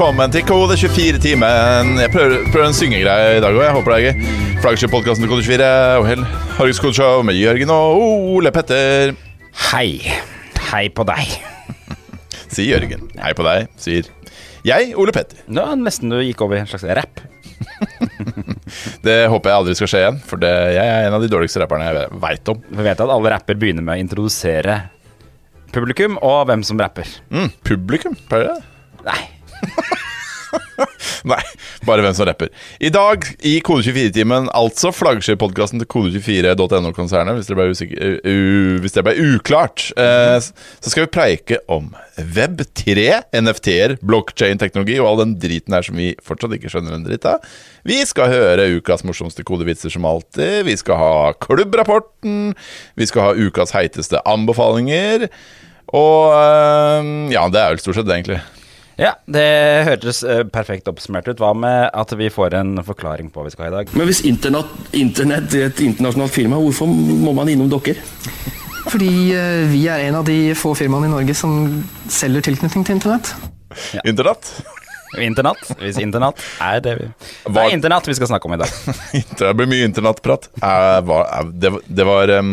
velkommen 0.00 0.32
til 0.32 0.46
Kode 0.48 0.78
24-timen. 0.80 1.88
Jeg 2.00 2.08
prøver, 2.08 2.46
prøver 2.48 2.70
en 2.70 2.72
syngegreie 2.72 3.34
i 3.36 3.40
dag 3.44 3.52
òg. 3.52 3.60
Jeg 3.66 3.72
håper 3.74 3.92
det 3.92 3.96
er 3.98 4.04
gøy. 4.06 4.28
Flaggskip-podkasten 4.62 5.26
til 5.26 5.28
Kode 5.28 5.42
24 5.44 5.64
og 5.98 6.06
Hell 6.08 6.22
Harriks 6.56 6.78
Kodeshow 6.80 7.18
med 7.28 7.36
Jørgen 7.36 7.68
og 7.74 7.98
Ole 8.00 8.48
Petter. 8.54 9.10
Hei. 9.66 10.00
Hei 10.70 10.86
på 10.96 11.04
deg. 11.04 11.34
Sier 12.54 12.78
Jørgen. 12.78 13.10
Hei 13.20 13.34
på 13.36 13.44
deg, 13.44 13.68
sier 13.76 14.08
jeg, 14.64 14.94
Ole 14.96 15.12
Petter. 15.12 15.42
Det 15.44 15.64
var 15.66 15.76
nesten 15.76 16.14
du 16.14 16.16
gikk 16.22 16.46
over 16.46 16.56
i 16.56 16.62
en 16.62 16.70
slags 16.70 16.86
rapp. 16.96 17.20
Det 19.04 19.18
håper 19.28 19.52
jeg 19.52 19.58
aldri 19.58 19.74
skal 19.76 19.90
skje 19.92 20.00
igjen, 20.00 20.22
for 20.30 20.40
det, 20.40 20.52
jeg 20.78 20.94
er 20.94 21.10
en 21.10 21.16
av 21.18 21.20
de 21.20 21.28
dårligste 21.32 21.60
rapperne 21.60 21.90
jeg 21.90 22.06
veit 22.22 22.52
om. 22.54 22.62
Vi 22.70 22.86
vet 22.86 23.02
at 23.04 23.12
alle 23.18 23.34
rapper 23.34 23.60
begynner 23.60 23.84
med 23.84 23.98
å 23.98 24.06
introdusere 24.06 24.78
publikum 25.76 26.16
og 26.24 26.46
hvem 26.48 26.64
som 26.64 26.80
rapper. 26.80 27.12
Mm, 27.28 27.52
publikum, 27.68 28.16
pleier 28.32 28.54
det? 28.54 28.64
Nei. 29.10 29.20
Nei, 31.28 31.40
bare 31.84 32.00
hvem 32.02 32.14
som 32.16 32.24
rapper. 32.24 32.48
I 32.80 32.88
dag 32.92 33.26
i 33.46 33.58
Kode24-timen, 33.64 34.46
altså 34.56 34.88
flaggskip-podkasten 34.96 35.82
til 35.82 35.88
kode24.no-konsernet, 35.92 37.36
hvis, 37.36 37.82
u- 37.84 38.78
hvis 38.80 38.94
det 38.96 39.04
ble 39.04 39.12
uklart, 39.34 39.84
eh, 40.00 40.38
så 40.40 40.88
skal 40.92 41.04
vi 41.04 41.10
preike 41.12 41.58
om 41.70 41.90
Web3, 42.16 43.04
NFT-er, 43.36 43.98
blockchain-teknologi 44.00 44.96
og 45.02 45.10
all 45.10 45.20
den 45.26 45.34
driten 45.42 45.76
her 45.76 45.84
som 45.86 46.00
vi 46.00 46.14
fortsatt 46.24 46.56
ikke 46.56 46.72
skjønner 46.72 46.96
en 46.96 47.04
dritt 47.06 47.28
av. 47.28 47.44
Vi 47.86 48.00
skal 48.08 48.32
høre 48.32 48.70
ukas 48.80 49.04
morsomste 49.06 49.44
kodevitser 49.46 49.92
som 49.92 50.08
alltid. 50.08 50.62
Vi 50.68 50.78
skal 50.80 50.98
ha 51.00 51.12
klubbrapporten. 51.44 52.54
Vi 52.96 53.08
skal 53.12 53.28
ha 53.28 53.36
ukas 53.36 53.76
heiteste 53.76 54.24
anbefalinger. 54.28 55.28
Og 55.92 56.32
eh, 56.32 57.12
ja, 57.36 57.44
det 57.52 57.60
er 57.60 57.76
vel 57.76 57.84
stort 57.84 58.00
sett 58.00 58.08
det, 58.08 58.16
egentlig. 58.22 58.40
Ja, 58.98 59.14
det 59.30 59.44
hørtes 59.86 60.22
eh, 60.26 60.42
perfekt 60.52 60.88
oppsummert 60.90 61.28
ut. 61.30 61.38
Hva 61.40 61.52
med 61.56 61.90
at 61.96 62.12
vi 62.18 62.28
får 62.32 62.56
en 62.58 62.74
forklaring 62.84 63.30
på 63.32 63.40
hva 63.40 63.46
vi 63.48 63.52
skal 63.54 63.66
ha 63.66 63.70
i 63.70 63.76
dag? 63.78 63.92
Men 63.96 64.08
hvis 64.10 64.22
internett, 64.28 64.72
internett 64.96 65.54
er 65.56 65.68
et 65.70 65.80
internasjonalt 65.84 66.34
firma, 66.34 66.58
hvorfor 66.60 66.90
må 66.90 67.32
man 67.36 67.48
innom 67.48 67.70
dere? 67.72 67.96
Fordi 68.90 69.12
eh, 69.36 69.62
vi 69.70 69.84
er 69.92 70.06
en 70.08 70.18
av 70.20 70.26
de 70.28 70.52
få 70.58 70.74
firmaene 70.76 71.08
i 71.08 71.14
Norge 71.14 71.36
som 71.38 71.54
selger 72.10 72.44
tilknytning 72.50 72.84
til 72.88 72.98
internett. 72.98 73.32
Internett. 74.04 74.52
Internatt. 75.20 75.62
Hvis 75.80 75.96
internatt 75.98 76.38
er 76.62 76.78
det 76.84 76.92
vi 77.00 77.06
Det 77.50 77.58
er 77.64 77.72
internatt 77.74 78.06
vi 78.06 78.14
skal 78.14 78.28
snakke 78.30 78.46
om 78.46 78.52
i 78.54 78.60
dag. 78.60 78.70
Det 79.40 79.48
blir 79.58 79.66
mye 79.70 79.88
internattprat. 79.88 80.46
Eh, 80.60 81.00
Det, 81.00 81.72
var- 81.72 81.82
det 81.88 82.06
var 82.06 82.30
em, 82.36 82.52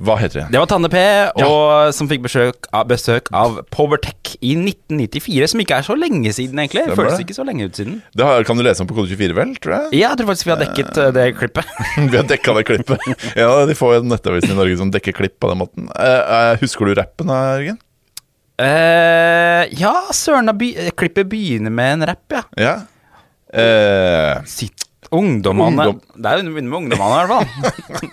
Hva 0.00 0.14
heter 0.16 0.40
det? 0.40 0.44
Det 0.54 0.60
var 0.60 0.68
Tanne 0.70 0.88
P, 0.88 1.00
og, 1.44 1.92
som 1.92 2.08
fikk 2.08 2.22
besøk 2.24 2.68
av, 2.72 2.86
besøk 2.88 3.26
av 3.36 3.58
Powertech 3.74 4.38
i 4.40 4.54
1994, 4.56 5.50
som 5.52 5.60
ikke 5.60 5.80
er 5.82 5.84
så 5.84 5.96
lenge 5.98 6.32
siden, 6.32 6.62
egentlig. 6.62 6.86
Det 6.88 6.96
Føles 6.96 7.18
det. 7.18 7.26
ikke 7.26 7.36
så 7.36 7.44
lenge 7.44 7.66
ut 7.68 7.76
siden. 7.76 7.98
Det 8.16 8.24
har, 8.24 8.46
kan 8.48 8.56
du 8.56 8.64
lese 8.64 8.84
om 8.84 8.88
på 8.88 8.96
Kode24, 8.96 9.36
vel? 9.36 9.52
tror 9.60 9.74
jeg 9.76 10.00
Ja, 10.00 10.06
jeg 10.06 10.20
tror 10.20 10.30
faktisk 10.30 10.48
vi 10.48 10.54
har 10.54 10.62
dekket 10.62 10.96
uh, 10.96 11.08
det 11.12 11.26
klippet. 11.36 11.74
Vi 12.12 12.16
har 12.16 12.28
dekka 12.28 12.54
det 12.56 12.66
klippet. 12.70 13.08
Ja, 13.42 13.50
De 13.68 13.76
får 13.76 13.98
jo 13.98 14.04
nettavisen 14.08 14.54
i 14.54 14.58
Norge 14.58 14.78
som 14.80 14.92
dekker 14.94 15.16
klipp 15.16 15.36
på 15.42 15.50
den 15.52 15.60
måten. 15.60 15.90
Uh, 15.92 16.22
uh, 16.24 16.52
husker 16.62 16.88
du 16.88 16.96
rappen, 16.96 17.32
Jørgen? 17.32 17.80
Ja, 18.62 19.92
søren, 20.14 20.48
klippet 20.96 21.28
begynner 21.28 21.72
med 21.74 21.98
en 21.98 22.06
rapp, 22.12 22.24
ja. 22.32 22.42
Ja. 22.60 22.74
Uh, 23.52 24.40
Sitt 24.48 24.86
Ungdommene 25.12 25.86
Ungdom. 25.92 26.00
Det 26.16 26.30
er 26.30 26.40
jo 26.40 26.52
begynner 26.54 26.70
med 26.72 26.78
ungdommene, 26.80 27.16
i 27.16 27.28
hvert 27.28 27.32
fall. 27.32 28.08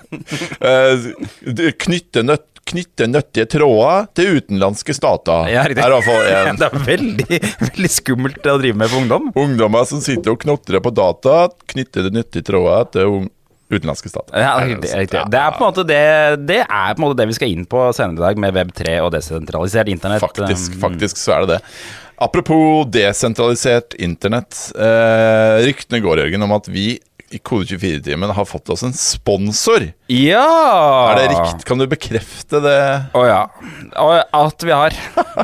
eh, 0.69 1.71
knytte, 1.85 2.23
nøtt, 2.27 2.61
knytte 2.69 3.07
nøttige 3.09 3.47
tråder 3.55 4.09
til 4.19 4.39
utenlandske 4.39 4.95
stater. 4.97 5.47
Ja, 5.53 5.63
riktig. 5.69 5.85
Er. 5.85 6.51
Det 6.59 6.67
er 6.67 6.85
veldig, 6.89 7.41
veldig 7.63 7.91
skummelt 7.93 8.45
å 8.51 8.59
drive 8.61 8.81
med 8.83 8.91
for 8.91 9.03
ungdom. 9.03 9.31
Ungdommer 9.39 9.87
som 9.89 10.03
sitter 10.03 10.35
og 10.35 10.43
knotrer 10.43 10.83
på 10.83 10.93
data, 10.95 11.45
knytter 11.71 12.11
nyttige 12.13 12.49
tråder 12.51 12.91
til 12.97 13.29
utenlandske 13.69 14.09
stater. 14.09 14.35
Ja, 14.41 14.57
det 14.65 14.89
er. 14.89 15.05
Det 15.05 15.39
er 15.39 15.73
det, 15.85 16.45
det 16.49 16.59
er 16.65 16.93
på 16.97 17.01
en 17.01 17.05
måte 17.05 17.21
det 17.21 17.29
vi 17.29 17.37
skal 17.37 17.53
inn 17.53 17.67
på 17.69 17.87
senere 17.95 18.17
i 18.17 18.25
dag, 18.27 18.43
med 18.43 18.55
Web3 18.57 18.99
og 19.05 19.11
desentralisert 19.13 19.91
internett. 19.93 20.23
Faktisk, 20.25 20.79
faktisk 20.81 21.21
så 21.21 21.37
er 21.37 21.45
det 21.45 21.57
det. 21.57 21.73
Apropos 22.19 22.85
desentralisert 22.91 23.93
internett. 23.95 24.57
Eh, 24.75 25.59
ryktene 25.65 26.01
går, 26.03 26.25
Jørgen, 26.25 26.43
om 26.43 26.55
at 26.57 26.67
vi 26.67 26.97
i 27.29 27.37
Kode24-timen 27.37 28.31
har 28.33 28.45
fått 28.49 28.69
oss 28.73 28.83
en 28.83 28.93
sponsor. 28.97 29.85
Ja! 30.09 30.45
Er 31.13 31.19
det 31.19 31.27
riktig? 31.35 31.65
Kan 31.69 31.79
du 31.79 31.85
bekrefte 31.89 32.61
det? 32.63 32.79
Å 33.15 33.23
ja. 33.27 33.41
Og 34.01 34.15
at 34.41 34.65
vi 34.65 34.73
har. 34.73 34.97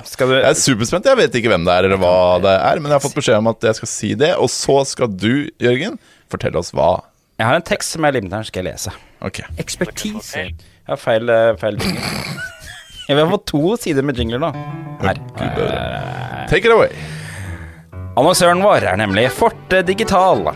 Skal 0.10 0.34
du 0.34 0.38
Jeg 0.40 0.50
er 0.50 0.58
superspent. 0.60 1.08
Jeg 1.08 1.22
vet 1.22 1.38
ikke 1.40 1.54
hvem 1.54 1.68
det 1.68 1.76
er, 1.76 1.88
eller 1.88 2.02
hva 2.02 2.16
det 2.44 2.56
er, 2.58 2.82
men 2.82 2.90
jeg 2.90 2.98
har 2.98 3.06
fått 3.06 3.20
beskjed 3.20 3.38
om 3.40 3.52
at 3.54 3.70
jeg 3.70 3.80
skal 3.80 3.92
si 3.92 4.12
det. 4.18 4.34
Og 4.42 4.50
så 4.52 4.80
skal 4.90 5.14
du, 5.14 5.46
Jørgen, 5.62 6.00
fortelle 6.34 6.60
oss 6.60 6.74
hva. 6.76 6.98
Jeg 7.38 7.50
har 7.52 7.60
en 7.60 7.68
tekst 7.68 7.96
som 7.96 8.08
jeg 8.08 8.18
limter 8.18 8.42
her, 8.42 8.50
skal 8.50 8.64
jeg 8.64 8.74
lese. 8.74 8.96
Ok. 9.26 9.44
Ekspertise. 9.62 10.50
Jeg 10.50 10.92
har 10.92 11.02
feil, 11.02 11.30
eh, 11.30 11.54
feil. 11.62 11.80
Jeg 13.06 13.20
vil 13.20 13.30
fått 13.36 13.50
to 13.52 13.76
sider 13.78 14.06
med 14.06 14.18
jingler 14.18 14.42
nå. 14.42 14.52
Her. 15.04 15.20
Take 16.50 16.66
it 16.66 16.74
away. 16.74 16.90
Annonsøren 18.16 18.64
vår 18.64 18.86
er 18.90 18.98
nemlig 18.98 19.28
Forte 19.36 19.84
Digital. 19.86 20.48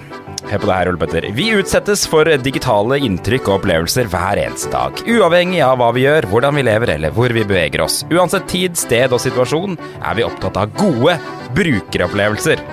Hør 0.50 0.62
på 0.64 0.66
det 0.70 0.76
her, 0.78 0.90
Ole 0.90 0.98
Petter. 0.98 1.26
Vi 1.36 1.50
utsettes 1.60 2.06
for 2.10 2.26
digitale 2.42 2.98
inntrykk 3.06 3.50
og 3.52 3.60
opplevelser 3.60 4.08
hver 4.10 4.40
eneste 4.42 4.72
dag. 4.74 5.04
Uavhengig 5.06 5.60
av 5.62 5.76
hva 5.78 5.92
vi 5.94 6.08
gjør, 6.08 6.26
hvordan 6.32 6.58
vi 6.58 6.64
lever 6.66 6.94
eller 6.96 7.14
hvor 7.14 7.30
vi 7.36 7.44
beveger 7.46 7.84
oss. 7.86 8.00
Uansett 8.10 8.48
tid, 8.50 8.80
sted 8.80 9.14
og 9.14 9.22
situasjon 9.22 9.78
er 10.00 10.18
vi 10.18 10.26
opptatt 10.26 10.58
av 10.58 10.74
gode 10.80 11.20
brukeropplevelser. 11.60 12.64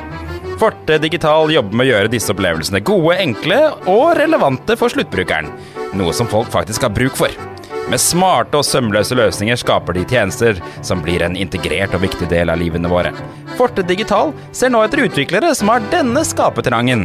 Forte 0.57 0.97
Digital 1.03 1.53
jobber 1.53 1.77
med 1.77 1.85
å 1.85 1.91
gjøre 1.91 2.13
disse 2.15 2.33
opplevelsene 2.33 2.81
gode, 2.87 3.19
enkle 3.21 3.59
og 3.93 4.15
relevante 4.17 4.79
for 4.81 4.95
sluttbrukeren. 4.95 5.51
Noe 5.99 6.17
som 6.17 6.31
folk 6.31 6.49
faktisk 6.55 6.87
har 6.87 6.97
bruk 6.97 7.19
for. 7.19 7.35
Med 7.87 8.01
smarte 8.03 8.59
og 8.59 8.65
sømløse 8.67 9.15
løsninger 9.15 9.59
skaper 9.61 9.95
de 9.95 10.01
tjenester 10.11 10.57
som 10.85 10.99
blir 11.05 11.23
en 11.23 11.37
integrert 11.39 11.93
og 11.95 12.01
viktig 12.03 12.27
del 12.33 12.51
av 12.51 12.59
livene 12.59 12.91
våre. 12.91 13.13
Forte 13.55 13.85
Digital 13.87 14.33
ser 14.51 14.73
nå 14.75 14.81
etter 14.83 15.05
utviklere 15.05 15.53
som 15.55 15.71
har 15.71 15.87
denne 15.93 16.25
skapetrangen. 16.27 17.05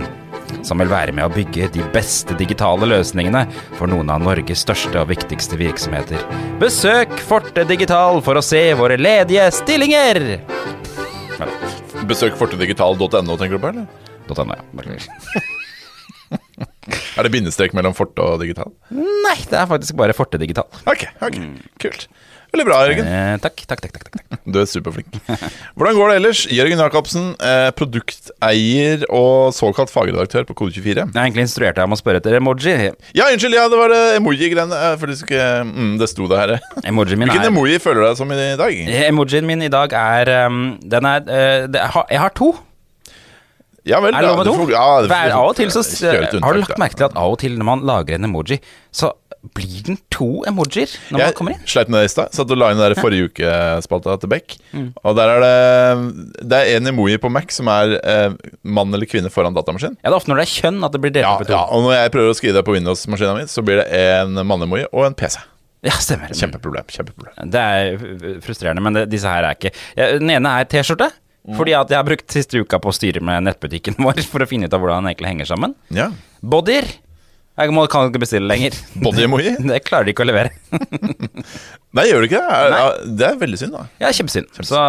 Som 0.65 0.81
vil 0.81 0.89
være 0.91 1.13
med 1.13 1.27
å 1.27 1.33
bygge 1.33 1.69
de 1.75 1.83
beste 1.93 2.33
digitale 2.39 2.89
løsningene 2.89 3.45
for 3.77 3.87
noen 3.93 4.09
av 4.09 4.25
Norges 4.25 4.65
største 4.65 4.97
og 5.03 5.11
viktigste 5.13 5.59
virksomheter. 5.61 6.19
Besøk 6.61 7.13
Forte 7.29 7.63
Digital 7.69 8.17
for 8.25 8.33
å 8.41 8.45
se 8.45 8.63
våre 8.77 8.97
ledige 8.97 9.45
stillinger! 9.53 10.17
Besøk 12.09 12.33
fortedigital.no, 12.41 13.37
tenker 13.37 13.55
du 13.55 13.61
på, 13.61 13.69
eller? 13.69 13.85
.no, 14.31 14.55
ja. 14.57 14.63
Er 17.17 17.27
det 17.27 17.33
bindestrek 17.33 17.75
mellom 17.77 17.93
forte 17.97 18.23
og 18.25 18.41
digital? 18.41 18.71
Nei, 18.91 19.37
det 19.49 19.57
er 19.59 19.69
faktisk 19.69 19.97
bare 19.99 20.15
Forte 20.17 20.39
Digital. 20.41 20.67
Ok, 20.89 21.05
ok, 21.21 21.37
kult. 21.81 22.07
Veldig 22.51 22.65
bra, 22.67 22.77
Jørgen. 22.83 23.07
Eh, 23.07 23.35
takk, 23.39 23.61
takk, 23.63 23.79
takk, 23.79 23.93
takk, 23.95 24.07
takk. 24.11 24.39
Du 24.43 24.57
er 24.59 24.65
superflink. 24.67 25.13
Hvordan 25.79 25.95
går 25.95 26.09
det 26.11 26.15
ellers? 26.19 26.41
Jørgen 26.51 26.81
Jacobsen, 26.83 27.29
eh, 27.39 27.69
produkteier 27.79 29.05
og 29.07 29.53
såkalt 29.55 29.93
fagredaktør 29.93 30.43
på 30.49 30.57
Kode24. 30.59 31.05
Jeg 31.05 31.15
egentlig 31.15 31.45
instruert 31.47 31.79
deg 31.79 31.87
om 31.87 31.95
å 31.95 31.99
spørre 31.99 32.19
etter 32.19 32.35
emoji. 32.41 32.73
Ja, 33.15 33.29
unnskyld, 33.31 33.55
ja, 33.55 33.69
det 33.71 33.79
var 33.79 33.93
det 33.95 34.01
emoji-greiene. 34.17 34.81
eh, 34.91 35.05
det, 35.31 35.45
mm, 35.69 35.93
det 36.01 36.09
sto 36.11 36.27
det 36.27 36.41
her. 36.41 36.57
Emojien 36.83 37.21
min 37.21 37.31
Hvilken 37.31 37.47
er 37.47 37.53
emoji 37.53 37.79
føler 37.79 38.03
du 38.03 38.07
deg 38.09 38.19
som 38.19 38.35
i 38.35 38.41
dag? 38.59 38.83
Emojien 39.07 39.47
min 39.47 39.63
i 39.63 39.71
dag 39.71 39.95
er 39.95 40.33
um, 40.47 40.77
Den 40.83 41.07
er 41.07 41.23
uh, 41.23 41.67
det, 41.71 41.79
jeg, 41.79 41.91
har, 41.95 42.05
jeg 42.11 42.19
har 42.19 42.35
to. 42.35 42.51
Ja 43.87 43.97
vel. 44.03 44.13
Er 44.13 44.21
det 44.21 44.29
lov 44.29 44.37
med 44.43 44.51
to? 44.51 44.67
ja, 44.69 44.83
av 45.33 45.47
og 45.49 45.55
til 45.57 45.71
så 45.73 45.81
Har 45.81 46.53
du 46.53 46.61
lagt 46.61 46.77
merke 46.81 46.99
til 46.99 47.07
at 47.09 47.15
av 47.17 47.33
og 47.33 47.39
til 47.41 47.57
når 47.57 47.65
man 47.65 47.83
lager 47.87 48.15
en 48.19 48.27
emoji, 48.29 48.59
så 48.93 49.09
blir 49.57 49.79
den 49.87 49.97
to 50.13 50.43
emojier 50.45 50.91
når 51.09 51.17
man 51.23 51.31
kommer 51.33 51.55
inn? 51.55 51.61
Jeg 51.65 51.71
sleit 51.73 51.89
med 51.89 52.03
det 52.03 52.09
i 52.11 52.13
stad. 52.13 52.29
Satt 52.37 52.51
og 52.53 52.59
la 52.61 52.67
inn 52.75 52.77
den 52.77 52.93
forrige 52.99 53.31
uke-spalta 53.31 54.13
til 54.21 54.29
Beck. 54.29 54.53
Mm. 54.69 54.91
Og 55.01 55.15
der 55.17 55.31
er 55.33 55.41
det 55.41 55.55
Det 56.51 56.59
er 56.59 56.75
en 56.77 56.91
emoji 56.91 57.17
på 57.23 57.31
Mac 57.33 57.49
som 57.55 57.71
er 57.73 57.95
eh, 58.05 58.35
mann 58.61 58.93
eller 58.93 59.09
kvinne 59.09 59.31
foran 59.33 59.57
datamaskin. 59.57 59.97
Ja, 59.97 60.11
det 60.11 60.13
er 60.13 60.19
ofte 60.19 60.29
når 60.29 60.43
det 60.43 60.45
er 60.45 60.53
kjønn 60.59 60.85
at 60.85 60.93
det 60.93 61.01
blir 61.01 61.15
delt 61.15 61.25
Ja, 61.25 61.33
opp 61.39 61.41
i 61.41 61.49
to. 61.49 61.55
ja, 61.57 61.63
og 61.73 61.87
når 61.87 61.97
jeg 61.97 62.13
prøver 62.13 62.29
å 62.29 62.37
skrive 62.37 62.59
det 62.59 62.65
på 62.69 62.75
Windows-maskina 62.77 63.33
mi, 63.39 63.47
så 63.49 63.65
blir 63.65 63.81
det 63.81 63.87
en 63.97 64.37
mannemoji 64.45 64.85
og 64.91 65.07
en 65.09 65.17
PC. 65.17 65.39
Ja, 65.89 65.95
stemmer. 65.97 66.29
Kjempeproblem. 66.37 66.85
kjempeproblem 66.93 67.49
Det 67.49 67.61
er 67.65 68.37
frustrerende, 68.45 68.83
men 68.85 68.93
det, 68.93 69.07
disse 69.09 69.25
her 69.25 69.47
er 69.49 69.57
ikke 69.57 69.71
ja, 69.97 70.11
Den 70.21 70.29
ene 70.29 70.51
er 70.61 70.69
T-skjorte. 70.69 71.09
Mm. 71.41 71.55
Fordi 71.57 71.73
at 71.73 71.89
jeg 71.89 71.97
har 71.97 72.05
brukt 72.05 72.33
siste 72.33 72.59
uka 72.61 72.77
på 72.81 72.91
å 72.91 72.95
styre 72.95 73.21
med 73.25 73.47
nettbutikken 73.47 73.97
vår 74.05 74.21
for 74.29 74.45
å 74.45 74.49
finne 74.49 74.69
ut 74.69 74.75
av 74.75 74.83
hvordan 74.83 75.01
den 75.01 75.13
egentlig 75.13 75.31
henger 75.33 75.49
sammen. 75.53 75.77
Ja. 75.93 76.11
Bodyer. 76.41 76.89
Jeg 77.61 77.73
må, 77.75 77.83
kan 77.91 78.07
ikke 78.07 78.21
bestille 78.23 78.47
lenger. 78.47 78.77
Body-emoji? 79.03 79.55
Det 79.69 79.81
klarer 79.85 80.07
de 80.07 80.13
ikke 80.15 80.23
å 80.25 80.29
levere. 80.29 80.53
Nei, 81.91 82.05
gjør 82.07 82.23
det 82.23 82.29
ikke 82.29 82.39
det? 82.39 82.59
Er, 82.79 83.01
det 83.19 83.25
er 83.27 83.41
veldig 83.41 83.59
synd, 83.59 83.75
da. 83.75 83.83
Ja, 84.01 84.13
kjempesynd. 84.15 84.47
Så 84.63 84.83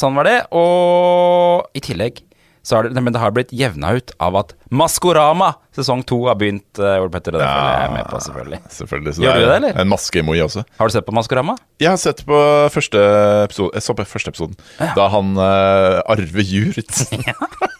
sånn 0.00 0.18
var 0.18 0.26
det. 0.26 0.38
Og 0.58 1.78
i 1.78 1.84
tillegg 1.84 2.24
så 2.66 2.76
har 2.78 2.88
det, 2.88 3.02
men 3.02 3.14
det 3.14 3.20
har 3.22 3.32
blitt 3.36 3.52
jevna 3.54 3.94
ut 3.96 4.12
av 4.22 4.36
at 4.40 4.54
Maskorama 4.70 5.54
sesong 5.76 6.02
to 6.08 6.18
har 6.26 6.36
begynt, 6.40 6.66
uh, 6.80 6.98
Ole 7.02 7.10
Petter. 7.14 7.36
Og 7.36 7.42
det 7.42 7.48
følger 7.48 7.82
jeg 7.84 7.92
med 7.94 8.08
på, 8.10 8.20
selvfølgelig. 8.26 8.60
Selvfølgelig. 8.74 9.14
Så 9.16 9.24
Gjør 9.24 9.34
det 9.38 9.42
du 9.44 9.48
det, 9.48 9.56
eller? 9.60 9.80
En 9.84 9.90
maskeemoji 9.92 10.42
også. 10.44 10.64
Har 10.80 10.90
du 10.90 10.96
sett 10.96 11.06
på 11.06 11.14
Maskorama? 11.16 11.54
Jeg 11.80 11.92
har 11.92 12.00
sett 12.02 12.24
på 12.26 12.38
første 12.74 13.02
episode 13.46 13.78
Jeg 13.78 13.86
så 13.86 13.94
på 13.94 14.06
første 14.10 14.32
episoden. 14.34 14.56
Da 14.98 15.06
han 15.14 15.34
uh, 15.38 16.00
Arve 16.10 16.44
Juritzen 16.44 17.22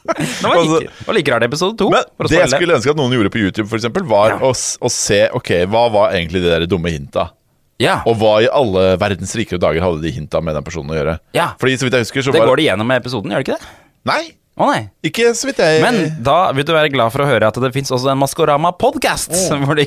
Det 0.08 0.46
var 0.48 0.56
like, 0.62 0.86
det 0.88 1.06
var 1.06 1.16
like 1.18 1.32
rart 1.34 1.44
episode 1.44 1.76
to. 1.76 1.90
Men 1.92 2.28
det 2.30 2.38
jeg 2.38 2.52
skulle 2.54 2.78
ønske 2.78 2.94
at 2.94 3.00
noen 3.00 3.12
gjorde 3.18 3.32
på 3.34 3.42
YouTube, 3.42 3.68
eksempel, 3.76 4.06
var 4.08 4.36
Ja. 4.36 4.38
å, 4.40 4.54
å 4.54 4.90
se 4.92 5.18
Ok, 5.36 5.50
hva 5.68 5.84
var 5.92 6.14
egentlig 6.16 6.40
de 6.44 6.48
der 6.54 6.64
dumme 6.70 6.92
hinta? 6.94 7.28
Ja, 7.78 8.00
Og 8.10 8.16
hva 8.18 8.38
i 8.42 8.48
alle 8.50 8.96
verdens 8.98 9.36
rikere 9.38 9.60
dager 9.62 9.84
hadde 9.84 10.02
de 10.02 10.10
hinta 10.10 10.40
med 10.42 10.56
den 10.58 10.64
personen 10.66 10.90
å 10.90 10.96
gjøre? 10.96 11.18
Ja. 11.36 11.52
Fordi 11.60 11.76
så 11.78 11.86
vidt 11.86 11.94
jeg 11.94 12.08
husker, 12.08 12.24
så 12.26 12.34
det 12.34 12.40
var 12.42 12.50
går 12.50 12.58
det 12.62 12.66
gjennom 12.72 12.88
med 12.90 12.98
episoden, 13.04 13.30
gjør 13.30 13.44
det 13.44 13.46
ikke 13.46 13.58
det? 13.60 13.68
Nei, 14.08 14.22
Å 14.58 14.66
nei. 14.72 14.80
ikke 15.06 15.30
så 15.38 15.46
vidt 15.48 15.60
jeg 15.62 15.82
Men 15.84 15.98
da 16.26 16.38
vil 16.56 16.66
du 16.66 16.72
være 16.74 16.90
glad 16.90 17.12
for 17.14 17.22
å 17.22 17.28
høre 17.30 17.46
at 17.50 17.58
det 17.62 17.70
fins 17.76 17.92
også 17.94 18.10
en 18.10 18.18
Maskorama-podkast, 18.18 19.34
hvor 19.62 19.78
de 19.80 19.86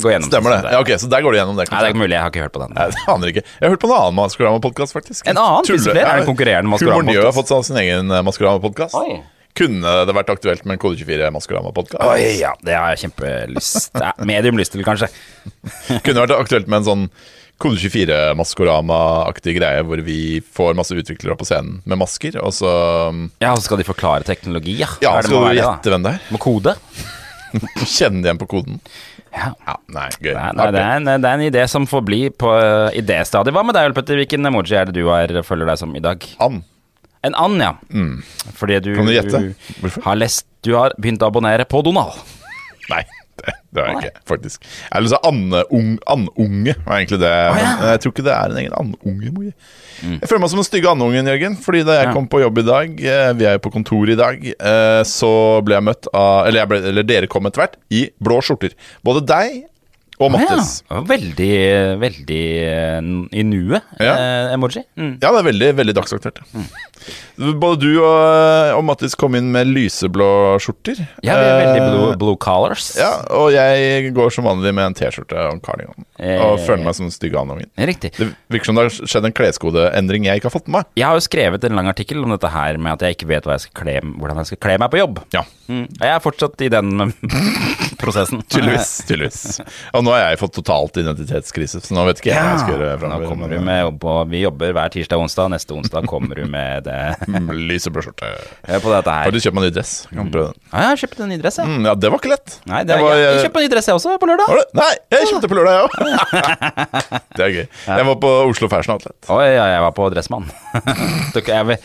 går 0.00 0.14
gjennom 0.14 0.30
Stemmer 0.30 0.54
det. 0.54 0.60
sånn. 0.62 0.72
Ja, 0.72 0.78
ok, 0.80 0.90
Så 1.02 1.08
der 1.12 1.24
går 1.24 1.34
du 1.34 1.38
gjennom 1.40 1.58
det. 1.58 1.66
Nei, 1.68 1.80
det 1.82 1.88
er 1.90 1.92
ikke 1.92 2.00
mulig, 2.00 2.14
jeg 2.16 2.22
har 2.24 2.30
ikke 2.32 2.44
hørt 2.46 2.54
på 2.54 2.62
den. 2.62 2.78
Jeg 2.78 3.02
aner 3.14 3.32
ikke. 3.34 3.42
Jeg 3.44 3.66
har 3.66 3.74
hørt 3.74 3.82
på 3.82 3.90
en 3.90 3.96
annen 3.98 4.16
Maskorama-podkast, 4.20 4.96
faktisk. 4.96 5.26
En 5.28 5.40
annen? 5.42 5.66
Finnes 5.68 5.84
det 5.84 5.92
flere? 5.92 6.06
Er 6.06 6.20
det 6.22 6.24
en 6.24 6.30
konkurrerende 6.30 6.72
Maskorama-podcast? 6.72 7.18
Humor 7.20 7.28
har 7.28 7.36
fått 7.36 7.52
seg 7.52 7.66
sin 7.68 7.80
egen 7.82 8.14
eh, 8.16 8.22
Maskorama-podkast. 8.30 8.96
Kunne 9.60 9.92
det 10.06 10.14
vært 10.14 10.30
aktuelt 10.32 10.62
med 10.64 10.76
en 10.78 10.80
Kode 10.80 11.02
24 11.02 11.28
Maskorama-podkast? 11.34 12.06
Oi, 12.06 12.38
ja, 12.38 12.54
det 12.64 12.78
har 12.78 12.94
jeg 12.94 13.02
kjempelyst 13.08 13.98
Medium 14.30 14.60
lyst 14.62 14.72
til, 14.76 14.84
kanskje. 14.86 15.10
Kunne 16.06 16.22
vært 16.22 16.36
aktuelt 16.38 16.70
med 16.70 16.80
en 16.80 16.86
sånn 16.86 17.04
Kode 17.60 17.76
24 17.76 18.18
Maskorama-aktig 18.40 19.52
greie 19.58 19.82
hvor 19.84 20.00
vi 20.06 20.40
får 20.56 20.76
masse 20.78 20.96
utviklere 20.96 21.36
på 21.36 21.44
scenen 21.48 21.82
med 21.84 22.00
masker, 22.00 22.38
og 22.40 22.54
så 22.56 22.70
Ja, 23.42 23.52
og 23.52 23.60
så 23.60 23.66
skal 23.68 23.82
de 23.82 23.88
forklare 23.88 24.24
teknologi, 24.24 24.78
ja. 24.80 24.88
Ja, 25.04 25.18
er 25.18 25.28
skal 25.28 25.44
du 25.50 25.58
gjette 25.58 25.92
hvem 25.92 26.06
det 26.06 26.14
er? 26.16 26.26
Med 26.32 26.40
kode? 26.40 26.76
Kjenne 27.96 28.22
igjen 28.24 28.40
på 28.40 28.48
koden. 28.48 28.80
Ja. 29.34 29.52
Ja, 29.66 29.76
nei, 29.92 30.08
gøy. 30.18 30.32
Nei, 30.34 30.48
nei, 30.58 30.66
det, 30.74 30.80
er 30.82 30.96
en, 30.98 31.08
det 31.10 31.28
er 31.28 31.36
en 31.36 31.44
idé 31.46 31.64
som 31.70 31.86
får 31.90 32.02
bli 32.06 32.20
på 32.34 32.50
uh, 32.50 32.88
idéstadiet. 32.98 33.54
Hva 33.54 33.62
med 33.66 33.76
deg, 33.76 33.92
Petter? 33.94 34.18
Hvilken 34.18 34.50
emoji 34.50 34.74
er 34.78 34.88
det 34.90 34.96
du 34.96 35.04
har, 35.10 35.30
følger 35.46 35.70
deg 35.70 35.78
som 35.82 35.92
i 35.94 36.02
dag? 36.02 36.24
And. 36.42 36.64
En 37.26 37.36
and, 37.36 37.60
ja. 37.62 37.74
Fordi 38.56 38.80
du, 38.80 38.90
Mm. 38.94 38.96
Kan 38.96 39.10
du 39.10 39.12
gjette? 39.14 39.40
Hvorfor? 39.82 40.06
har 40.08 40.16
lest 40.18 40.46
Du 40.64 40.72
har 40.78 40.94
begynt 40.98 41.22
å 41.22 41.28
abonnere 41.30 41.66
på 41.68 41.82
Donald. 41.84 42.16
Nei, 42.90 43.04
det, 43.40 43.54
det 43.74 43.82
har 43.84 43.90
jeg 43.94 44.10
ikke, 44.10 44.22
faktisk. 44.30 44.68
Eller 44.92 45.12
så 45.12 45.18
andung, 45.26 45.90
andunge 46.10 46.74
var 46.86 46.98
egentlig 47.00 47.20
det. 47.22 47.30
ja. 47.32 47.54
Men 47.80 47.88
jeg 47.94 48.02
tror 48.04 48.14
ikke 48.14 48.26
det 48.28 48.34
er 48.36 48.54
en 48.54 48.60
egen 48.62 48.76
andunge. 48.80 49.52
Mm. 50.00 50.14
Jeg 50.20 50.28
føler 50.30 50.40
meg 50.44 50.52
som 50.52 50.60
den 50.62 50.68
stygge 50.68 50.92
andungen, 50.92 51.26
Jørgen. 51.32 51.56
Fordi 51.60 51.82
da 51.88 51.98
jeg 52.00 52.08
Ja. 52.10 52.12
kom 52.16 52.28
på 52.32 52.40
jobb 52.40 52.58
i 52.62 52.66
dag, 52.68 53.00
eh, 53.14 53.32
vi 53.36 53.44
er 53.48 53.58
jo 53.58 53.64
på 53.66 53.72
kontor 53.74 54.08
i 54.12 54.16
dag, 54.16 54.46
eh, 54.46 55.02
så 55.08 55.32
ble 55.64 55.76
jeg 55.76 55.84
møtt 55.90 56.08
av 56.14 56.46
Eller, 56.46 56.60
jeg 56.62 56.68
ble, 56.72 56.78
eller 56.94 57.02
dere 57.04 57.26
kom 57.28 57.44
etter 57.50 57.64
hvert 57.66 57.76
i 57.90 58.06
blå 58.22 58.40
skjorter. 58.44 58.72
Både 59.04 59.24
deg 59.26 59.64
og 60.20 60.32
Mattis. 60.34 60.82
Ja, 60.90 60.98
veldig, 61.08 61.54
veldig 62.02 62.42
uh, 63.00 63.06
i 63.32 63.42
nuet 63.48 63.82
Ja. 63.98 64.12
eh, 64.16 64.52
emoji. 64.52 64.82
Mm. 64.98 65.14
Ja, 65.22 65.30
det 65.32 65.38
er 65.40 65.46
veldig, 65.48 65.70
veldig 65.78 65.94
dagsaktuelt. 65.96 66.42
Både 67.60 67.80
du 67.80 67.90
og, 68.02 68.76
og 68.76 68.84
Mattis 68.84 69.14
kom 69.18 69.34
inn 69.38 69.48
med 69.54 69.66
lyseblå 69.72 70.58
skjorter. 70.60 70.98
Ja, 71.24 71.36
vi 71.38 71.46
er 71.48 71.58
veldig 71.60 71.80
Eh, 71.80 71.90
blue, 71.94 72.16
blue 72.20 72.36
colors. 72.36 72.90
Ja, 72.98 73.22
og 73.32 73.50
jeg 73.54 74.10
går 74.16 74.32
som 74.34 74.44
vanlig 74.44 74.74
med 74.76 74.90
en 74.90 74.94
T-skjorte 74.98 75.38
og 75.38 75.54
en 75.56 75.60
cardigan. 75.64 76.04
Og 76.20 76.58
Eh. 76.58 76.64
føler 76.66 76.84
meg 76.84 76.94
som 76.98 77.06
en 77.06 77.14
stygg 77.14 77.32
andungen. 77.40 77.70
Riktig. 77.78 78.12
Det 78.18 78.28
virker 78.52 78.66
som 78.66 78.74
det 78.76 78.84
har 78.88 79.08
skjedd 79.08 79.24
en 79.30 79.32
kleskodeendring 79.32 80.24
jeg 80.28 80.40
ikke 80.42 80.50
har 80.50 80.56
fått 80.58 80.68
med 80.68 80.80
meg. 80.82 80.90
Jeg 81.00 81.06
har 81.08 81.14
jo 81.16 81.24
skrevet 81.24 81.64
en 81.64 81.76
lang 81.78 81.88
artikkel 81.88 82.22
om 82.22 82.30
dette 82.36 82.50
her 82.52 82.76
med 82.78 82.92
at 82.92 83.00
jeg 83.06 83.16
ikke 83.16 83.28
vet 83.32 83.44
jeg 83.50 83.72
kle, 83.74 83.96
hvordan 84.20 84.36
jeg 84.42 84.46
skal 84.52 84.58
kle 84.66 84.78
meg 84.78 84.90
på 84.92 85.00
jobb. 85.00 85.22
Ja, 85.32 85.44
Mm. 85.70 85.84
Og 85.86 86.00
jeg 86.02 86.10
er 86.10 86.18
fortsatt 86.18 86.62
i 86.66 86.68
den 86.68 87.12
prosessen. 88.02 88.40
tydeligvis. 88.50 88.88
tydeligvis. 89.06 89.60
Og 89.94 90.02
nå 90.02 90.10
har 90.10 90.24
jeg 90.32 90.40
fått 90.40 90.56
totalt 90.58 90.98
identitetskrise, 90.98 91.78
så 91.84 91.94
nå 91.94 92.02
vet 92.08 92.18
ikke 92.18 92.32
jeg 92.32 92.40
hva 92.42 92.54
jeg 92.56 92.62
skal 92.64 92.74
gjøre 92.74 92.88
Nå 92.90 92.98
fremover. 93.04 93.28
kommer 93.30 93.52
vi 93.54 93.60
med 93.68 93.78
jobb, 93.84 94.06
og 94.10 94.32
vi 94.32 94.40
jobber 94.42 94.72
hver 94.74 94.90
tirsdag 94.96 95.20
og 95.20 95.28
onsdag. 95.28 95.52
Neste 95.54 95.76
onsdag 95.78 96.08
kommer 96.10 96.40
du 96.42 96.48
med 96.50 96.89
det. 96.90 97.28
med 97.32 97.60
lyseblå 97.70 98.04
skjorte. 98.04 98.30
Hør 98.68 98.82
på 98.84 98.92
dette 98.94 99.14
Har 99.24 99.34
du 99.34 99.38
kjøpt 99.40 99.56
meg 99.58 99.66
ny 99.66 99.70
dress? 99.76 99.92
Kan 100.10 100.32
prøve 100.34 100.50
den? 100.50 100.60
Ja, 100.66 100.82
jeg 100.84 100.90
har 100.90 101.00
kjøpt 101.04 101.22
en 101.24 101.32
ny 101.32 101.38
dress, 101.40 101.60
jeg. 101.60 101.70
Mm, 101.70 101.88
ja, 101.88 101.94
det 102.02 102.12
var 102.12 102.22
ikke 102.22 102.32
lett. 102.34 102.58
Nei, 102.70 102.82
det 102.88 102.96
Jeg 102.96 103.06
var, 103.06 103.16
jeg, 103.16 103.24
eh, 103.24 103.30
jeg 103.30 103.46
kjøpte 103.46 103.62
en 103.62 103.66
ny 103.66 103.72
dress, 103.74 103.90
jeg 103.90 104.00
også, 104.00 104.18
på 104.20 104.30
lørdag. 104.30 104.60
Nei, 104.80 104.90
jeg 105.16 105.30
kjøpte 105.30 105.52
på 105.52 105.58
lørdag, 105.60 105.78
jeg 105.78 105.86
òg. 105.86 105.96
det 107.38 107.46
er 107.46 107.56
gøy. 107.56 107.64
Jeg 107.86 108.10
var 108.10 108.20
på 108.26 108.34
Oslo 108.50 108.70
Fashion 108.72 108.96
Outlet. 108.96 109.18
Oi, 109.30 109.48
ja, 109.54 109.66
jeg 109.76 109.86
var 109.86 109.96
på 109.96 110.10
Dressmann. 110.14 110.50
jeg, 111.38 111.80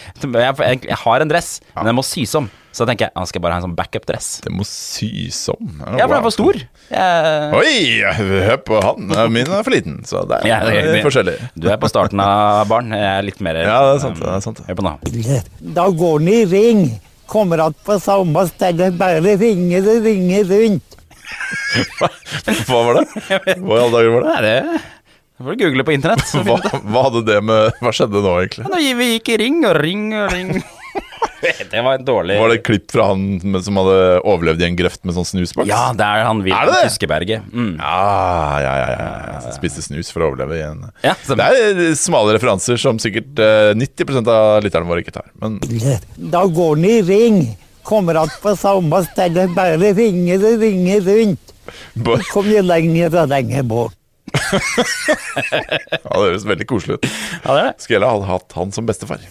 jeg 0.89 1.01
har 1.05 1.25
en 1.25 1.31
dress, 1.33 1.57
men 1.75 1.91
den 1.91 1.99
må 1.99 2.05
sys 2.05 2.35
om. 2.41 2.51
Så 2.75 2.83
da 2.83 2.89
tenker 2.91 3.07
jeg, 3.07 3.13
han 3.15 3.27
skal 3.29 3.39
bare 3.45 3.55
ha 3.55 3.61
en 3.61 3.65
sånn 3.69 3.75
backup-dress. 3.77 4.25
Det 4.43 4.51
må 4.51 4.65
sys 4.67 5.37
om. 5.53 5.69
Ja, 5.95 6.03
for 6.03 6.11
den 6.11 6.17
er 6.17 6.25
for 6.25 6.35
stor. 6.35 6.57
Jeg, 6.91 7.53
Oi, 7.55 7.75
hør 8.19 8.57
på 8.67 8.81
han. 8.83 9.13
Min 9.31 9.47
er 9.47 9.63
for 9.63 9.71
liten, 9.71 10.01
så 10.07 10.25
det 10.27 10.41
er, 10.41 10.49
Ja, 10.49 10.57
det 10.65 10.73
er 10.81 10.89
det 10.89 10.97
er 10.99 11.05
forskjellig. 11.07 11.35
du 11.55 11.69
er 11.71 11.79
på 11.79 11.87
starten 11.87 12.19
av 12.19 12.67
barn. 12.67 12.91
Jeg 12.91 13.07
er 13.13 13.23
litt 13.29 13.39
mer 13.47 13.61
Ja, 13.63 13.77
det 13.87 13.93
er 13.95 14.01
sant. 14.03 14.19
Det 14.19 14.27
er 14.33 14.43
sant. 14.43 14.59
Hør 14.67 14.79
på 14.81 14.87
nå. 14.89 14.93
Da 15.79 15.87
går 16.03 16.19
den 16.25 16.33
i 16.33 16.41
ring. 16.51 16.83
Kommer 17.31 17.57
att 17.63 17.79
på 17.83 17.95
samme 17.99 18.43
sted, 18.47 18.83
bare 18.99 19.21
ringer 19.39 19.87
og 19.95 20.03
ringer 20.05 20.43
rundt. 20.51 20.99
Hva 22.67 22.81
var 22.85 22.99
det? 22.99 23.05
Hva 23.63 23.79
i 23.79 23.81
alle 23.81 23.95
dager 23.95 24.11
var 24.13 24.27
det? 24.27 24.35
Nei, 24.35 24.41
det 24.45 24.83
da 25.35 25.43
får 25.43 25.57
du 25.57 25.63
google 25.65 25.83
på 25.83 25.91
internett. 25.91 26.29
Hva, 26.47 26.55
hva 26.79 27.01
hadde 27.09 27.21
det 27.27 27.41
med 27.43 27.81
Hva 27.83 27.91
skjedde 27.91 28.21
nå, 28.23 28.35
egentlig? 28.39 28.69
Ja, 28.71 28.93
Vi 28.95 29.07
gikk 29.17 29.31
i 29.33 29.39
ring 29.41 29.57
og 29.67 29.73
ring 29.83 30.05
og 30.15 30.29
ring. 30.31 30.51
Det 31.73 31.81
var 31.85 31.99
en 31.99 32.05
dårlig 32.07 32.37
Var 32.39 32.51
det 32.51 32.57
et 32.59 32.65
klipp 32.67 32.91
fra 32.93 33.07
han 33.11 33.23
med- 33.43 33.63
som 33.65 33.77
hadde 33.81 33.97
overlevd 34.21 34.61
i 34.63 34.67
en 34.69 34.77
grøft 34.79 35.01
med 35.07 35.15
sånn 35.17 35.27
snusboks? 35.27 35.67
Ja, 35.69 35.89
det 35.97 36.05
er 36.07 36.25
han 36.27 36.43
Wilhelm 36.45 36.71
det 36.71 36.77
det? 36.81 36.89
Tyskeberget. 36.91 37.49
Mm. 37.51 37.73
Ja, 37.79 38.59
ja, 38.63 38.73
ja, 38.81 38.87
ja, 38.95 39.09
ja. 39.33 39.53
Spiste 39.55 39.83
snus 39.85 40.11
for 40.13 40.25
å 40.25 40.31
overleve 40.31 40.57
i 40.59 40.63
en 40.67 40.85
Ja, 41.03 41.13
Det 41.27 41.39
er 41.49 41.83
eh, 41.89 41.93
smale 41.99 42.35
referanser 42.37 42.79
som 42.81 42.99
sikkert 43.01 43.39
eh, 43.41 43.73
90% 43.77 44.31
av 44.31 44.63
lytterne 44.65 44.89
våre 44.89 45.03
ikke 45.05 45.15
tar. 45.15 45.29
Men 45.41 45.59
Da 46.15 46.45
går 46.45 46.75
den 46.81 46.89
i 46.91 46.97
ring. 47.05 47.39
Kommer 47.85 48.15
att 48.15 48.41
på 48.41 48.55
samme 48.57 49.03
sted, 49.05 49.35
bare 49.53 49.77
ringer 49.93 50.41
og 50.41 50.59
ringer 50.63 51.01
rundt. 51.05 51.51
Kommer 51.93 52.23
Kom 52.31 52.49
jo 52.49 52.63
lenger 52.65 53.13
og 53.21 53.29
lenger 53.29 53.61
bort. 53.69 53.93
ja, 54.35 55.99
det 56.01 56.25
høres 56.25 56.45
veldig 56.49 56.65
koselig 56.69 56.97
ut. 56.97 57.05
Ja, 57.43 57.53
det 57.53 57.59
er 57.59 57.67
det. 57.69 57.73
Skulle 57.83 58.01
gjerne 58.01 58.29
hatt 58.29 58.55
han 58.57 58.73
som 58.75 58.87
bestefar. 58.89 59.21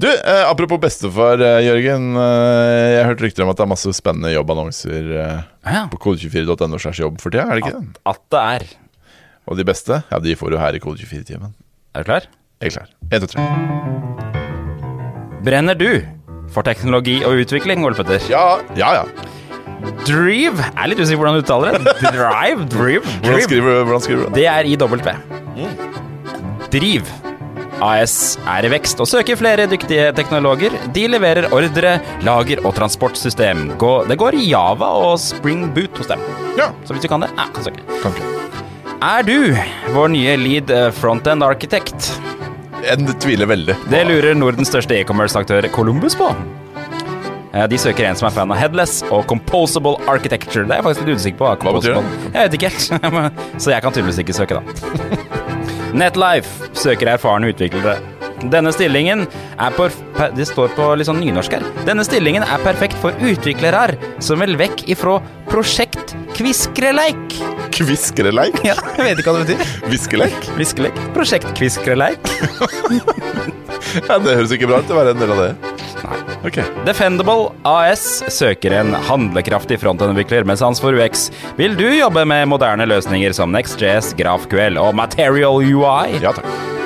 Du, 0.00 0.06
eh, 0.08 0.44
apropos 0.48 0.78
bestefar, 0.80 1.40
eh, 1.44 1.60
Jørgen. 1.66 2.04
Eh, 2.16 2.90
jeg 2.94 3.00
har 3.04 3.10
hørt 3.10 3.20
rykter 3.26 3.44
om 3.44 3.50
at 3.52 3.58
det 3.60 3.64
er 3.66 3.72
masse 3.74 3.92
spennende 3.98 4.30
jobbannonser 4.32 5.10
eh, 5.24 5.40
Ja. 5.66 5.82
på 5.92 5.98
kode24.no 6.00 6.78
slash 6.80 7.02
jobb 7.02 7.20
for 7.20 7.28
tida, 7.34 7.44
er 7.50 7.58
det 7.58 7.64
ikke 7.66 7.74
det? 7.80 7.98
At 8.08 8.22
det 8.32 8.40
er. 8.54 8.64
Og 9.50 9.58
de 9.58 9.64
beste, 9.66 9.98
ja, 10.10 10.18
de 10.22 10.36
får 10.38 10.50
du 10.54 10.58
her 10.60 10.76
i 10.78 10.80
Kode24-timen. 10.80 11.52
Er 11.96 12.04
du 12.04 12.08
klar? 12.08 12.28
Jeg 12.62 12.70
er 12.70 12.76
klar. 12.78 12.88
En, 13.10 13.20
to, 13.20 13.26
tre. 13.26 13.42
Brenner 15.44 15.74
du 15.80 15.88
for 16.54 16.62
teknologi 16.66 17.18
og 17.24 17.40
utvikling, 17.42 17.84
Ole 17.84 17.96
Petter? 17.98 18.20
Ja, 18.30 18.60
ja, 18.78 18.92
ja. 19.00 19.04
Drive 20.04 20.60
Jeg 20.60 20.76
er 20.76 20.90
litt 20.92 21.00
usikker 21.00 21.20
på 21.20 21.24
hvordan 21.24 21.40
du 21.40 21.44
uttaler 21.44 21.76
det. 21.76 21.94
Drive? 22.12 22.66
Drive? 22.72 23.04
Hvordan 23.24 23.42
skriver, 23.48 23.80
du- 23.80 23.84
hvordan 23.88 24.04
skriver 24.06 24.22
du 24.22 24.28
det? 24.28 24.34
Det 24.36 24.46
er 24.46 24.62
IW. 24.70 24.96
Driv. 26.70 27.12
AS 27.80 28.36
er 28.48 28.66
i 28.66 28.70
vekst 28.72 29.00
og 29.00 29.08
søker 29.08 29.38
flere 29.40 29.64
dyktige 29.70 30.10
teknologer. 30.16 30.74
De 30.94 31.06
leverer 31.08 31.48
ordre, 31.56 31.94
lager 32.26 32.60
og 32.66 32.74
transportsystem. 32.76 33.70
Det 34.08 34.18
går 34.20 34.36
Java 34.44 34.90
og 35.06 35.16
Spring 35.22 35.68
Boot 35.74 35.96
hos 36.02 36.10
dem. 36.10 36.20
Ja, 36.58 36.70
Så 36.84 36.92
hvis 36.94 37.02
du 37.02 37.08
kan 37.08 37.24
det, 37.24 37.30
ja, 37.36 37.46
kan 37.54 37.64
søke. 37.64 37.84
kan 38.02 38.12
ikke. 38.12 38.36
Er 39.00 39.22
du 39.24 39.56
vår 39.94 40.08
nye 40.12 40.36
lead 40.36 40.70
eh, 40.70 40.90
frontend 40.92 41.42
arkitekt? 41.46 42.10
Jeg 42.84 43.00
tviler 43.20 43.48
veldig. 43.48 43.76
Det 43.92 44.04
lurer 44.08 44.34
Nordens 44.36 44.68
største 44.68 44.96
e-commerce-aktør 45.00 45.68
Columbus 45.72 46.14
på. 46.16 46.28
Eh, 47.54 47.66
De 47.66 47.78
søker 47.80 48.04
en 48.10 48.16
som 48.16 48.28
er 48.28 48.34
fan 48.36 48.52
av 48.52 48.60
headless 48.60 49.00
og 49.08 49.24
composable 49.28 49.96
architecture. 50.06 50.64
Det 50.68 50.76
er 50.76 50.82
jeg 50.82 50.88
faktisk 50.90 51.06
litt 51.08 51.16
usikker 51.24 51.38
på. 51.40 51.50
Hva 51.64 51.74
betyr 51.80 51.96
det? 51.96 52.04
Jeg 52.34 52.40
vet 52.44 52.58
ikke 52.60 52.72
helt, 52.74 53.24
så 53.64 53.72
jeg 53.72 53.82
kan 53.88 53.92
tydeligvis 53.96 54.20
ikke 54.26 54.36
søke, 54.36 54.60
da. 54.60 55.36
Netlife 55.96 56.70
søker 56.76 57.14
erfarne 57.16 57.50
utviklere. 57.50 57.98
Denne 58.50 58.70
stillingen 58.72 59.26
er 59.60 59.74
på 59.76 59.88
per, 60.16 60.30
Det 60.36 60.46
står 60.48 60.72
på 60.76 60.86
litt 60.96 61.08
sånn 61.10 61.20
nynorsk 61.20 61.58
her. 61.58 61.66
Denne 61.88 62.04
stillingen 62.06 62.44
er 62.46 62.62
perfekt 62.64 62.96
for 63.02 63.16
utviklere 63.20 63.98
som 64.22 64.40
vil 64.40 64.56
vekk 64.60 64.86
ifra 64.94 65.18
prosjekt 65.50 66.14
kviskreleik. 66.38 67.36
Kviskreleik? 67.76 68.62
Ja, 68.70 68.76
jeg 68.96 69.10
vet 69.10 69.20
ikke 69.22 69.34
hva 69.34 69.42
det 69.42 69.56
betyr. 69.56 69.90
Viskeleik? 69.92 70.50
Viskeleik 70.60 71.02
Prosjekt 71.16 71.52
kviskreleik. 71.58 72.20
Ja, 73.90 74.20
det 74.22 74.36
høres 74.38 74.52
ikke 74.54 74.68
bra 74.70 74.78
ut 74.84 74.90
å 74.92 74.96
være 75.00 75.16
en 75.16 75.18
del 75.18 75.32
av 75.34 75.40
det. 75.42 75.69
Nei. 76.06 76.18
Okay. 76.48 76.64
Defendable 76.88 77.50
AS 77.68 78.22
søker 78.32 78.74
en 78.80 78.94
handlekraftig 79.08 79.80
frontendutvikler 79.82 80.48
med 80.48 80.60
sans 80.60 80.80
for 80.80 80.96
UX. 80.96 81.28
Vil 81.60 81.76
du 81.78 81.86
jobbe 81.92 82.24
med 82.28 82.48
moderne 82.50 82.88
løsninger 82.88 83.36
som 83.36 83.52
NextJS, 83.54 84.14
GraphQL 84.18 84.80
og 84.80 84.94
Material 84.98 85.60
UI? 85.60 86.20
Ja 86.22 86.34
takk. 86.36 86.79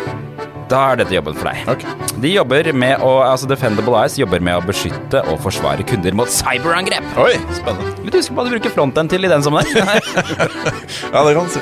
Da 0.71 0.80
er 0.92 1.00
dette 1.02 1.14
jobben 1.16 1.37
for 1.37 1.50
deg. 1.50 1.66
Ok. 1.68 1.83
De 2.23 2.30
jobber 2.33 2.71
med 2.73 3.02
å, 3.04 3.11
altså 3.26 3.49
Defendable 3.50 3.99
Eyes 4.00 4.16
jobber 4.18 4.40
med 4.44 4.56
å 4.56 4.64
beskytte 4.64 5.21
og 5.28 5.40
forsvare 5.44 5.85
kunder 5.87 6.16
mot 6.16 6.30
cyberangrep. 6.33 7.04
Oi, 7.21 7.35
spennende. 7.59 7.92
Litt 8.06 8.16
usikker 8.16 8.33
på 8.33 8.40
hva 8.40 8.47
du 8.49 8.54
bruker 8.56 8.75
frontend 8.75 9.12
til 9.12 9.28
i 9.28 9.33
den 9.33 9.44
sammenheng. 9.44 9.73
Ja, 11.14 11.23
det 11.23 11.35
kan 11.37 11.47
du 11.47 11.52
si. 11.52 11.61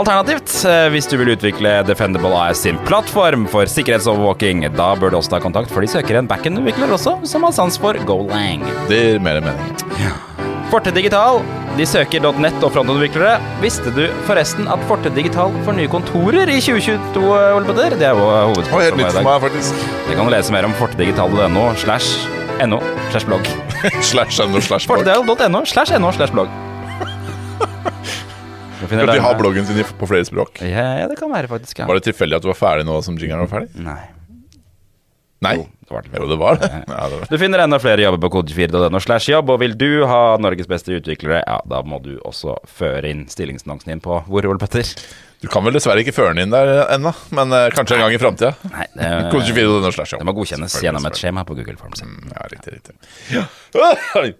Alternativt, 0.00 0.52
eh, 0.68 0.86
hvis 0.94 1.08
du 1.10 1.18
vil 1.20 1.34
utvikle 1.34 1.74
Defendable 1.84 2.32
Eyes 2.40 2.62
sin 2.64 2.78
plattform 2.88 3.44
for 3.52 3.68
sikkerhetsovervåking, 3.68 4.64
da 4.78 4.92
bør 4.96 5.12
du 5.12 5.18
også 5.20 5.34
ta 5.36 5.42
kontakt, 5.44 5.72
for 5.74 5.84
de 5.84 5.90
søker 5.92 6.20
en 6.22 6.30
backend-utvikler 6.30 6.94
også, 6.96 7.18
som 7.28 7.44
har 7.48 7.56
sans 7.56 7.76
for 7.82 7.98
Golang. 8.08 8.64
Det 8.88 9.02
gir 9.02 9.24
mer 9.24 9.42
mening. 9.44 10.31
Forte 10.72 10.88
Digital 10.88 11.42
de 11.76 11.84
søker 11.84 12.22
.net 12.40 12.62
og 12.64 12.70
frontutviklere. 12.72 13.34
Visste 13.60 13.90
du 13.92 14.06
forresten 14.24 14.64
at 14.72 14.80
Forte 14.88 15.10
Digital 15.12 15.52
får 15.66 15.76
nye 15.76 15.90
kontorer 15.92 16.48
i 16.48 16.54
2022, 16.64 17.24
Ole 17.28 17.66
Petter? 17.68 17.96
Det 18.00 18.06
er 18.08 18.16
jo 18.16 18.24
hovedspørsmålet 18.24 19.02
i 19.04 19.16
dag. 19.18 19.26
meg, 19.26 19.42
faktisk. 19.44 19.82
Det 20.06 20.16
kan 20.16 20.28
du 20.28 20.32
lese 20.32 20.54
mer 20.54 20.68
om 20.68 20.72
fortedigital.no 20.78 21.66
slash 21.82 22.24
no 22.72 22.78
slash 23.10 23.28
blogg. 23.28 23.50
slash 24.12 24.40
no 24.48 24.64
slash 24.64 24.88
blogg. 24.88 25.04
Fortedigital.no 25.04 25.62
slash 25.68 25.92
no 26.00 26.14
slash 26.16 26.32
blogg. 26.32 26.48
Du 28.82 28.88
de 28.96 29.04
ha 29.12 29.20
har 29.28 29.36
bloggen 29.38 29.68
sin 29.68 29.84
på 30.00 30.08
flere 30.08 30.24
språk. 30.26 30.56
Ja, 30.64 30.88
ja, 31.02 31.04
det 31.08 31.20
kan 31.20 31.30
være 31.32 31.52
faktisk, 31.52 31.84
ja. 31.84 31.86
Var 31.88 32.00
det 32.00 32.08
tilfeldig 32.08 32.40
at 32.40 32.44
du 32.44 32.48
var 32.50 32.58
ferdig 32.58 32.88
nå 32.88 32.96
som 33.04 33.20
jingeren 33.20 33.44
var 33.44 33.52
ferdig? 33.52 33.84
Nei. 33.84 34.00
Nei. 35.44 35.56
Var 35.92 36.06
det. 36.06 36.14
Jo, 36.16 36.28
det 36.30 36.38
var 36.40 36.60
det. 36.60 36.70
Ja, 36.92 37.08
det 37.08 37.18
var. 37.18 37.26
Du 37.28 37.38
finner 37.40 37.64
enda 37.64 37.78
flere 37.82 38.04
jobber 38.04 38.22
på 38.24 38.30
kode24.no 38.38 39.00
slash 39.02 39.32
jobb, 39.32 39.50
og 39.52 39.60
vil 39.62 39.74
du 39.78 40.04
ha 40.08 40.22
Norges 40.40 40.70
beste 40.70 40.94
utviklere, 40.96 41.42
ja, 41.44 41.58
da 41.68 41.82
må 41.86 42.00
du 42.04 42.14
også 42.24 42.56
føre 42.68 43.10
inn 43.12 43.26
stillingsannonsen 43.30 43.94
din 43.94 44.02
på 44.04 44.22
hvor, 44.28 44.48
Ole 44.48 44.60
Petter? 44.62 44.88
Du 45.42 45.48
kan 45.50 45.64
vel 45.66 45.74
dessverre 45.74 46.04
ikke 46.04 46.14
føre 46.14 46.36
den 46.36 46.46
inn 46.46 46.54
der 46.54 46.86
ennå, 46.94 47.10
men 47.34 47.50
uh, 47.50 47.66
kanskje 47.74 47.96
en 47.98 48.04
gang 48.04 48.14
i 48.14 48.20
framtida. 48.22 48.52
Nei, 48.70 48.86
det, 48.94 49.10
Kode 49.32 49.48
24 49.48 49.90
slash, 49.96 50.14
jobb. 50.14 50.22
det 50.22 50.28
må 50.28 50.36
godkjennes 50.36 50.78
gjennom 50.84 51.10
et 51.10 51.18
skjema 51.18 51.42
på 51.48 51.56
Google 51.58 51.74
Forms. 51.80 52.04
Ja, 52.30 52.46
riktig, 52.52 52.78
riktig. 52.78 52.96
Ja. 53.34 53.48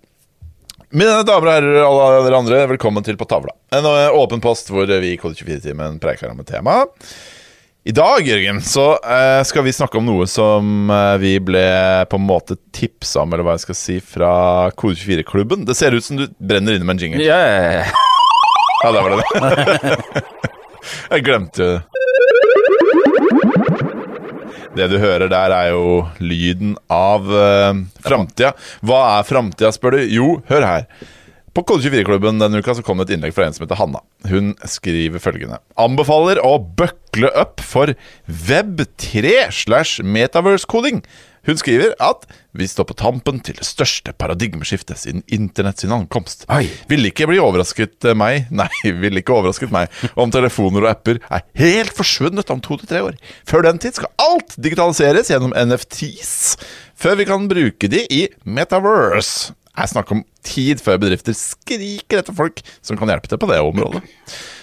Mine 0.92 1.23
damer 1.25 1.49
og 1.49 1.54
herrer, 1.56 1.76
alle 1.88 2.23
dere 2.26 2.38
andre, 2.38 2.56
velkommen 2.75 3.04
til 3.04 3.16
På 3.16 3.25
tavla. 3.25 3.54
En 3.73 3.87
eh, 3.88 4.12
åpen 4.12 4.42
post 4.44 4.68
hvor 4.71 4.85
vi 4.87 5.14
i 5.14 5.18
Kode24-timen 5.18 5.97
preiker 6.02 6.30
om 6.30 6.42
et 6.44 6.50
tema. 6.52 6.82
I 7.85 7.91
dag, 7.91 8.23
Jørgen, 8.23 8.61
så 8.62 8.93
uh, 9.03 9.43
skal 9.43 9.65
vi 9.67 9.73
snakke 9.75 9.99
om 9.99 10.05
noe 10.07 10.23
som 10.31 10.87
uh, 10.87 11.19
vi 11.19 11.33
ble 11.43 11.67
på 12.07 12.19
en 12.21 12.29
måte 12.29 12.55
tipsa 12.71 13.25
om, 13.25 13.33
eller 13.35 13.43
hva 13.43 13.57
jeg 13.57 13.65
skal 13.65 13.77
si, 13.81 13.97
fra 13.99 14.35
Kode24-klubben. 14.79 15.65
Det 15.67 15.75
ser 15.75 15.91
ut 15.91 16.07
som 16.07 16.21
du 16.21 16.29
brenner 16.39 16.79
inne 16.79 16.87
med 16.87 16.95
en 16.95 17.03
jingle. 17.03 17.27
Ja. 17.27 17.83
Ja, 18.85 18.93
der 18.95 19.03
var 19.03 19.11
det 19.11 19.19
det. 19.19 20.23
jeg 21.17 21.27
glemte 21.27 21.59
jo 21.59 21.69
det. 21.73 21.83
Det 24.79 24.87
du 24.89 24.97
hører 25.03 25.27
der, 25.29 25.53
er 25.53 25.75
jo 25.75 26.07
lyden 26.23 26.79
av 26.87 27.27
uh, 27.27 27.75
framtida. 28.07 28.55
Hva 28.87 29.03
er 29.17 29.27
framtida, 29.27 29.75
spør 29.75 29.99
du? 29.99 30.07
Jo, 30.07 30.37
hør 30.47 30.69
her. 30.71 30.87
På 31.52 31.61
Kode24-klubben 31.68 32.38
denne 32.40 32.62
uka 32.62 32.73
så 32.73 32.85
kom 32.85 32.97
det 33.00 33.11
et 33.11 33.18
innlegg 33.18 33.35
fra 33.37 33.44
en 33.44 33.52
som 33.52 33.66
heter 33.66 33.76
Hanna. 33.76 34.00
Hun 34.30 34.54
skriver 34.64 35.21
følgende. 35.21 35.59
Anbefaler 35.76 36.40
å 36.40 36.54
bøkle 36.56 37.28
opp 37.37 37.61
for 37.61 37.92
Web3 38.25 39.35
slash 39.52 40.00
metaverse-koding. 40.00 41.02
Hun 41.44 41.59
skriver 41.61 41.92
at 42.00 42.25
vi 42.56 42.68
står 42.71 42.87
på 42.88 42.97
tampen 42.97 43.42
til 43.44 43.59
det 43.59 43.66
største 43.68 44.14
paradigmeskiftet 44.16 45.00
siden 45.02 45.25
internett 45.26 45.82
sin 45.82 45.92
ankomst. 45.92 46.47
Oi. 46.54 46.64
Ville 46.88 47.11
ikke 47.11 47.28
bli 47.28 47.40
overrasket 47.42 48.09
eh, 48.09 48.16
meg 48.16 48.49
Nei, 48.62 48.71
ville 49.02 49.21
ikke 49.21 49.37
overrasket 49.37 49.75
meg 49.75 49.92
om 50.16 50.32
telefoner 50.32 50.87
og 50.87 50.92
apper 50.94 51.21
er 51.28 51.44
helt 51.61 51.92
forsvunnet 51.97 52.52
om 52.54 52.62
to 52.64 52.80
til 52.80 52.94
tre 52.94 53.04
år. 53.11 53.18
Før 53.49 53.68
den 53.68 53.82
tid 53.82 53.99
skal 53.99 54.12
alt 54.23 54.56
digitaliseres 54.56 55.32
gjennom 55.35 55.52
NFTs, 55.52 56.37
før 56.97 57.21
vi 57.21 57.28
kan 57.28 57.50
bruke 57.50 57.92
de 57.92 58.06
i 58.09 58.28
Metaverse. 58.49 59.52
Jeg 59.73 59.88
snakker 59.88 60.19
om 60.19 60.25
tid 60.45 60.83
før 60.85 60.99
bedrifter 61.00 61.37
skriker 61.37 62.21
etter 62.21 62.37
folk 62.37 62.61
som 62.85 62.99
kan 63.00 63.09
hjelpe 63.09 63.31
til 63.31 63.41
på 63.41 63.49
det 63.49 63.61
området. 63.64 64.02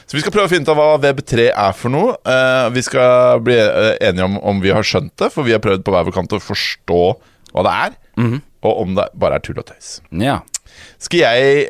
Så 0.10 0.18
vi 0.18 0.22
skal 0.22 0.34
prøve 0.34 0.50
å 0.50 0.52
finne 0.52 0.66
ut 0.66 0.72
av 0.74 0.78
hva 0.78 1.00
Web3 1.02 1.48
er 1.50 1.74
for 1.78 1.94
noe. 1.94 2.14
Eh, 2.26 2.68
vi 2.74 2.84
skal 2.86 3.42
bli 3.46 3.58
eh, 3.58 3.96
enige 4.10 4.26
om 4.26 4.38
om 4.52 4.62
vi 4.62 4.74
har 4.74 4.86
skjønt 4.86 5.14
det, 5.22 5.32
for 5.34 5.46
vi 5.46 5.54
har 5.54 5.62
prøvd 5.64 5.86
på 5.86 5.94
hver 5.94 6.06
vår 6.08 6.16
kant 6.16 6.38
å 6.38 6.42
forstå 6.42 7.02
hva 7.54 7.66
det 7.66 7.74
er, 7.88 7.98
og 8.62 8.82
om 8.84 8.96
det 8.98 9.08
bare 9.18 9.38
er 9.40 9.46
tull 9.46 9.62
og 9.62 9.70
tøys. 9.70 10.00
ja. 10.14 10.40
Skal 11.02 11.20
jeg 11.26 11.70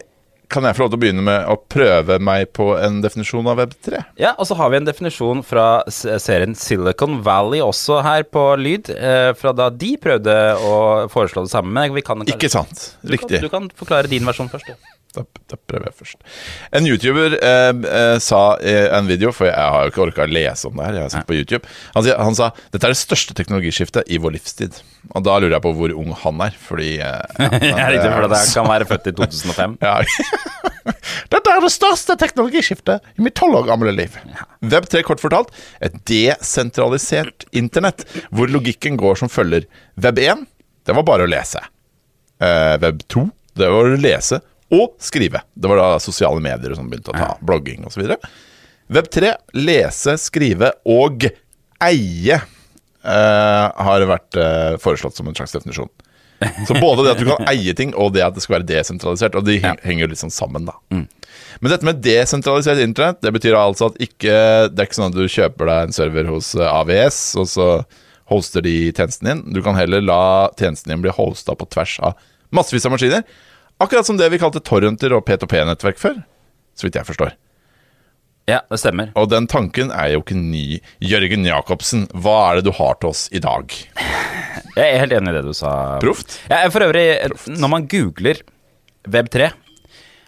Kan 0.49 0.65
jeg 0.65 0.77
få 0.77 0.83
lov 0.83 0.91
til 0.93 0.97
å 0.97 1.01
begynne 1.03 1.23
med 1.25 1.49
å 1.51 1.55
prøve 1.69 2.17
meg 2.25 2.47
på 2.57 2.71
en 2.79 2.99
definisjon 3.03 3.47
av 3.51 3.59
Web3? 3.61 4.03
Ja, 4.17 4.33
og 4.33 4.49
så 4.49 4.57
har 4.57 4.71
vi 4.73 4.79
en 4.79 4.87
definisjon 4.87 5.43
fra 5.45 5.67
serien 5.93 6.55
Silicon 6.57 7.19
Valley 7.25 7.61
også 7.61 7.99
her 8.05 8.25
på 8.25 8.45
lyd, 8.57 8.89
eh, 8.89 9.29
fra 9.37 9.53
da 9.53 9.69
de 9.69 9.93
prøvde 10.01 10.37
å 10.57 10.77
foreslå 11.13 11.45
det 11.45 11.53
samme. 11.53 11.73
Men 11.77 11.93
vi 11.93 12.05
kan 12.05 12.25
Ikke 12.25 12.49
sant? 12.49 12.95
Du 13.03 13.13
Riktig. 13.13 13.37
Kan, 13.37 13.45
du 13.45 13.53
kan 13.53 13.69
forklare 13.77 14.09
din 14.09 14.25
versjon 14.25 14.49
først. 14.49 14.73
du. 14.73 14.98
Da, 15.15 15.23
da 15.49 15.57
prøver 15.57 15.87
jeg 15.89 15.95
først. 15.97 16.19
En 16.77 16.85
YouTuber 16.85 17.33
eh, 17.41 17.69
eh, 17.89 18.17
sa 18.21 18.41
i 18.61 18.73
en 18.93 19.07
video, 19.09 19.31
for 19.33 19.47
jeg 19.49 19.57
har 19.57 19.87
jo 19.87 19.89
ikke 19.89 20.03
orka 20.03 20.25
å 20.27 20.29
lese 20.29 20.67
om 20.69 20.75
det 20.77 20.85
her, 20.85 20.97
jeg 20.99 21.05
har 21.07 21.13
sett 21.15 21.25
på 21.29 21.33
YouTube 21.33 21.65
han, 21.95 22.05
han 22.27 22.35
sa 22.37 22.51
dette 22.69 22.85
er 22.85 22.93
det 22.93 22.99
største 22.99 23.33
teknologiskiftet 23.39 24.05
i 24.13 24.19
vår 24.21 24.35
livstid. 24.37 24.77
Og 25.17 25.23
da 25.25 25.39
lurer 25.41 25.55
jeg 25.57 25.63
på 25.65 25.71
hvor 25.79 25.95
ung 25.97 26.11
han 26.21 26.43
er, 26.45 26.53
fordi 26.67 26.91
eh, 27.01 27.23
ja, 27.39 27.49
men 27.55 27.65
Ja, 27.71 27.87
riktig, 27.89 28.11
for 28.13 28.27
det- 28.27 28.37
det 28.37 28.53
kan 28.53 28.69
være 28.69 28.87
født 28.91 29.09
i 29.09 29.15
2005. 29.23 29.73
Ja. 29.81 29.95
Dette 31.33 31.55
er 31.55 31.65
det 31.65 31.71
største 31.73 32.15
teknologiskiftet 32.21 33.09
i 33.17 33.25
mitt 33.25 33.35
tolv 33.37 33.57
år 33.63 33.67
gamle 33.71 33.91
liv. 33.95 34.13
Web3 34.65 35.01
kort 35.09 35.21
fortalt 35.25 35.49
et 35.85 35.97
desentralisert 36.09 37.45
internett, 37.57 38.05
hvor 38.29 38.49
logikken 38.51 38.97
går 38.99 39.19
som 39.23 39.29
følger. 39.31 39.65
Web 40.01 40.21
1, 40.21 40.45
det 40.85 40.95
var 40.97 41.05
bare 41.09 41.25
å 41.25 41.29
lese. 41.33 41.61
Eh, 42.41 42.77
Web 42.81 43.01
2, 43.11 43.25
det 43.59 43.69
var 43.73 43.89
å 43.89 43.99
lese 43.99 44.41
og 44.73 44.95
skrive. 45.01 45.41
Det 45.53 45.69
var 45.71 45.81
da 45.81 45.89
sosiale 46.03 46.41
medier 46.43 46.75
som 46.77 46.89
begynte 46.89 47.13
å 47.13 47.17
ta 47.17 47.31
blogging 47.41 47.87
osv. 47.89 48.05
Web 48.89 49.09
3, 49.13 49.33
lese, 49.57 50.15
skrive 50.21 50.71
og 50.89 51.25
eie, 51.85 52.39
uh, 53.05 53.65
har 53.85 54.05
vært 54.09 54.37
uh, 54.39 54.77
foreslått 54.81 55.17
som 55.17 55.29
en 55.29 55.37
slags 55.37 55.55
definisjon. 55.57 55.91
Så 56.67 56.75
både 56.79 57.03
det 57.03 57.13
at 57.13 57.21
du 57.21 57.27
kan 57.27 57.47
eie 57.51 57.73
ting, 57.75 57.93
og 57.97 58.13
det 58.15 58.23
at 58.25 58.35
det 58.37 58.43
skal 58.45 58.59
være 58.59 58.69
desentralisert. 58.69 59.37
Og 59.37 59.45
de 59.47 59.59
heng, 59.63 59.79
henger 59.83 60.05
jo 60.05 60.11
litt 60.13 60.21
sånn 60.21 60.33
sammen, 60.33 60.69
da. 60.69 60.77
Men 61.59 61.73
dette 61.73 61.87
med 61.87 62.01
desentralisert 62.03 62.81
internett, 62.83 63.19
det 63.25 63.33
betyr 63.35 63.57
altså 63.57 63.89
at 63.89 63.99
ikke 64.01 64.33
Det 64.71 64.79
er 64.79 64.87
ikke 64.87 64.97
sånn 64.97 65.11
at 65.11 65.17
du 65.17 65.25
kjøper 65.29 65.69
deg 65.69 65.87
en 65.87 65.95
server 65.95 66.29
hos 66.31 66.53
eh, 66.57 66.69
AVS, 66.69 67.19
og 67.41 67.49
så 67.51 67.69
hoster 68.29 68.63
de 68.63 68.75
tjenesten 68.93 69.29
din. 69.29 69.43
Du 69.55 69.61
kan 69.65 69.77
heller 69.77 70.03
la 70.05 70.23
tjenesten 70.59 70.93
din 70.93 71.03
bli 71.03 71.13
hosta 71.13 71.55
på 71.57 71.67
tvers 71.73 71.97
av 72.05 72.17
massevis 72.55 72.85
av 72.87 72.93
maskiner. 72.93 73.25
Akkurat 73.79 74.05
som 74.05 74.17
det 74.19 74.27
vi 74.33 74.39
kalte 74.41 74.59
torrenter 74.59 75.13
og 75.15 75.23
P2P-nettverk 75.27 75.99
før. 76.01 76.17
Så 76.75 76.87
vidt 76.87 76.97
jeg 76.99 77.07
forstår. 77.07 77.35
Ja, 78.49 78.63
det 78.71 78.79
stemmer. 78.81 79.11
Og 79.19 79.29
den 79.29 79.45
tanken 79.49 79.91
er 79.93 80.15
jo 80.15 80.23
ikke 80.23 80.35
ny. 80.39 80.79
Jørgen 81.05 81.45
Jacobsen, 81.45 82.07
hva 82.17 82.37
er 82.49 82.59
det 82.59 82.67
du 82.67 82.73
har 82.75 82.97
til 82.99 83.11
oss 83.11 83.27
i 83.35 83.41
dag? 83.43 83.71
Jeg 84.73 84.85
er 84.85 84.99
helt 85.03 85.15
enig 85.15 85.31
i 85.31 85.37
det 85.37 85.45
du 85.45 85.53
sa. 85.55 85.71
Proft? 86.01 86.39
Jeg 86.49 86.57
er 86.65 86.73
for 86.73 86.85
øvrig, 86.87 87.05
når 87.53 87.71
man 87.71 87.87
googler 87.91 88.41
Web3, 89.07 89.51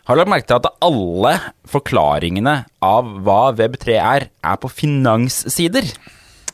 har 0.10 0.18
lagt 0.18 0.32
merke 0.32 0.48
til 0.50 0.60
at 0.60 0.70
alle 0.86 1.34
forklaringene 1.72 2.56
av 2.86 3.12
hva 3.26 3.42
Web3 3.58 3.98
er, 3.98 4.28
er 4.32 4.58
på 4.62 4.72
finanssider? 4.72 5.92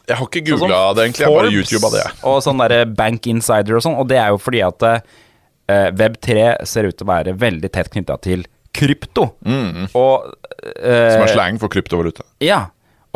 Jeg 0.08 0.16
har 0.16 0.28
ikke 0.30 0.58
Sånn 0.58 0.72
det, 0.72 1.04
egentlig. 1.04 1.26
Jeg 1.26 1.30
har 1.30 1.38
bare 1.42 1.52
YouTuba 1.52 1.92
det. 1.92 2.04
Og 2.32 2.40
sånn 2.46 2.62
derre 2.64 2.84
Bank 2.88 3.28
Insider 3.28 3.76
og 3.76 3.84
sånn. 3.84 3.98
Og 4.00 4.08
det 4.08 4.22
er 4.24 4.32
jo 4.32 4.40
fordi 4.40 4.62
at 4.64 4.86
eh, 5.72 5.90
Web3 5.96 6.48
ser 6.68 6.90
ut 6.90 6.98
til 6.98 7.08
å 7.08 7.12
være 7.12 7.36
veldig 7.40 7.72
tett 7.74 7.92
knytta 7.94 8.18
til 8.24 8.48
krypto. 8.78 9.30
Og 9.98 10.28
eh, 10.76 11.14
Som 11.14 11.26
er 11.26 11.34
slang 11.34 11.60
for 11.62 11.72
kryptovaluta. 11.74 12.26
Ja. 12.44 12.68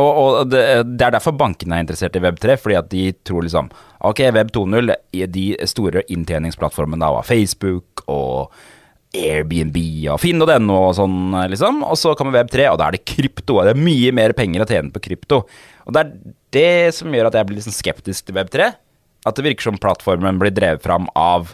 Og, 0.02 0.12
og 0.18 0.50
det, 0.50 0.62
det 0.98 1.06
er 1.06 1.16
derfor 1.18 1.36
bankene 1.38 1.78
er 1.78 1.86
interessert 1.86 2.16
i 2.18 2.24
Web3, 2.24 2.58
fordi 2.58 2.78
at 2.80 2.92
de 2.94 3.08
tror 3.28 3.44
liksom 3.46 3.68
Ok, 4.08 4.24
Web 4.34 4.50
2.0, 4.56 4.94
de 5.30 5.48
store 5.70 6.02
inntjeningsplattformene 6.10 7.06
av 7.06 7.20
Facebook 7.28 8.02
og 8.10 8.56
Airbnb 9.12 9.76
og 10.10 10.22
Finn.no 10.24 10.78
og 10.78 10.94
sånn, 10.98 11.36
liksom. 11.52 11.84
Og 11.86 12.00
så 12.00 12.16
kommer 12.18 12.40
Web 12.40 12.50
3, 12.54 12.70
og 12.72 12.80
da 12.80 12.88
er 12.88 12.98
det 12.98 13.04
krypto. 13.06 13.60
Og 13.60 13.68
det 13.68 13.76
er 13.76 13.84
mye 13.84 14.14
mer 14.16 14.34
penger 14.38 14.64
å 14.64 14.70
tjene 14.70 14.94
på 14.96 15.04
krypto. 15.04 15.44
Og 15.86 15.94
det 15.94 16.02
er 16.02 16.14
det 16.56 16.96
som 16.98 17.14
gjør 17.14 17.30
at 17.30 17.38
jeg 17.38 17.50
blir 17.50 17.60
litt 17.60 17.68
sånn 17.68 17.78
skeptisk 17.78 18.30
til 18.30 18.40
Web 18.40 18.50
3. 18.54 18.72
At 19.28 19.38
det 19.38 19.46
virker 19.46 19.68
som 19.68 19.78
plattformen 19.82 20.40
blir 20.42 20.56
drevet 20.56 20.82
fram 20.82 21.06
av 21.20 21.54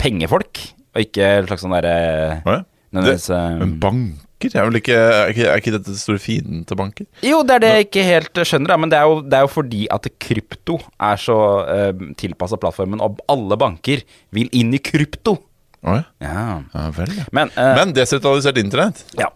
pengefolk, 0.00 0.64
og 0.94 1.04
ikke 1.04 1.30
en 1.38 1.48
slags 1.50 1.64
sånn 1.66 1.76
derre 1.76 1.94
er 1.94 2.42
eh, 2.42 2.66
men 2.90 3.76
banker? 3.80 4.54
Er, 4.56 4.70
ikke, 4.72 4.96
er, 4.96 5.30
ikke, 5.30 5.44
er 5.52 5.60
ikke 5.60 5.74
dette 5.74 5.94
store 6.00 6.20
fienden 6.22 6.62
til 6.66 6.78
banker? 6.80 7.06
Jo, 7.26 7.42
det 7.44 7.58
er 7.58 7.62
det 7.62 7.72
jeg 7.74 7.86
ikke 7.86 8.06
helt 8.06 8.40
skjønner, 8.48 8.72
da, 8.72 8.78
men 8.80 8.92
det 8.92 8.96
er, 8.96 9.10
jo, 9.10 9.20
det 9.20 9.36
er 9.36 9.44
jo 9.44 9.52
fordi 9.52 9.82
at 9.92 10.08
krypto 10.24 10.78
er 10.96 11.20
så 11.20 11.36
uh, 11.68 12.08
tilpassa 12.18 12.58
plattformen, 12.60 13.04
og 13.04 13.20
alle 13.30 13.60
banker 13.60 14.02
vil 14.34 14.48
inn 14.56 14.72
i 14.74 14.80
krypto. 14.82 15.36
Å 15.80 15.94
ja. 15.96 16.00
Ja. 16.20 16.40
ja 16.74 16.82
vel, 16.92 17.12
ja. 17.16 17.24
Men, 17.36 17.52
uh, 17.54 17.70
Men 17.78 17.94
desentralisert 17.96 18.58
internett? 18.60 19.00
Ja, 19.16 19.30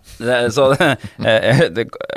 så, 0.53 0.67
eh, 0.77 0.97
eh, 1.25 1.63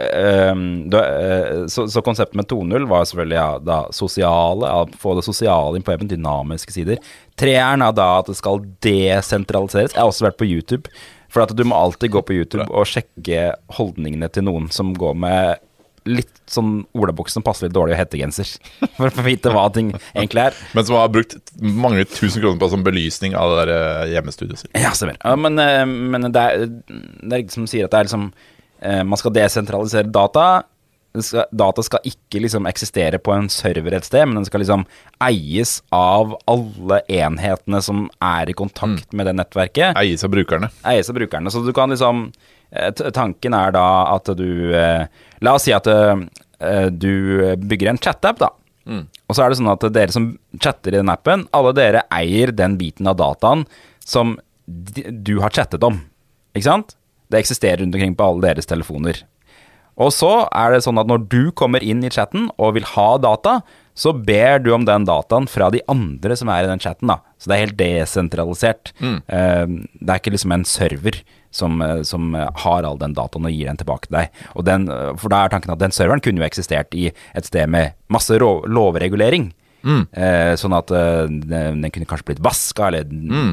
eh, 0.04 1.62
så, 1.72 1.86
så 1.88 2.04
konseptet 2.04 2.36
med 2.36 2.50
2.0 2.52 2.90
var 2.92 3.08
selvfølgelig 3.08 3.38
ja, 3.40 3.48
da 3.64 3.78
sosiale, 3.96 4.74
få 5.00 5.16
det 5.20 5.24
sosiale 5.28 5.80
inn 5.80 5.88
på 5.88 5.96
weben, 5.96 6.12
dynamiske 6.12 6.76
sider. 6.76 7.00
Treeren 7.38 7.86
er 7.86 7.94
da 7.96 8.08
at 8.22 8.32
det 8.32 8.38
skal 8.40 8.64
desentraliseres. 8.84 9.94
Jeg 9.94 10.02
har 10.02 10.10
også 10.10 10.28
vært 10.28 10.40
på 10.42 10.50
YouTube. 10.50 10.90
For 11.34 11.44
at 11.44 11.54
du 11.54 11.64
må 11.68 11.78
alltid 11.78 12.14
gå 12.14 12.22
på 12.24 12.36
YouTube 12.38 12.66
og 12.72 12.88
sjekke 12.90 13.52
holdningene 13.78 14.30
til 14.32 14.48
noen 14.48 14.70
som 14.74 14.94
går 14.98 15.18
med 15.20 15.64
litt 16.08 16.32
sånn 16.48 16.86
olabukse 16.96 17.36
som 17.36 17.44
passer 17.44 17.68
litt 17.68 17.76
dårlig 17.76 17.98
og 17.98 18.02
hettegenser. 18.02 18.54
For 18.98 19.10
å 19.10 19.14
få 19.14 19.26
vite 19.26 19.52
hva 19.54 19.66
ting 19.76 19.92
egentlig 20.14 20.46
er. 20.48 20.60
Men 20.78 20.88
som 20.88 21.00
har 21.00 21.12
brukt 21.12 21.36
mange 21.60 22.06
tusen 22.08 22.42
kroner 22.42 22.62
på 22.62 22.72
sånn 22.72 22.86
belysning 22.86 23.36
av 23.38 23.52
det 23.52 23.66
der 23.66 23.74
eh, 23.76 24.14
hjemmestudioet 24.16 24.64
sitt. 24.64 24.72
Ja, 24.80 24.94
stemmer. 24.98 25.20
Ja, 25.20 25.36
men, 25.40 25.60
eh, 25.62 25.84
men 25.86 26.30
det 26.32 26.44
er, 26.44 26.70
er 26.96 27.36
riktig 27.36 27.58
som 27.58 27.68
sier 27.70 27.90
at 27.90 27.94
det 27.94 28.00
er 28.00 28.10
liksom 28.10 28.30
eh, 28.32 29.04
Man 29.04 29.20
skal 29.20 29.36
desentralisere 29.36 30.08
data. 30.16 30.48
Skal, 31.24 31.48
data 31.52 31.84
skal 31.86 32.06
ikke 32.08 32.42
liksom 32.44 32.68
eksistere 32.70 33.20
på 33.22 33.34
en 33.36 33.50
server 33.50 33.98
et 33.98 34.08
sted, 34.08 34.26
men 34.28 34.40
den 34.40 34.48
skal 34.48 34.64
liksom 34.64 34.86
eies 35.24 35.78
av 35.96 36.36
alle 36.50 37.02
enhetene 37.08 37.82
som 37.84 38.06
er 38.24 38.52
i 38.52 38.56
kontakt 38.58 39.14
med 39.14 39.30
det 39.30 39.36
nettverket. 39.40 39.98
Eies 40.00 40.26
av 40.28 40.34
brukerne. 40.34 40.70
Eies 40.88 41.10
av 41.10 41.18
brukerne. 41.18 41.54
Så 41.54 41.64
du 41.66 41.74
kan 41.76 41.94
liksom 41.94 42.28
eh, 42.72 42.92
Tanken 42.92 43.58
er 43.58 43.74
da 43.76 43.88
at 44.16 44.32
du 44.38 44.74
eh, 44.76 45.08
La 45.42 45.56
oss 45.58 45.68
si 45.68 45.74
at 45.76 45.88
eh, 45.88 46.16
du 46.90 47.14
bygger 47.62 47.94
en 47.94 48.02
chat-app, 48.02 48.40
da. 48.42 48.52
Og 49.28 49.36
så 49.36 49.44
er 49.44 49.52
det 49.52 49.60
sånn 49.60 49.72
at 49.74 49.84
dere 49.94 50.14
som 50.16 50.30
chatter 50.64 50.96
i 50.96 51.02
den 51.02 51.12
appen, 51.12 51.46
alle 51.56 51.74
dere 51.76 52.06
eier 52.14 52.54
den 52.56 52.78
biten 52.80 53.10
av 53.10 53.18
dataen 53.20 53.66
som 54.00 54.38
du 54.66 55.38
har 55.44 55.54
chattet 55.54 55.84
om. 55.84 56.00
Ikke 56.56 56.70
sant? 56.70 56.96
Det 57.28 57.42
eksisterer 57.42 57.84
rundt 57.84 57.96
omkring 57.96 58.16
på 58.16 58.24
alle 58.24 58.48
deres 58.48 58.70
telefoner. 58.70 59.20
Og 59.98 60.12
så 60.14 60.32
er 60.54 60.76
det 60.76 60.84
sånn 60.86 61.00
at 61.02 61.10
når 61.10 61.24
du 61.32 61.52
kommer 61.58 61.82
inn 61.82 62.04
i 62.06 62.12
chatten 62.14 62.52
og 62.62 62.76
vil 62.78 62.86
ha 62.94 63.10
data, 63.18 63.62
så 63.98 64.12
ber 64.14 64.60
du 64.62 64.70
om 64.76 64.84
den 64.86 65.08
dataen 65.10 65.48
fra 65.50 65.72
de 65.74 65.80
andre 65.90 66.36
som 66.38 66.52
er 66.54 66.68
i 66.68 66.70
den 66.70 66.80
chatten. 66.84 67.10
da. 67.10 67.18
Så 67.42 67.50
det 67.50 67.56
er 67.56 67.64
helt 67.66 67.80
desentralisert. 67.82 68.92
Mm. 69.02 69.18
det 69.98 70.10
er 70.14 70.20
ikke 70.22 70.34
liksom 70.36 70.54
en 70.54 70.66
server 70.70 71.18
som, 71.58 71.82
eh, 71.82 72.02
som 72.06 72.36
eh, 72.36 72.50
har 72.64 72.86
all 72.86 73.00
den 73.02 73.16
dataen 73.18 73.48
og 73.48 73.54
gir 73.56 73.66
den 73.72 73.80
tilbake 73.80 74.06
til 74.10 74.18
deg. 74.20 74.42
Den, 74.68 74.88
eh, 74.92 75.14
for 75.18 75.34
da 75.34 75.46
er 75.46 75.50
tanken 75.54 75.74
at 75.74 75.82
den 75.82 75.96
serveren 75.96 76.22
kunne 76.22 76.44
jo 76.44 76.46
eksistert 76.48 76.94
i 76.94 77.08
et 77.10 77.46
sted 77.50 77.66
med 77.74 77.96
masse 78.14 78.38
rå- 78.38 78.68
lovregulering. 78.70 79.50
Eh, 79.86 80.54
sånn 80.60 80.74
at 80.76 80.92
eh, 80.92 81.28
den, 81.30 81.84
kunne 81.94 82.08
kanskje 82.10 82.26
blitt 82.32 82.42
vaska, 82.44 82.88
eller 82.90 83.06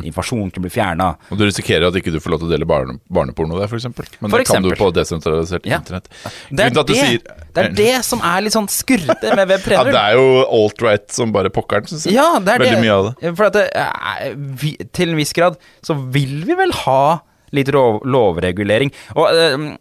informasjon 0.06 0.50
kunne 0.50 0.64
bli 0.66 0.72
fjerna. 0.74 1.12
Og 1.30 1.38
du 1.38 1.44
risikerer 1.46 1.86
at 1.88 1.98
ikke 2.00 2.10
du 2.14 2.18
får 2.22 2.34
lov 2.34 2.42
til 2.42 2.48
å 2.48 2.54
dele 2.54 2.66
barne, 2.68 2.96
barneporno 3.12 3.58
der, 3.60 3.68
f.eks. 3.70 3.86
Men 4.20 4.30
For 4.32 4.42
det 4.42 4.48
kan 4.48 4.64
du 4.64 4.72
på 4.78 4.88
desentralisert 4.96 5.66
Ja. 5.68 5.78
internett. 5.78 6.08
Det 6.50 6.64
er 6.66 6.70
det, 6.74 6.96
sier- 6.96 7.44
det 7.54 7.64
er 7.64 7.76
det 7.78 8.04
som 8.04 8.20
er 8.24 8.40
litt 8.46 8.56
sånn 8.56 8.68
skurrete 8.72 9.34
med 9.36 9.52
Ja, 9.70 9.84
det 9.84 9.94
er 10.00 10.16
jo 10.18 10.44
alt-right 10.48 11.10
som 11.14 11.30
bare 11.34 11.50
pokkeren, 11.54 11.86
syns 11.86 12.06
jeg. 12.08 12.14
Ja, 12.16 12.38
det 12.40 12.54
er 12.56 12.64
Veldig 12.64 12.74
det. 12.74 12.82
mye 12.82 12.96
av 12.98 13.04
det. 13.20 13.36
For 13.36 13.50
det, 13.50 13.68
er- 13.74 14.34
vi, 14.34 14.76
til 14.92 15.10
en 15.14 15.16
viss 15.16 15.32
grad 15.32 15.56
så 15.84 15.94
vil 16.10 16.42
vi 16.48 16.54
vel 16.58 16.72
ha 16.84 17.20
litt 17.54 17.68
lov, 17.70 18.00
lovregulering. 18.02 18.90
Og 19.14 19.28
eh, 19.30 19.76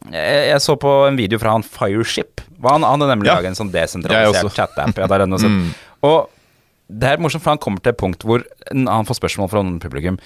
jeg 0.51 0.61
så 0.61 0.75
på 0.77 1.07
en 1.07 1.17
video 1.17 1.39
fra 1.41 1.55
han 1.55 1.63
Fireship. 1.65 2.41
Han 2.61 2.83
han 2.85 3.01
hadde 3.01 3.09
nemlig 3.15 3.27
Ja. 3.31 3.39
laget 3.39 3.49
en 3.55 3.55
sånn 3.57 3.71
desentralisert 3.73 4.53
chat-app. 4.53 4.97
Ja, 4.97 5.07
også. 5.09 5.49
Og 6.03 6.29
det 6.87 7.09
er 7.09 7.21
morsomt, 7.21 7.43
for 7.43 7.53
han 7.55 7.61
kommer 7.61 7.83
til 7.83 7.93
et 7.93 7.99
punkt 7.99 8.25
hvor 8.27 8.43
han 8.73 9.07
får 9.07 9.19
spørsmål 9.21 9.51
fra 9.51 9.63
noen 9.63 9.81
publikum. 9.83 10.19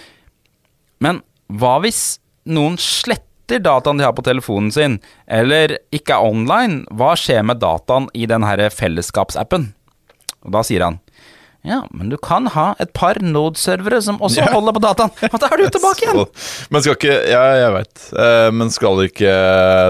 Men 1.03 1.21
hva 1.47 1.77
hvis 1.83 2.17
noen 2.49 2.77
sletter 2.81 3.61
dataen 3.63 3.99
de 3.99 4.07
har 4.07 4.15
på 4.17 4.25
telefonen 4.25 4.71
sin, 4.73 4.97
eller 5.27 5.77
ikke 5.95 6.17
er 6.17 6.27
online? 6.27 6.81
Hva 6.91 7.13
skjer 7.19 7.45
med 7.47 7.61
dataen 7.63 8.09
i 8.17 8.27
den 8.29 8.43
her 8.47 8.65
fellesskapsappen? 8.73 9.69
Og 10.43 10.55
da 10.55 10.63
sier 10.65 10.83
han 10.87 10.99
ja, 11.67 11.81
men 11.91 12.09
du 12.09 12.15
kan 12.23 12.47
ha 12.55 12.69
et 12.81 12.93
par 12.95 13.19
Node-servere 13.21 13.99
som 14.05 14.17
også 14.23 14.39
Ja. 14.45 14.51
holder 14.55 14.75
på 14.77 14.81
dataen. 14.85 15.11
Og 15.27 15.37
da 15.43 15.49
er 15.51 15.61
du 15.61 15.65
tilbake 15.75 16.05
igjen! 16.07 16.21
Så- 16.25 16.67
Men 16.73 16.85
skal 16.85 16.95
ikke 16.97 17.15
Ja, 17.29 17.41
jeg 17.61 17.73
veit. 17.75 18.05
men 18.55 18.71
skal 18.73 19.03
ikke 19.05 19.31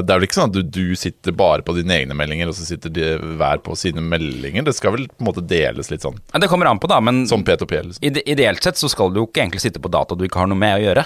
Det 0.04 0.10
er 0.12 0.18
vel 0.20 0.28
ikke 0.28 0.40
sånn 0.40 0.50
at 0.52 0.58
du, 0.58 0.62
du 0.64 0.96
sitter 1.00 1.36
bare 1.38 1.62
på 1.68 1.76
dine 1.78 1.94
egne 2.02 2.18
meldinger, 2.18 2.50
og 2.52 2.58
så 2.58 2.66
sitter 2.68 2.90
de 2.94 3.12
hver 3.40 3.62
på 3.66 3.78
sine 3.80 4.02
meldinger? 4.04 4.66
Det 4.68 4.76
skal 4.78 4.96
vel 4.98 5.08
på 5.12 5.22
en 5.24 5.30
måte 5.30 5.46
deles 5.48 5.92
litt 5.94 6.06
sånn 6.06 6.18
Ja, 6.34 6.42
Det 6.44 6.50
kommer 6.52 6.70
an 6.72 6.80
på, 6.82 6.90
da, 6.92 7.00
men 7.04 7.24
som 7.30 7.44
P2P? 7.48 7.74
Liksom. 7.92 8.04
ide 8.10 8.24
ideelt 8.30 8.64
sett 8.66 8.80
så 8.82 8.90
skal 8.92 9.14
du 9.14 9.22
jo 9.22 9.28
ikke 9.30 9.44
egentlig 9.46 9.62
sitte 9.64 9.80
på 9.84 9.92
data 9.94 10.16
du 10.18 10.26
ikke 10.28 10.42
har 10.42 10.50
noe 10.50 10.58
med 10.60 10.80
å 10.80 10.84
gjøre. 10.88 11.04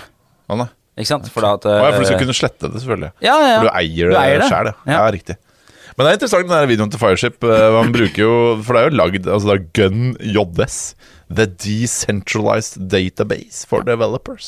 Å, 0.52 0.58
nei. 0.64 0.70
Ikke 1.00 1.08
sant? 1.14 1.28
For 1.32 1.46
at 1.48 1.66
Å, 1.68 1.72
ja, 1.80 1.92
for 1.94 2.04
du 2.04 2.08
skal 2.10 2.18
eh, 2.18 2.22
kunne 2.26 2.36
slette 2.36 2.68
det, 2.72 2.80
selvfølgelig. 2.84 3.12
Ja, 3.24 3.36
ja, 3.40 3.48
ja. 3.54 3.60
For 3.62 3.68
du 3.70 3.74
eier 3.80 4.12
det, 4.12 4.24
det. 4.42 4.48
sjøl, 4.52 4.70
ja. 4.72 4.76
Ja. 4.86 4.98
ja. 4.98 5.06
Riktig. 5.16 5.38
Men 5.98 6.04
det 6.06 6.10
er 6.12 6.16
interessant 6.20 6.48
den 6.48 6.56
der 6.56 6.70
videoen 6.72 6.92
til 6.94 7.00
Fireship. 7.02 7.38
Man 7.44 7.76
Han 7.86 7.92
bruker 7.96 8.22
jo 8.24 8.34
For 8.64 8.72
det 8.74 8.80
er 8.82 8.86
jo 8.90 8.96
lagd 9.00 9.24
altså 9.28 9.46
det 9.52 9.56
er 9.58 9.68
Gun 9.80 10.02
JS. 10.24 10.78
The 11.32 11.46
Decentralized 11.48 12.78
Database 12.92 13.66
for 13.68 13.82
Developers. 13.88 14.46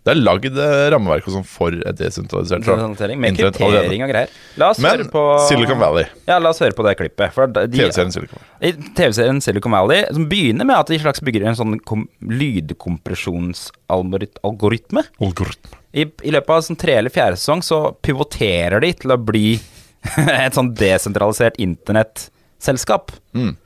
Det 0.00 0.14
er 0.14 0.20
lagd 0.22 0.56
eh, 0.56 0.86
rammeverk 0.94 1.26
og 1.28 1.32
sånn 1.34 1.44
for 1.44 1.68
et 1.76 1.96
desentralisert 1.98 2.64
med 2.64 2.70
internett 3.34 3.58
allerede. 3.60 3.60
kryptering 3.60 4.00
og 4.06 4.10
greier. 4.14 4.28
La 4.56 4.70
oss 4.72 4.78
Men 4.80 4.90
høre 4.94 5.04
på 5.12 5.22
Silicon 5.44 5.76
Valley. 5.82 6.06
Ja, 6.30 6.38
la 6.40 6.48
oss 6.54 6.60
høre 6.62 6.72
på 6.72 6.80
det 6.86 6.94
klippet. 6.96 7.36
De- 7.52 7.68
TV-serien 7.68 8.08
Silicon 8.14 8.40
Valley. 8.40 8.72
TV-serien 8.96 9.40
Silicon 9.44 9.72
Valley, 9.76 10.00
som 10.14 10.24
begynner 10.30 10.64
med 10.64 10.72
at 10.78 10.88
de 10.88 10.96
slags 11.02 11.20
bygger 11.20 11.44
en 11.50 11.58
sånn 11.58 11.76
lydkompresjonsalgoritme. 12.24 15.02
Algoritme. 15.20 15.76
I, 15.92 16.06
I 16.22 16.30
løpet 16.32 16.50
av 16.54 16.62
sånn 16.64 16.78
tre 16.80 16.94
eller 17.00 17.10
fjerde 17.12 17.36
sesong 17.36 17.60
så 17.66 17.82
pivoterer 18.00 18.80
de 18.80 18.92
til 19.02 19.10
å 19.12 19.18
bli 19.20 19.58
et 20.46 20.56
sånn 20.56 20.72
desentralisert 20.78 21.58
internettselskap. 21.60 23.12
Mm. 23.36 23.56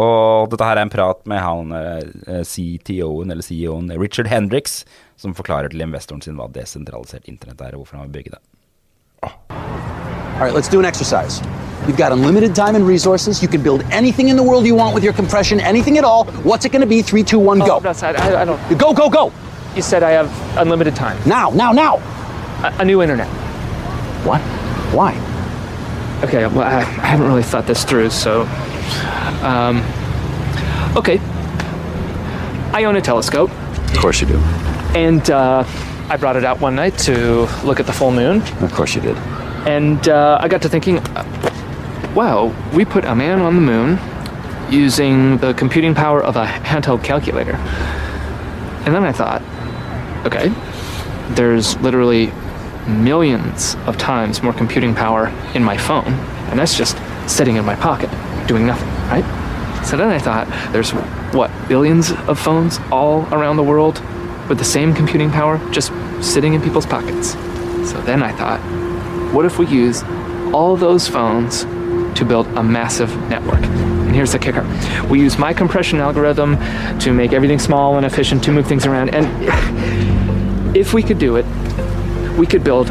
Og 0.00 0.50
dette 0.50 0.66
her 0.66 0.78
er 0.78 0.88
en 0.88 0.90
prat 0.90 1.20
med 1.30 1.38
han 1.38 1.74
eh, 1.78 2.42
CTO-en, 2.42 3.30
eller 3.30 3.46
CEO-en, 3.46 3.92
Richard 4.00 4.26
Hendricks, 4.26 4.82
som 5.16 5.36
forklarer 5.38 5.70
til 5.70 5.84
investoren 5.86 6.22
sin 6.24 6.38
hva 6.38 6.48
desentralisert 6.50 7.28
internett 7.30 7.62
er, 7.62 7.76
og 7.76 7.84
hvorfor 7.84 8.00
han 8.00 8.08
vil 8.08 8.18
bygge 8.18 8.34
det. 8.34 8.42
All 9.24 10.40
right, 10.40 10.54
let's 10.54 10.68
do 10.68 10.80
an 10.80 10.84
exercise. 10.84 11.40
You've 11.86 11.96
got 11.96 12.12
unlimited 12.12 12.56
time 12.56 12.74
and 12.74 12.86
resources. 12.86 13.40
You 13.40 13.48
can 13.48 13.62
build 13.62 13.82
anything 13.92 14.30
in 14.30 14.36
the 14.36 14.42
world 14.42 14.66
you 14.66 14.74
want 14.74 14.94
with 14.94 15.04
your 15.04 15.12
compression, 15.12 15.60
anything 15.60 15.96
at 15.96 16.04
all. 16.04 16.24
What's 16.42 16.64
it 16.64 16.72
going 16.72 16.80
to 16.80 16.88
be? 16.88 17.02
Three, 17.02 17.22
two, 17.22 17.38
one, 17.38 17.58
go. 17.58 17.78
Oh, 17.78 17.88
outside. 17.88 18.16
I, 18.16 18.42
I 18.42 18.44
don't. 18.44 18.78
Go, 18.78 18.92
go, 18.92 19.08
go. 19.08 19.32
You 19.76 19.82
said 19.82 20.02
I 20.02 20.10
have 20.10 20.58
unlimited 20.58 20.96
time. 20.96 21.18
Now, 21.26 21.50
now, 21.50 21.72
now. 21.72 21.98
A, 22.64 22.74
a 22.80 22.84
new 22.84 23.02
internet. 23.02 23.28
What? 24.24 24.40
Why? 24.92 25.33
Okay. 26.24 26.46
Well, 26.46 26.62
I, 26.62 26.78
I 26.78 27.06
haven't 27.06 27.26
really 27.26 27.42
thought 27.42 27.66
this 27.66 27.84
through, 27.84 28.10
so. 28.10 28.42
Um. 29.42 29.82
Okay. 30.96 31.18
I 32.72 32.84
own 32.84 32.96
a 32.96 33.00
telescope, 33.00 33.50
Of 33.92 33.98
course 33.98 34.20
you 34.20 34.26
do. 34.26 34.38
and 34.96 35.30
uh, 35.30 35.64
I 36.08 36.16
brought 36.16 36.34
it 36.36 36.44
out 36.44 36.60
one 36.60 36.74
night 36.74 36.98
to 37.06 37.46
look 37.64 37.78
at 37.78 37.86
the 37.86 37.92
full 37.92 38.10
moon, 38.10 38.42
Of 38.62 38.72
course 38.72 38.96
you 38.96 39.00
did. 39.00 39.16
and 39.64 40.08
uh, 40.08 40.38
I 40.40 40.48
got 40.48 40.60
to 40.62 40.68
thinking, 40.68 40.98
uh, 40.98 42.12
wow, 42.16 42.52
we 42.74 42.84
put 42.84 43.04
a 43.04 43.14
man 43.14 43.40
on 43.40 43.54
the 43.54 43.60
moon 43.60 43.98
using 44.72 45.38
the 45.38 45.54
computing 45.54 45.94
power 45.94 46.20
of 46.20 46.34
a 46.34 46.46
handheld 46.46 47.04
calculator. 47.04 47.54
And 48.86 48.92
then 48.92 49.04
I 49.04 49.12
thought, 49.12 49.40
okay, 50.26 50.48
there's 51.36 51.76
literally 51.78 52.32
millions 52.88 53.76
of 53.86 53.96
times 53.96 54.42
more 54.42 54.52
computing 54.52 54.94
power 54.94 55.28
in 55.54 55.62
my 55.62 55.76
phone, 55.76 56.12
and 56.50 56.58
that's 56.58 56.76
just 56.76 56.96
sitting 57.28 57.56
in 57.56 57.64
my 57.64 57.74
pocket 57.74 58.10
doing 58.46 58.66
nothing, 58.66 58.88
right? 59.08 59.84
So 59.84 59.96
then 59.96 60.08
I 60.08 60.18
thought, 60.18 60.46
there's 60.72 60.92
what, 61.34 61.50
billions 61.68 62.12
of 62.12 62.38
phones 62.38 62.78
all 62.90 63.22
around 63.34 63.56
the 63.56 63.62
world 63.62 64.00
with 64.48 64.58
the 64.58 64.64
same 64.64 64.94
computing 64.94 65.30
power 65.30 65.58
just 65.70 65.92
sitting 66.22 66.54
in 66.54 66.62
people's 66.62 66.86
pockets. 66.86 67.32
So 67.90 68.00
then 68.02 68.22
I 68.22 68.32
thought, 68.32 68.60
what 69.34 69.44
if 69.44 69.58
we 69.58 69.66
use 69.66 70.02
all 70.54 70.76
those 70.76 71.08
phones 71.08 71.64
to 72.18 72.24
build 72.24 72.46
a 72.56 72.62
massive 72.62 73.14
network? 73.28 73.62
And 73.62 74.14
here's 74.14 74.32
the 74.32 74.38
kicker 74.38 74.62
we 75.08 75.20
use 75.20 75.38
my 75.38 75.52
compression 75.52 75.98
algorithm 75.98 76.56
to 77.00 77.12
make 77.12 77.32
everything 77.32 77.58
small 77.58 77.96
and 77.96 78.06
efficient 78.06 78.42
to 78.44 78.52
move 78.52 78.66
things 78.66 78.86
around. 78.86 79.14
And 79.14 80.76
if 80.76 80.94
we 80.94 81.02
could 81.02 81.18
do 81.18 81.36
it, 81.36 81.44
we 82.36 82.46
could 82.46 82.64
build 82.64 82.90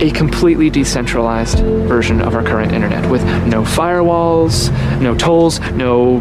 a 0.00 0.10
completely 0.10 0.70
decentralized 0.70 1.60
version 1.60 2.20
of 2.20 2.34
our 2.34 2.42
current 2.42 2.72
internet 2.72 3.08
with 3.10 3.24
no 3.46 3.62
firewalls, 3.62 4.70
no 5.00 5.14
tolls, 5.14 5.60
no 5.72 6.20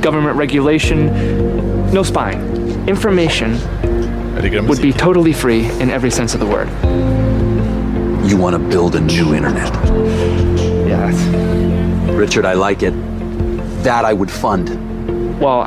government 0.00 0.36
regulation, 0.36 1.06
no 1.92 2.02
spying. 2.02 2.40
Information 2.86 3.54
Jeg 4.34 4.42
liker 4.42 4.60
den 4.60 4.68
would 4.68 4.82
be 4.82 4.92
totally 4.92 5.32
free 5.32 5.64
in 5.80 5.90
every 5.90 6.10
sense 6.10 6.34
of 6.34 6.40
the 6.40 6.46
word. 6.46 6.68
You 8.28 8.36
want 8.36 8.54
to 8.56 8.58
build 8.58 8.94
a 8.94 9.00
new 9.00 9.34
internet. 9.34 9.72
Yeah. 10.88 11.10
Richard, 12.12 12.44
I 12.44 12.54
like 12.54 12.82
it. 12.82 12.92
That 13.84 14.04
I 14.04 14.12
would 14.12 14.30
fund. 14.30 14.83
Well, 15.40 15.60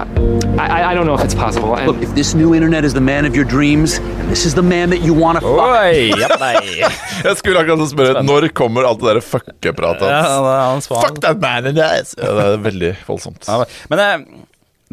I, 0.59 0.67
I- 0.67 0.91
I 0.91 0.95
don't 0.95 1.05
know 1.05 1.15
if 1.15 1.23
it's 1.23 1.35
possible. 1.35 1.75
And 1.75 1.87
Look, 1.87 2.01
if 2.01 2.13
this 2.15 2.33
new 2.35 2.53
internet 2.55 2.85
is 2.85 2.93
the 2.93 3.01
man 3.01 3.25
of 3.25 3.35
your 3.35 3.45
dreams, 3.45 3.97
and 3.99 4.29
this 4.29 4.45
is 4.45 4.53
the 4.55 4.61
man 4.63 4.89
that 4.91 5.01
you 5.01 5.13
want 5.13 5.37
to 5.39 5.41
fuck, 5.41 5.59
Oi, 5.59 6.11
ja. 6.17 6.89
Jeg 7.27 7.37
skulle 7.41 7.59
akkurat 7.63 7.89
spørre 7.91 8.23
når 8.23 8.49
kommer 8.55 8.85
alt 8.87 9.01
det 9.01 9.15
der 9.17 9.21
fuckepratet 9.25 10.07
Ja, 10.07 10.21
hans? 10.71 10.87
han, 10.89 10.97
han. 10.97 11.07
Fuck 11.07 11.21
that 11.25 11.39
man 11.43 11.65
in 11.67 11.75
the 11.75 11.83
ass! 11.85 12.15
Ja, 12.17 12.31
det 12.37 12.45
er 12.53 12.63
veldig 12.65 12.91
voldsomt. 13.07 13.47
Ja, 13.49 13.63
men 13.91 13.99
eh, 14.03 14.17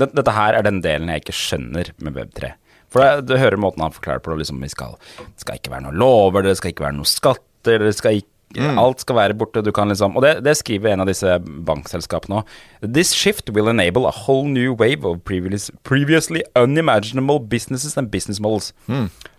det, 0.01 0.11
dette 0.19 0.35
her 0.35 0.57
er 0.59 0.67
den 0.67 0.81
delen 0.85 1.11
jeg 1.13 1.23
ikke 1.25 1.37
skjønner 1.39 1.93
med 2.03 2.17
Web3. 2.19 2.55
For 2.95 3.03
det, 3.03 3.27
du 3.31 3.37
hører 3.39 3.59
måten 3.59 3.83
han 3.83 3.95
forklarer 3.95 4.23
på 4.23 4.31
det. 4.33 4.45
Liksom, 4.45 4.61
vi 4.63 4.69
skal, 4.71 4.95
det 5.19 5.43
skal 5.45 5.59
ikke 5.59 5.73
være 5.75 5.87
noen 5.89 5.99
lover, 5.99 6.45
det 6.47 6.57
skal 6.59 6.71
ikke 6.75 6.87
være 6.87 6.97
noen 6.99 7.11
skatter, 7.11 7.83
det 7.83 7.95
skal 7.99 8.21
ikke 8.21 8.31
Alt 8.59 9.01
skal 9.01 9.17
være 9.17 9.35
borte. 9.35 9.63
Du 9.65 9.73
kan 9.73 9.89
liksom 9.89 10.17
Og 10.17 10.23
det, 10.23 10.45
det 10.45 10.57
skriver 10.57 10.93
en 10.93 11.01
av 11.01 11.07
disse 11.07 11.39
bankselskapene 11.67 12.43
òg. 12.43 12.45
This 12.83 13.13
shift 13.13 13.51
will 13.51 13.69
enable 13.69 14.07
a 14.07 14.13
whole 14.13 14.45
new 14.49 14.75
wave 14.75 15.05
of 15.05 15.19
previous, 15.25 15.71
previously 15.83 16.43
unimaginable 16.57 17.39
businesses 17.41 17.97
and 17.97 18.11
business 18.11 18.41
models. 18.41 18.73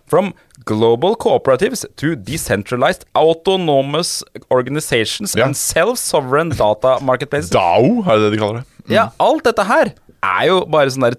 From 0.06 0.34
global 0.64 1.16
cooperatives 1.16 1.84
to 1.96 2.14
decentralized 2.14 3.04
autonomous 3.14 4.22
organizations 4.50 5.34
Ja. 5.34 5.46
and 5.46 5.54
self-sovereign 5.56 6.50
data 6.50 6.98
marketplaces. 7.02 7.50
DAO, 7.50 8.02
er 8.06 8.18
det 8.18 8.30
det 8.30 8.32
de 8.32 8.38
kaller 8.38 8.60
det? 8.62 8.94
Ja, 8.94 9.08
alt 9.18 9.44
dette 9.44 9.64
her 9.66 9.92
er 10.22 10.46
jo 10.46 10.60
bare 10.66 10.90
sånn 10.90 11.02
der 11.02 11.16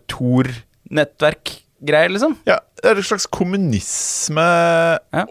Tor-nettverk-greier, 1.78 2.10
liksom. 2.13 2.36
Ja, 2.48 2.60
det 2.82 2.86
er 2.92 2.96
en 2.98 3.04
slags 3.06 3.26
kommunisme 3.30 4.46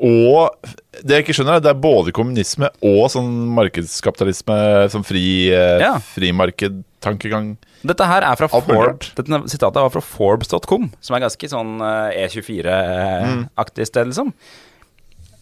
og 0.01 0.57
Det 1.03 1.11
jeg 1.19 1.25
ikke 1.27 1.35
skjønner, 1.37 1.57
er 1.59 1.61
det 1.61 1.71
er 1.71 1.81
både 1.81 2.13
kommunisme 2.17 2.71
og 2.83 3.11
sånn 3.13 3.33
markedskapitalisme, 3.57 4.89
sånn 4.91 5.05
fri, 5.05 5.51
eh, 5.53 5.79
Ja. 5.83 5.99
frimarkedtankegang. 5.99 7.57
Dette 7.85 8.05
her 8.07 8.23
er 8.23 8.35
fra 8.37 8.49
Forbes. 8.49 9.13
Dette 9.15 9.43
sitatet 9.49 9.75
var 9.77 9.91
fra 9.91 10.01
Forbes.com, 10.01 10.91
som 11.01 11.17
er 11.17 11.21
ganske 11.21 11.49
sånn 11.49 11.81
eh, 11.83 12.27
E24-aktig 12.27 13.87
sted, 13.87 14.07
liksom. 14.09 14.33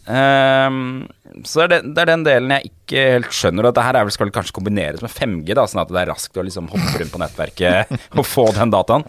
Ehm, 0.05 1.07
så 1.43 1.61
det 1.61 1.65
er, 1.65 1.71
den, 1.73 1.93
det 1.95 2.03
er 2.03 2.09
den 2.11 2.25
delen 2.25 2.53
jeg 2.53 2.69
ikke 2.69 3.05
helt 3.15 3.31
skjønner. 3.35 3.67
Dette 3.69 3.85
her 3.85 3.97
er 3.99 4.11
skal 4.13 4.33
kanskje 4.33 4.55
kombineres 4.55 5.01
med 5.03 5.13
5G, 5.13 5.55
da, 5.57 5.65
sånn 5.69 5.81
at 5.83 5.93
det 5.93 6.03
er 6.03 6.11
raskt 6.13 6.37
å 6.37 6.45
liksom 6.45 6.69
hoppe 6.71 6.99
rundt 7.01 7.13
på 7.15 7.21
nettverket 7.23 7.95
og 8.19 8.27
få 8.27 8.47
den 8.57 8.73
dataen. 8.73 9.07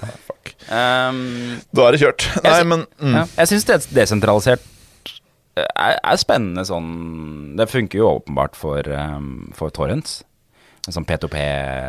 Um, 0.70 1.20
Da 1.76 1.88
er 1.88 1.96
det 1.96 2.02
kjørt. 2.04 2.28
Nei, 2.44 2.54
sy- 2.56 2.70
men 2.72 2.86
mm. 3.02 3.18
ja, 3.20 3.26
jeg 3.42 3.52
syns 3.52 3.90
desentralisert 3.92 4.72
er, 5.56 5.96
er 5.96 6.18
spennende 6.20 6.66
sånn 6.68 6.88
Det 7.56 7.64
funker 7.70 8.02
jo 8.02 8.10
åpenbart 8.18 8.58
for, 8.58 8.84
um, 8.92 9.48
for 9.56 9.72
torrents. 9.72 10.18
Sånn 10.94 11.04
P2P 11.08 11.36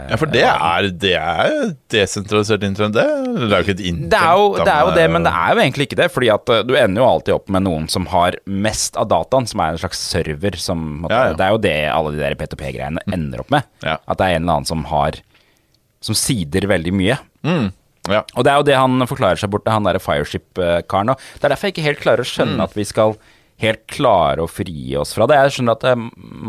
Ja, 0.09 0.17
for 0.17 0.29
det 0.33 0.41
er, 0.47 0.87
det 1.03 1.11
er 1.19 1.73
desentralisert 1.93 2.63
internett, 2.65 2.95
det? 2.97 3.05
Det 3.37 3.47
er 3.51 3.61
jo 3.61 3.65
ikke 3.67 3.75
et 3.75 3.83
internett. 3.85 4.09
det 4.13 4.19
er, 4.21 4.33
jo, 4.41 4.47
det 4.57 4.73
er 4.73 4.81
jo 4.87 4.93
det, 4.95 5.05
men 5.13 5.27
det 5.27 5.33
er 5.37 5.51
jo 5.53 5.61
egentlig 5.61 5.87
ikke 5.89 5.99
det. 6.01 6.07
Fordi 6.15 6.29
at 6.33 6.49
uh, 6.53 6.61
du 6.65 6.73
ender 6.79 7.03
jo 7.03 7.07
alltid 7.11 7.35
opp 7.35 7.51
med 7.53 7.65
noen 7.67 7.85
som 7.93 8.07
har 8.09 8.37
mest 8.49 8.97
av 8.97 9.09
dataen, 9.11 9.45
som 9.49 9.61
er 9.61 9.75
en 9.75 9.81
slags 9.83 10.01
server. 10.01 10.57
Som, 10.57 11.05
Ja, 11.11 11.27
ja. 11.29 11.37
Det 11.37 11.45
er 11.45 11.53
jo 11.53 11.61
det 11.67 11.75
alle 11.93 12.13
de 12.15 12.23
der 12.23 12.37
P2P-greiene 12.39 13.03
ender 13.13 13.43
opp 13.45 13.53
med. 13.53 13.67
Ja. 13.85 13.99
At 14.07 14.17
det 14.21 14.25
er 14.31 14.39
en 14.39 14.43
eller 14.47 14.59
annen 14.61 14.71
som 14.73 14.83
har 14.89 15.21
Som 16.01 16.15
sider 16.17 16.67
veldig 16.69 16.91
mye. 16.93 17.15
Ja. 18.07 18.21
Og 18.37 18.43
det 18.45 18.51
er 18.51 18.59
jo 18.61 18.65
det 18.67 18.75
han 18.77 19.01
forklarer 19.09 19.39
seg 19.41 19.49
bort 19.51 19.65
til, 19.65 19.73
han 19.73 19.83
derre 19.87 19.99
Fireship-karen 19.99 21.09
òg. 21.11 21.23
Det 21.37 21.47
er 21.47 21.51
derfor 21.53 21.67
jeg 21.67 21.73
ikke 21.75 21.87
helt 21.89 22.03
klarer 22.03 22.23
å 22.23 22.29
skjønne 22.29 22.55
Mm. 22.61 22.63
at 22.63 22.73
vi 22.77 22.85
skal 22.87 23.15
helt 23.59 23.81
klare 23.89 24.45
å 24.45 24.47
frigi 24.49 24.95
oss 24.95 25.13
fra 25.17 25.25
det. 25.27 25.35
Jeg 25.41 25.55
skjønner 25.57 25.75
at 25.75 25.83
eh, 25.89 25.95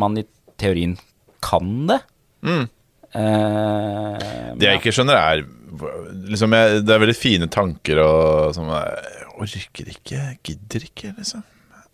man 0.05 0.19
i 0.21 0.25
teorien 0.61 0.99
kan 1.43 1.87
det. 1.89 1.99
Eh, 2.43 4.19
Det 4.59 4.67
jeg 4.69 4.81
ikke 4.81 4.93
skjønner, 4.95 5.17
er 5.17 5.45
liksom 6.29 6.53
jeg, 6.57 6.83
Det 6.85 6.95
er 6.95 7.01
veldig 7.05 7.17
fine 7.17 7.49
tanker 7.53 8.01
og 8.05 8.53
sånn 8.57 8.69
Jeg 8.69 9.29
orker 9.39 9.93
ikke, 9.95 10.21
gidder 10.45 10.85
ikke, 10.89 11.15
liksom. 11.17 11.45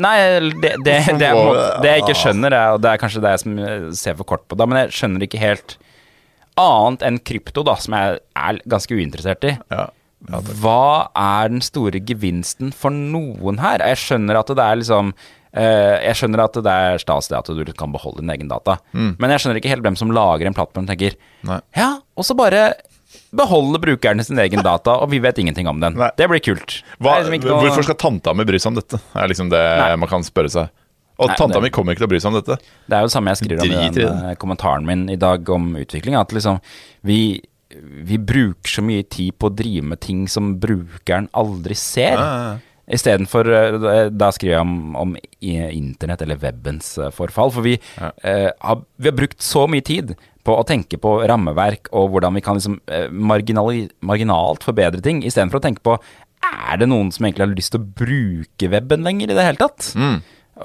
Nei, 0.02 0.14
det, 0.58 0.72
det, 0.82 0.94
det, 1.20 1.28
måte, 1.38 1.66
det 1.84 1.90
jeg 1.92 2.02
ikke 2.02 2.14
Ah. 2.16 2.22
skjønner, 2.24 2.54
er, 2.56 2.70
og 2.74 2.80
det 2.82 2.90
er 2.90 2.98
kanskje 2.98 3.20
det 3.22 3.34
som 3.44 3.58
ser 3.94 4.16
for 4.18 4.26
kort 4.26 4.42
på 4.50 4.56
det, 4.58 4.66
men 4.66 4.80
jeg 4.80 4.94
skjønner 4.96 5.22
ikke 5.22 5.38
helt 5.38 5.76
annet 6.58 7.04
enn 7.06 7.18
krypto, 7.22 7.62
da, 7.66 7.76
som 7.78 7.94
jeg 7.94 8.18
er 8.34 8.58
ganske 8.66 8.96
uinteressert 8.98 9.46
i. 9.46 9.52
Ja. 9.70 9.84
Hva 10.30 11.08
er 11.14 11.48
den 11.52 11.60
store 11.60 12.00
gevinsten 12.00 12.72
for 12.72 12.90
noen 12.90 13.58
her? 13.60 13.78
Jeg 13.84 13.96
skjønner 13.96 14.40
at 14.40 14.46
det 14.54 14.58
er 14.64 14.76
liksom 14.82 15.14
Uh, 15.54 16.02
Jeg 16.02 16.16
skjønner 16.18 16.40
at 16.42 16.56
det 16.66 16.66
er 16.66 16.98
stas 16.98 17.28
det 17.30 17.36
at 17.38 17.46
du 17.46 17.72
kan 17.78 17.92
beholde 17.94 18.18
din 18.24 18.30
egen 18.34 18.48
data, 18.50 18.74
men 18.92 19.30
jeg 19.30 19.38
skjønner 19.38 19.60
ikke 19.60 19.70
helt 19.70 19.84
hvem 19.86 19.94
som 19.96 20.10
lager 20.10 20.48
en 20.50 20.54
plattform 20.56 20.84
tenker 20.88 21.14
Mm. 21.14 21.46
Nei. 21.46 21.60
Ja, 21.78 22.00
og 22.18 22.24
så 22.26 22.34
bare 22.34 22.72
beholde 23.30 23.78
brukerne 23.78 24.24
sin 24.26 24.36
egen 24.42 24.64
data, 24.66 24.96
og 24.98 25.10
vi 25.12 25.20
vet 25.22 25.38
ingenting 25.38 25.68
om 25.70 25.78
den. 25.78 25.94
Nei. 25.94 26.10
Det 26.18 26.26
blir 26.28 26.42
kult. 26.42 26.82
Hva, 26.98 27.22
Det 27.22 27.30
liksom 27.30 27.46
noe- 27.52 27.68
Hvorfor 27.68 27.84
skal 27.86 27.94
tanta 27.94 28.34
mi 28.34 28.42
bry 28.44 28.58
seg 28.58 28.72
om 28.72 28.74
dette? 28.80 28.98
Det 28.98 29.22
Er 29.22 29.28
liksom 29.30 29.50
det 29.50 29.62
Nei. 29.78 29.94
man 29.96 30.08
kan 30.08 30.22
spørre 30.26 30.50
seg. 30.50 30.68
Og 31.20 31.28
Nei, 31.28 31.36
tanta 31.36 31.54
det- 31.54 31.62
mi 31.62 31.70
kommer 31.70 31.92
ikke 31.94 31.98
til 32.02 32.06
å 32.08 32.10
bry 32.10 32.18
seg 32.18 32.34
om 32.34 32.40
dette. 32.42 32.58
Det 32.88 32.96
er 32.96 33.00
jo 33.02 33.06
det 33.06 33.12
samme 33.14 33.30
jeg 33.30 33.36
skriver 33.46 33.62
om 33.62 33.70
i 33.70 33.88
den 33.94 34.24
eh, 34.30 34.34
kommentaren 34.34 34.84
min 34.84 35.08
i 35.08 35.14
dag 35.16 35.48
om 35.50 35.76
utvikling. 35.76 36.18
At 36.18 36.30
liksom 36.34 36.60
vi, 37.04 37.40
vi 38.08 38.18
bruker 38.18 38.76
så 38.76 38.84
mye 38.84 39.06
tid 39.08 39.34
på 39.38 39.50
å 39.50 39.54
drive 39.54 39.86
med 39.94 40.02
ting 40.04 40.26
som 40.30 40.54
brukeren 40.62 41.30
aldri 41.32 41.76
ser. 41.78 42.14
Ja, 42.18 42.28
ja, 42.28 42.46
ja. 42.52 42.70
Istedenfor 42.84 43.48
uh, 43.48 44.10
Da 44.12 44.28
skriver 44.36 44.58
jeg 44.58 44.60
om, 44.60 44.96
om 45.00 45.14
internett, 45.40 46.20
eller 46.20 46.36
webbens 46.42 46.98
eh, 47.00 47.08
forfall. 47.16 47.52
For 47.54 47.64
vi, 47.64 47.78
eh, 47.96 48.50
har, 48.52 48.82
vi 49.00 49.08
har 49.08 49.16
brukt 49.16 49.40
så 49.40 49.64
mye 49.70 49.84
tid 49.84 50.12
på 50.44 50.56
å 50.58 50.66
tenke 50.68 50.98
på 51.00 51.14
rammeverk 51.24 51.88
og 51.96 52.10
hvordan 52.12 52.36
vi 52.36 52.42
kan 52.44 52.58
liksom 52.58 52.76
eh, 52.92 53.08
marginalt 53.08 54.66
forbedre 54.66 55.00
ting, 55.04 55.22
istedenfor 55.24 55.62
å 55.62 55.64
tenke 55.64 55.84
på 55.84 55.96
er 56.44 56.80
det 56.80 56.88
noen 56.90 57.08
som 57.14 57.24
egentlig 57.24 57.46
har 57.46 57.54
lyst 57.54 57.72
til 57.72 57.80
å 57.80 57.92
bruke 58.04 58.68
weben 58.72 59.06
lenger 59.06 59.32
i 59.32 59.36
det 59.36 59.46
hele 59.46 59.60
tatt? 59.60 59.94
Mm. 59.96 60.18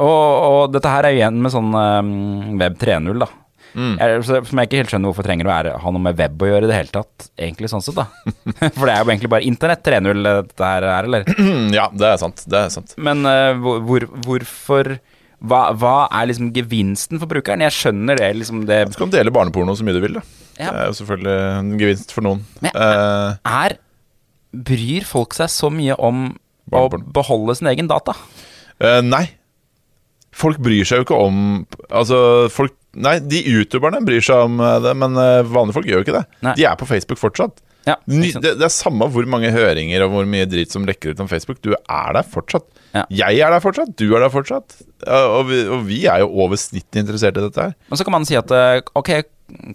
Og, 0.03 0.33
og 0.49 0.73
dette 0.75 0.91
her 0.91 1.07
er 1.07 1.15
igjen 1.17 1.39
med 1.41 1.53
sånn 1.53 1.71
um, 1.71 2.59
web 2.59 2.75
3.0, 2.81 3.23
da. 3.23 3.29
Mm. 3.75 3.93
Jeg, 3.99 4.23
som 4.25 4.61
jeg 4.61 4.69
ikke 4.69 4.79
helt 4.81 4.93
skjønner 4.93 5.11
hvorfor 5.11 5.27
trenger 5.27 5.49
å 5.49 5.75
ha 5.83 5.93
noe 5.93 6.03
med 6.03 6.17
web 6.19 6.41
å 6.41 6.49
gjøre 6.49 6.65
i 6.65 6.71
det 6.71 6.77
hele 6.79 6.93
tatt. 6.93 7.29
Egentlig 7.37 7.69
sånn 7.71 7.83
sett, 7.85 7.99
da. 7.99 8.07
For 8.77 8.87
det 8.89 8.95
er 8.95 9.03
jo 9.03 9.11
egentlig 9.13 9.31
bare 9.35 9.47
internett 9.49 9.85
3.0 9.85 10.25
dette 10.25 10.71
her 10.71 10.87
er, 10.89 11.09
eller? 11.09 11.29
Ja, 11.79 11.87
det 11.93 12.09
er 12.09 12.19
sant. 12.21 12.43
Det 12.49 12.59
er 12.65 12.73
sant. 12.73 12.95
Men 12.97 13.23
uh, 13.27 13.53
hvor, 13.61 13.81
hvor, 13.85 14.07
hvorfor 14.25 14.93
hva, 15.39 15.61
hva 15.79 15.95
er 16.19 16.27
liksom 16.31 16.49
gevinsten 16.55 17.21
for 17.21 17.31
brukeren? 17.31 17.63
Jeg 17.63 17.75
skjønner 17.77 18.19
det, 18.19 18.33
liksom 18.41 18.65
det 18.67 18.81
Du 18.91 18.97
kan 18.99 19.13
dele 19.13 19.31
barneporno 19.31 19.75
så 19.77 19.85
mye 19.87 19.95
du 19.95 20.01
vil, 20.03 20.17
da. 20.19 20.25
Ja. 20.59 20.73
Det 20.73 20.79
er 20.81 20.89
jo 20.89 20.97
selvfølgelig 20.97 21.37
en 21.61 21.71
gevinst 21.79 22.11
for 22.15 22.25
noen. 22.25 22.43
Men- 22.65 22.75
uh, 22.75 23.37
er 23.47 23.77
Bryr 24.49 25.05
folk 25.05 25.35
seg 25.37 25.51
så 25.53 25.69
mye 25.69 25.93
om 26.01 26.31
å 26.73 26.87
beholde 26.89 27.53
sin 27.59 27.69
egen 27.69 27.89
data? 27.89 28.15
Uh, 28.81 28.99
nei. 29.05 29.27
Folk 30.35 30.59
bryr 30.61 30.87
seg 30.87 31.01
jo 31.01 31.05
ikke 31.07 31.17
om 31.17 31.37
Altså, 31.89 32.17
folk 32.53 32.75
Nei, 32.97 33.19
de 33.21 33.41
youtuberne 33.45 34.01
bryr 34.05 34.23
seg 34.25 34.47
om 34.47 34.61
eh, 34.63 34.77
det, 34.85 34.93
men 34.97 35.17
eh, 35.21 35.41
vanlige 35.45 35.77
folk 35.77 35.89
gjør 35.89 36.01
jo 36.01 36.07
ikke 36.07 36.15
det. 36.17 36.25
Nei. 36.45 36.55
De 36.57 36.65
er 36.69 36.79
på 36.79 36.87
Facebook 36.89 37.21
fortsatt. 37.21 37.61
Ja, 37.87 37.95
det, 38.05 38.41
det 38.43 38.65
er 38.65 38.71
samme 38.73 39.07
hvor 39.09 39.25
mange 39.29 39.49
høringer 39.53 40.03
og 40.05 40.11
hvor 40.13 40.27
mye 40.29 40.45
dritt 40.49 40.73
som 40.73 40.83
lekker 40.85 41.13
ut 41.15 41.21
om 41.23 41.29
Facebook. 41.31 41.61
Du 41.65 41.71
er 41.73 42.13
der 42.17 42.27
fortsatt. 42.27 42.67
Ja. 42.93 43.05
Jeg 43.13 43.39
er 43.45 43.53
der 43.53 43.63
fortsatt. 43.63 43.93
Du 43.97 44.07
er 44.11 44.25
der 44.25 44.33
fortsatt. 44.33 44.75
Og 45.07 45.47
vi, 45.49 45.61
og 45.69 45.85
vi 45.87 46.03
er 46.09 46.23
jo 46.23 46.29
over 46.43 46.59
snittet 46.59 47.01
interessert 47.01 47.39
i 47.39 47.45
dette 47.45 47.69
her. 47.69 47.75
Men 47.89 48.01
så 48.01 48.05
kan 48.05 48.17
man 48.17 48.27
si 48.29 48.37
at 48.37 48.51
eh, 48.53 48.81
ok, 48.99 49.13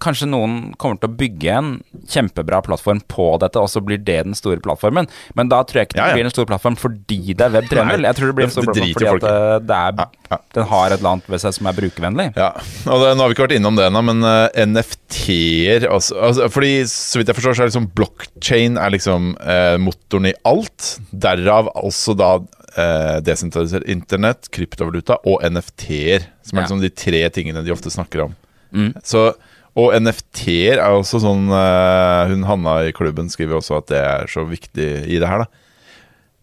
kanskje 0.02 0.28
noen 0.30 0.74
kommer 0.80 0.98
til 1.00 1.10
å 1.10 1.16
bygge 1.18 1.52
en 1.58 1.70
kjempebra 2.10 2.60
plattform 2.66 3.00
på 3.10 3.26
dette, 3.42 3.60
og 3.60 3.68
så 3.72 3.82
blir 3.84 3.98
det 4.02 4.20
den 4.26 4.34
store 4.38 4.60
plattformen. 4.64 5.08
Men 5.38 5.50
da 5.52 5.62
tror 5.64 5.82
jeg 5.82 5.88
ikke 5.90 5.98
Ja, 6.00 6.06
ja. 6.06 6.14
det 6.14 6.18
blir 6.20 6.28
en 6.28 6.34
stor 6.34 6.46
plattform 6.50 6.76
fordi 6.80 7.20
det 7.34 7.44
er 7.48 7.54
Web 7.54 7.68
3.0. 7.70 8.06
Jeg 8.08 8.18
tror 8.18 8.26
det 8.32 8.36
blir 8.38 8.46
en 8.48 8.54
stor 8.54 8.68
plattform 8.68 8.94
fordi 8.94 9.10
at 9.10 9.26
i. 9.28 9.32
eh, 9.34 9.58
det 9.68 9.78
er, 9.80 9.92
Ja, 9.98 10.08
ja. 10.34 10.38
den 10.58 10.68
har 10.72 10.86
et 10.94 10.98
eller 10.98 11.10
annet 11.14 11.28
ved 11.34 11.44
seg 11.44 11.54
som 11.58 11.66
er 11.70 11.78
brukervennlig. 11.78 12.28
Ja, 12.36 12.50
og 12.86 13.04
det, 13.04 13.12
Nå 13.16 13.24
har 13.24 13.28
vi 13.32 13.36
ikke 13.38 13.46
vært 13.48 13.56
innom 13.58 13.76
det 13.78 13.86
ennå, 13.90 14.02
men 14.10 14.24
uh, 14.24 14.48
NFT-er 14.64 15.86
altså, 15.90 16.16
altså, 16.18 16.48
Fordi 16.52 16.72
så 16.90 17.20
vidt 17.20 17.30
jeg 17.30 17.38
forstår, 17.38 17.56
så 17.58 17.64
er 17.64 17.70
liksom 17.72 17.90
blockchain 17.96 18.78
er 18.80 18.94
liksom 18.94 19.32
uh, 19.40 19.76
motoren 19.82 20.30
i 20.30 20.34
alt. 20.48 20.94
Derav 21.10 21.70
altså 21.78 22.14
da 22.18 22.32
eh, 22.76 23.18
desentralisert 23.24 23.86
internett, 23.90 24.48
kryptovaluta 24.54 25.16
og 25.30 25.42
NFT-er. 25.46 26.24
Som 26.42 26.58
er 26.58 26.62
Ja. 26.62 26.66
liksom 26.66 26.80
de 26.82 26.90
tre 26.90 27.20
tingene 27.30 27.62
de 27.64 27.70
ofte 27.74 27.90
snakker 27.92 28.24
om. 28.26 28.34
Mm. 28.74 28.92
Så, 29.06 29.28
og 29.74 29.94
NFT-er 29.98 30.78
er 30.78 30.94
også 30.94 31.18
sånn 31.24 31.48
uh, 31.50 32.30
Hun 32.30 32.44
Hanna 32.46 32.76
i 32.86 32.92
klubben 32.94 33.26
skriver 33.32 33.58
også 33.58 33.80
at 33.80 33.88
det 33.90 34.00
er 34.00 34.30
så 34.30 34.44
viktig 34.46 34.88
i 35.10 35.18
det 35.18 35.30
her, 35.30 35.44
da. 35.44 35.62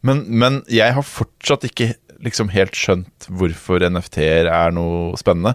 Men, 0.02 0.26
men 0.28 0.60
jeg 0.72 0.96
har 0.98 1.06
fortsatt 1.06 1.67
ikke 1.67 1.94
liksom 2.26 2.50
helt 2.54 2.76
skjønt 2.78 3.30
hvorfor 3.30 3.84
NFT-er 3.86 4.50
er 4.50 4.74
noe 4.76 5.13
spennende. 5.20 5.54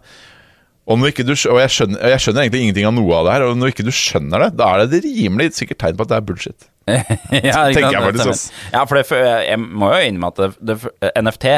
Og, 0.86 1.02
du, 1.02 1.32
og 1.34 1.58
jeg, 1.58 1.70
skjønner, 1.74 1.98
jeg 2.12 2.22
skjønner 2.22 2.44
egentlig 2.44 2.60
ingenting 2.62 2.86
av 2.86 2.94
noe 2.94 3.14
av 3.18 3.26
det 3.26 3.32
her. 3.34 3.44
Og 3.48 3.56
når 3.58 3.72
ikke 3.72 3.86
du 3.86 3.90
skjønner 3.94 4.44
det, 4.44 4.50
da 4.60 4.68
er 4.70 4.84
det 4.84 5.00
et 5.00 5.08
rimelig 5.08 5.48
sikkert 5.58 5.80
tegn 5.82 5.96
på 5.98 6.06
at 6.06 6.12
det 6.12 6.18
er 6.18 6.26
bullshit. 6.28 6.68
ja, 6.86 7.64
Tenker 7.74 7.96
jeg 7.96 8.04
faktisk, 8.04 8.52
Det 8.52 8.76
Ja, 8.76 8.84
for 8.86 9.00
det, 9.00 9.22
jeg 9.48 9.62
må 9.64 9.90
jo 9.90 10.04
innrømme 10.06 10.30
at 10.30 10.38
det, 10.44 10.76
det, 10.86 11.10
NFT 11.18 11.48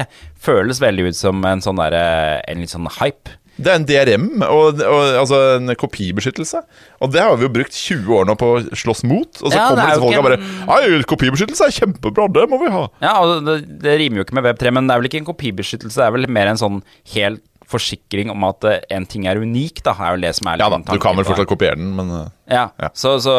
føles 0.48 0.80
veldig 0.80 1.10
ut 1.10 1.18
som 1.18 1.44
en 1.44 1.60
sånn 1.64 1.76
derre 1.76 2.06
En 2.48 2.64
litt 2.64 2.72
sånn 2.72 2.88
hype. 2.96 3.36
Det 3.58 3.72
er 3.72 3.80
en 3.80 3.86
DRM, 3.88 4.26
og, 4.46 4.78
og, 4.86 5.00
altså 5.24 5.40
en 5.56 5.74
kopibeskyttelse. 5.78 6.60
Og 7.02 7.10
det 7.14 7.24
har 7.24 7.34
vi 7.40 7.48
jo 7.48 7.52
brukt 7.58 7.74
20 7.74 8.14
år 8.20 8.28
nå 8.28 8.36
på 8.38 8.52
å 8.54 8.62
slåss 8.70 9.02
mot. 9.08 9.28
Og 9.42 9.50
så 9.50 9.56
Ja, 9.56 9.66
kommer 9.72 9.82
er 9.82 9.90
disse 9.90 10.04
folka 10.04 10.20
ikke 10.20 10.28
bare 10.28 10.78
Ei, 10.78 11.02
kopibeskyttelse 11.10 11.66
er 11.66 11.76
kjempebra, 11.80 12.28
det 12.38 12.46
må 12.52 12.62
vi 12.62 12.70
ha. 12.74 12.86
Ja, 13.02 13.16
og 13.24 13.42
det, 13.48 13.58
det 13.82 13.98
rimer 13.98 14.22
jo 14.22 14.28
ikke 14.28 14.38
med 14.38 14.46
Web3, 14.46 14.74
men 14.78 14.86
det 14.86 14.94
er 14.94 15.02
vel 15.02 15.10
ikke 15.10 15.22
en 15.24 15.30
kopibeskyttelse, 15.32 15.98
det 15.98 16.06
er 16.06 16.14
vel 16.14 16.30
mer 16.38 16.52
en 16.52 16.60
sånn 16.60 16.82
helt 17.16 17.42
forsikring 17.68 18.30
om 18.32 18.46
at 18.48 18.64
eh, 18.64 18.80
en 18.96 19.06
ting 19.08 19.26
er 19.28 19.40
unik, 19.42 19.82
da, 19.84 19.92
er 19.92 20.16
vel 20.16 20.24
det 20.24 20.32
som 20.38 20.48
er 20.48 20.62
Ja 20.62 20.70
da, 20.72 20.78
liksom 20.80 20.96
du 20.96 21.02
kan 21.04 21.18
vel 21.18 21.26
fortsatt 21.28 21.50
kopiere 21.50 21.76
den, 21.76 21.90
men 21.98 22.12
uh, 22.14 22.22
Ja, 22.48 22.68
Ja. 22.80 22.88
Så, 22.96 23.18
så 23.20 23.34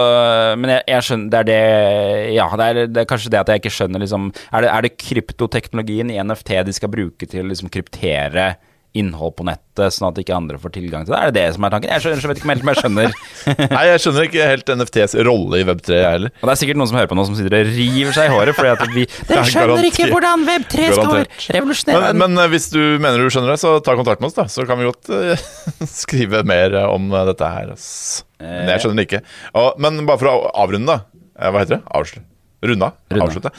Men 0.60 0.76
jeg, 0.76 0.84
jeg 0.92 1.08
skjønner 1.08 1.32
Det 1.34 1.40
er 1.40 1.48
det 1.50 2.36
Ja, 2.36 2.46
det 2.60 2.68
er, 2.68 2.82
det 2.94 3.04
er 3.04 3.10
kanskje 3.10 3.32
det 3.34 3.42
at 3.42 3.50
jeg 3.50 3.64
ikke 3.64 3.74
skjønner 3.74 4.04
liksom 4.04 4.30
Er 4.52 4.66
det, 4.66 4.70
er 4.70 4.86
det 4.86 4.92
kryptoteknologien 5.02 6.14
i 6.14 6.20
NFT 6.22 6.60
de 6.68 6.76
skal 6.78 6.94
bruke 6.94 7.30
til 7.30 7.42
å 7.42 7.50
liksom 7.50 7.72
kryptere 7.74 8.52
innhold 8.98 9.36
på 9.38 9.46
nettet, 9.46 9.94
sånn 9.94 10.08
at 10.10 10.18
ikke 10.22 10.34
andre 10.34 10.58
får 10.62 10.74
tilgang 10.76 11.06
til 11.06 11.14
det? 11.14 11.20
Er 11.20 11.32
det 11.34 11.44
det 11.44 11.56
som 11.56 11.66
er 11.68 11.74
tanken? 11.76 11.92
Jeg 11.94 12.04
skjønner, 12.04 12.24
jeg 12.24 12.32
vet 12.32 12.40
ikke 12.42 12.50
helt 12.50 12.64
om 12.66 12.72
jeg 12.72 12.80
skjønner. 12.80 13.18
Nei, 13.76 13.84
jeg 13.90 14.02
skjønner 14.04 14.28
ikke 14.30 14.48
helt 14.50 14.72
NFTs 14.80 15.16
rolle 15.30 15.60
i 15.62 15.68
Web3, 15.68 16.00
jeg 16.00 16.16
heller. 16.16 16.34
Og 16.40 16.50
det 16.50 16.56
er 16.56 16.62
sikkert 16.64 16.82
noen 16.82 16.92
som 16.92 17.00
hører 17.00 17.12
på 17.12 17.20
nå 17.20 17.28
som 17.30 17.38
sitter 17.38 17.58
og 17.60 17.70
river 17.76 18.18
seg 18.18 18.30
i 18.30 18.34
håret 18.34 18.58
fordi 18.58 18.72
at 18.74 18.96
vi 18.96 19.06
Dere 19.30 19.46
skjønner 19.52 19.90
ikke 19.92 20.10
hvordan 20.14 20.48
Web3 20.50 20.90
skal 20.98 21.14
revolusjonere 21.60 22.14
Men, 22.16 22.24
men 22.24 22.44
uh, 22.46 22.50
hvis 22.54 22.70
du 22.74 22.82
mener 22.98 23.22
du 23.22 23.30
skjønner 23.30 23.54
det, 23.54 23.60
så 23.62 23.76
ta 23.86 23.98
kontakt 24.00 24.24
med 24.24 24.32
oss, 24.32 24.40
da. 24.40 24.48
Så 24.50 24.66
kan 24.70 24.82
vi 24.82 24.90
godt 24.90 25.14
uh, 25.14 25.48
skrive 26.02 26.42
mer 26.50 26.74
uh, 26.80 26.90
om 26.96 27.12
uh, 27.14 27.22
dette 27.30 27.54
her. 27.54 27.76
Ass. 27.78 28.26
Men 28.42 28.74
jeg 28.74 28.86
skjønner 28.86 29.04
det 29.04 29.08
ikke. 29.10 29.24
Og, 29.60 29.80
men 29.84 30.04
bare 30.08 30.22
for 30.22 30.32
å 30.32 30.52
avrunde, 30.66 30.98
da. 30.98 31.20
Eh, 31.40 31.52
Hva 31.52 31.64
heter 31.64 31.78
det? 31.78 31.82
Avslutte? 31.96 32.28
Runda. 32.66 32.92
Runda. 33.12 33.26
Avslutte. 33.26 33.52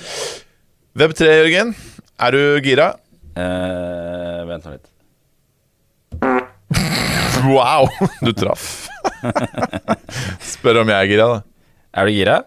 Web3, 1.01 1.29
Jørgen. 1.41 1.75
Er 2.21 2.37
du 2.37 2.41
gira? 2.65 2.91
Eh, 3.39 4.41
Vent 4.51 4.67
nå 4.67 4.75
litt. 4.75 4.89
Wow! 7.47 7.89
Du 8.25 8.33
traff. 8.37 8.89
Spør 10.45 10.83
om 10.83 10.91
jeg 10.93 10.97
er 10.97 11.11
gira, 11.11 11.29
da. 11.35 11.39
Er 11.97 12.09
du 12.09 12.15
gira? 12.15 12.41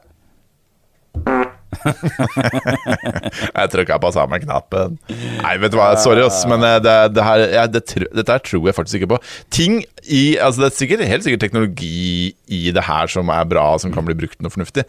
Jeg 3.53 3.71
trykka 3.73 3.97
på 4.01 4.11
samme 4.15 4.39
knappen. 4.43 4.97
Nei, 5.41 5.55
vet 5.61 5.73
du 5.73 5.77
hva, 5.79 5.93
sorry, 6.01 6.23
ass, 6.25 6.43
men 6.49 6.63
eh, 6.65 6.77
det, 6.83 6.95
det 7.15 7.25
her, 7.25 7.43
ja, 7.53 7.65
det, 7.69 7.83
dette 8.13 8.35
her 8.35 8.43
tror 8.45 8.69
jeg 8.69 8.77
faktisk 8.77 8.99
ikke 9.01 9.11
på. 9.15 9.19
Ting 9.53 9.81
i 10.03 10.23
Altså, 10.43 10.63
det 10.63 10.69
er 10.69 10.77
sikkert, 10.77 11.05
helt 11.09 11.25
sikkert 11.25 11.43
teknologi 11.45 12.33
i 12.53 12.63
det 12.75 12.85
her 12.87 13.11
som 13.11 13.31
er 13.33 13.45
bra, 13.49 13.65
som 13.81 13.93
kan 13.95 14.05
bli 14.07 14.17
brukt 14.19 14.41
noe 14.43 14.53
fornuftig. 14.53 14.85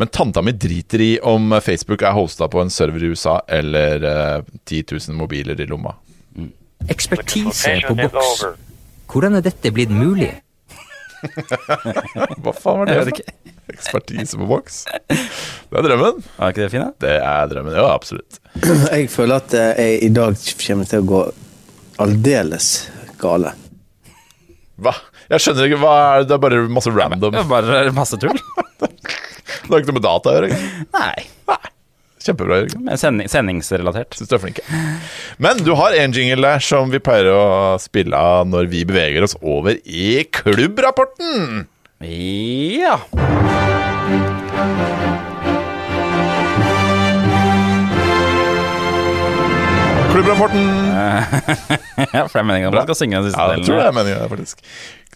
Men 0.00 0.12
tanta 0.14 0.42
mi 0.44 0.54
driter 0.56 1.04
i 1.04 1.12
om 1.22 1.54
Facebook 1.64 2.04
er 2.04 2.16
hosta 2.16 2.48
på 2.50 2.62
en 2.62 2.72
server 2.72 3.04
i 3.04 3.12
USA 3.14 3.38
eller 3.48 4.04
uh, 4.04 4.54
10 4.64 4.84
000 4.96 5.18
mobiler 5.20 5.60
i 5.60 5.68
lomma. 5.70 5.94
Ekspertise 6.92 7.78
på 7.86 7.94
boks. 7.98 8.44
Hvordan 9.10 9.38
er 9.38 9.44
dette 9.44 9.70
blitt 9.74 9.92
mulig? 9.94 10.32
Hva 12.44 12.52
faen 12.52 12.82
var 12.82 12.88
det? 12.88 12.94
Jeg 12.96 13.00
vet 13.00 13.12
ikke. 13.14 13.34
Ekspertise 13.74 14.38
på 14.40 14.48
boks? 14.48 14.82
Det 15.08 15.78
er 15.80 15.86
drømmen. 15.86 16.20
Er 16.36 16.52
ikke 16.52 16.64
det 16.66 16.70
fint. 16.74 16.98
Det 17.02 17.14
er 17.16 17.48
drømmen, 17.50 17.76
ja, 17.78 17.86
absolutt. 17.94 18.40
Jeg 18.94 19.08
føler 19.12 19.40
at 19.40 19.54
eh, 19.58 19.70
jeg 19.80 20.02
i 20.06 20.10
dag 20.14 20.36
kommer 20.66 20.90
til 20.90 21.02
å 21.02 21.08
gå 21.08 21.22
aldeles 22.04 22.68
gale. 23.20 23.54
Hva? 24.84 24.92
Jeg 25.30 25.42
skjønner 25.42 25.70
ikke, 25.70 25.80
hva 25.82 25.94
er 26.02 26.22
det? 26.22 26.28
Det 26.28 26.36
er 26.36 26.42
bare 26.44 26.62
masse 26.76 26.92
random. 26.94 27.34
Det 27.34 27.42
er 27.44 27.50
bare 27.50 27.84
masse 27.96 28.20
tull. 28.20 28.38
Det 29.64 29.70
har 29.72 29.80
ikke 29.80 29.94
noe 29.94 29.96
med 29.96 30.04
data 30.04 30.28
å 30.30 30.34
gjøre. 30.36 30.56
Nei. 30.92 31.24
Nei. 31.48 31.73
Kjempebra, 32.24 32.62
Jørgen. 32.62 32.88
Sending, 33.00 33.28
sendingsrelatert. 33.28 34.16
Syns 34.16 34.30
du 34.30 34.36
er 34.38 34.42
flink. 34.46 34.60
Men 35.44 35.60
du 35.66 35.74
har 35.76 35.96
en 36.00 36.14
jingle 36.16 36.40
der 36.46 36.64
som 36.64 36.88
vi 36.92 37.00
pleier 37.04 37.28
å 37.34 37.44
spille 37.82 38.16
av 38.16 38.48
når 38.48 38.70
vi 38.72 38.84
beveger 38.88 39.26
oss 39.28 39.36
over 39.42 39.76
i 39.84 40.24
klubbrapporten. 40.32 41.66
Ja. 42.04 42.98
Klubbrapporten. 50.12 50.62
ja, 52.14 52.26
for 52.28 52.36
det 52.38 52.42
er 52.42 52.46
meningen 52.46 52.68
at 52.70 52.76
man 52.76 52.86
skal 52.86 52.98
synge 52.98 53.18
den 53.18 53.26
siste 53.32 53.40
Ja, 53.40 53.48
jeg 53.50 53.64
delen. 53.64 53.66
tror 53.66 53.80
det 53.80 53.86
er 53.88 53.96
meningen, 53.96 54.28
faktisk. 54.30 54.60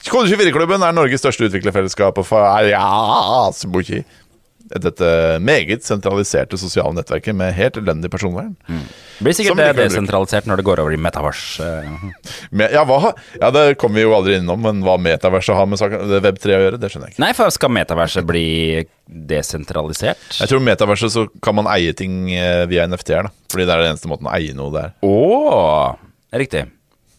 Kode24-klubben 0.08 0.82
er 0.86 0.94
Norges 0.96 1.22
største 1.22 1.46
utviklerfellesskap 1.48 2.18
og 2.18 2.26
Faryasbuki. 2.26 4.00
Dette 4.68 5.09
meget 5.40 5.85
sentraliserte 5.87 6.59
sosiale 6.61 6.92
nettverket 6.96 7.37
med 7.37 7.54
helt 7.57 7.78
elendig 7.81 8.11
personvern. 8.12 8.52
Det 8.68 9.24
blir 9.24 9.35
sikkert 9.35 9.59
det 9.59 9.68
desentralisert 9.81 10.46
når 10.46 10.61
det 10.61 10.66
går 10.68 10.83
over 10.83 10.94
i 10.94 11.00
Metaverse. 11.00 11.64
eh. 11.64 12.68
Ja, 12.74 12.85
hva, 12.87 13.12
ja, 13.40 13.50
det 13.54 13.64
kommer 13.81 13.98
vi 13.98 14.04
jo 14.04 14.12
aldri 14.14 14.37
innom, 14.38 14.61
men 14.62 14.83
hva 14.87 14.94
metaverset 15.00 15.57
har 15.59 15.66
med 15.66 15.81
Web3 16.28 16.54
å 16.54 16.62
gjøre, 16.66 16.81
det 16.81 16.92
skjønner 16.92 17.09
jeg 17.11 17.16
ikke. 17.16 17.24
Nei, 17.24 17.33
for 17.38 17.54
skal 17.54 17.72
metaverset 17.74 18.28
bli 18.28 18.46
desentralisert? 19.09 20.20
Jeg 20.38 20.50
tror 20.52 20.62
metaverset 20.64 21.14
så 21.14 21.26
kan 21.44 21.57
man 21.59 21.70
eie 21.72 21.94
ting 21.96 22.28
eh, 22.35 22.64
via 22.70 22.87
NFT-er, 22.88 23.28
da. 23.28 23.35
Fordi 23.52 23.64
det 23.66 23.74
er 23.74 23.85
den 23.85 23.94
eneste 23.94 24.11
måten 24.11 24.28
å 24.28 24.35
eie 24.37 24.54
noe 24.57 24.74
der. 24.74 24.92
Å, 25.07 25.96
riktig. 26.37 26.66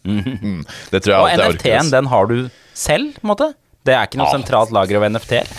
Mm, 0.06 0.62
det 0.94 1.02
tror 1.04 1.12
jeg 1.12 1.40
Og. 1.40 1.50
NFT-en, 1.52 1.90
den 1.92 2.06
har 2.12 2.30
du 2.30 2.36
selv, 2.72 3.18
på 3.18 3.26
en 3.26 3.32
måte? 3.34 3.50
Det 3.90 3.96
er 3.98 4.06
ikke 4.06 4.20
noe 4.22 4.30
Ja. 4.30 4.36
sentralt 4.38 4.70
lager 4.74 5.00
av 5.00 5.08
NFT-er? 5.10 5.50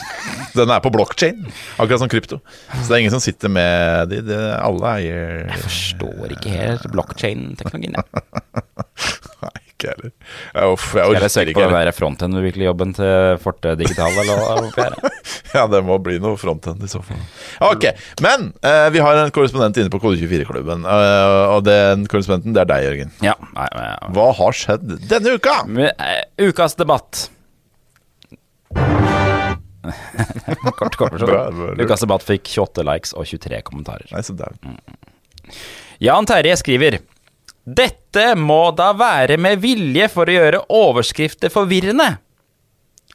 Den 0.54 0.70
er 0.70 0.78
på 0.78 0.90
blockchain, 0.94 1.40
akkurat 1.82 1.98
som 1.98 2.08
krypto. 2.08 2.36
Så 2.70 2.84
det 2.86 2.94
er 2.94 3.00
ingen 3.02 3.10
som 3.10 3.20
sitter 3.22 3.50
med 3.50 4.12
de, 4.12 4.20
de 4.22 4.36
alle 4.54 4.92
eier 5.00 5.32
Jeg 5.50 5.58
forstår 5.64 6.30
ikke 6.36 6.52
helt 6.54 6.84
blockchain-teknologien. 6.94 7.96
jeg. 7.98 8.04
Nei, 9.44 9.50
ikke 9.72 9.90
heller. 9.90 10.12
Jeg, 10.54 10.68
Uff, 10.76 10.84
jeg 10.94 11.02
Skal 11.02 11.10
jeg 11.10 11.24
orker 11.26 11.50
ikke 11.50 11.58
på 11.58 11.66
den 11.66 11.74
der 11.88 11.96
frontend-jobben 11.98 12.94
til 13.00 13.34
Forte 13.42 13.74
Digital, 13.82 14.14
eller 14.22 14.70
hva? 14.78 14.86
Ja, 15.58 15.66
det 15.70 15.82
må 15.86 15.98
bli 16.02 16.20
noe 16.22 16.38
frontend 16.38 16.86
i 16.86 16.90
så 16.90 17.02
fall. 17.02 17.18
Ok, 17.74 17.88
men 18.22 18.48
uh, 18.62 18.86
vi 18.94 19.02
har 19.02 19.18
en 19.24 19.34
korrespondent 19.34 19.76
inne 19.82 19.90
på 19.92 20.00
Kode24-klubben. 20.06 20.86
uh, 20.86 21.50
og 21.58 21.66
den 21.66 22.06
korrespondenten, 22.10 22.54
det 22.56 22.62
er 22.64 22.70
deg, 22.72 22.86
Jørgen. 22.88 23.12
Ja. 23.26 23.34
Nei, 23.58 23.68
men, 23.74 24.14
Hva 24.16 24.30
har 24.38 24.54
skjedd 24.62 24.86
denne 25.10 25.34
uka? 25.34 25.60
Eh, 25.90 26.46
Ukas 26.46 26.78
debatt. 26.78 27.26
kort, 30.78 30.96
kort 30.96 31.12
versjon. 31.12 31.28
Bra, 31.28 31.50
bra. 31.50 31.84
Ukas 31.84 32.00
debatt 32.04 32.24
fikk 32.26 32.48
28 32.56 32.84
likes 32.88 33.14
og 33.16 33.26
23 33.28 33.60
kommentarer. 33.66 34.06
Nei, 34.12 34.22
så 34.24 34.34
mm. 34.34 34.78
Jan 36.04 36.26
Terje 36.28 36.56
skriver 36.60 36.98
Dette 37.64 38.34
må 38.36 38.70
da 38.76 38.90
være 38.96 39.36
med 39.40 39.60
vilje 39.62 40.08
for 40.12 40.28
å 40.28 40.34
gjøre 40.36 40.64
overskrifter 40.72 41.52
forvirrende. 41.52 42.10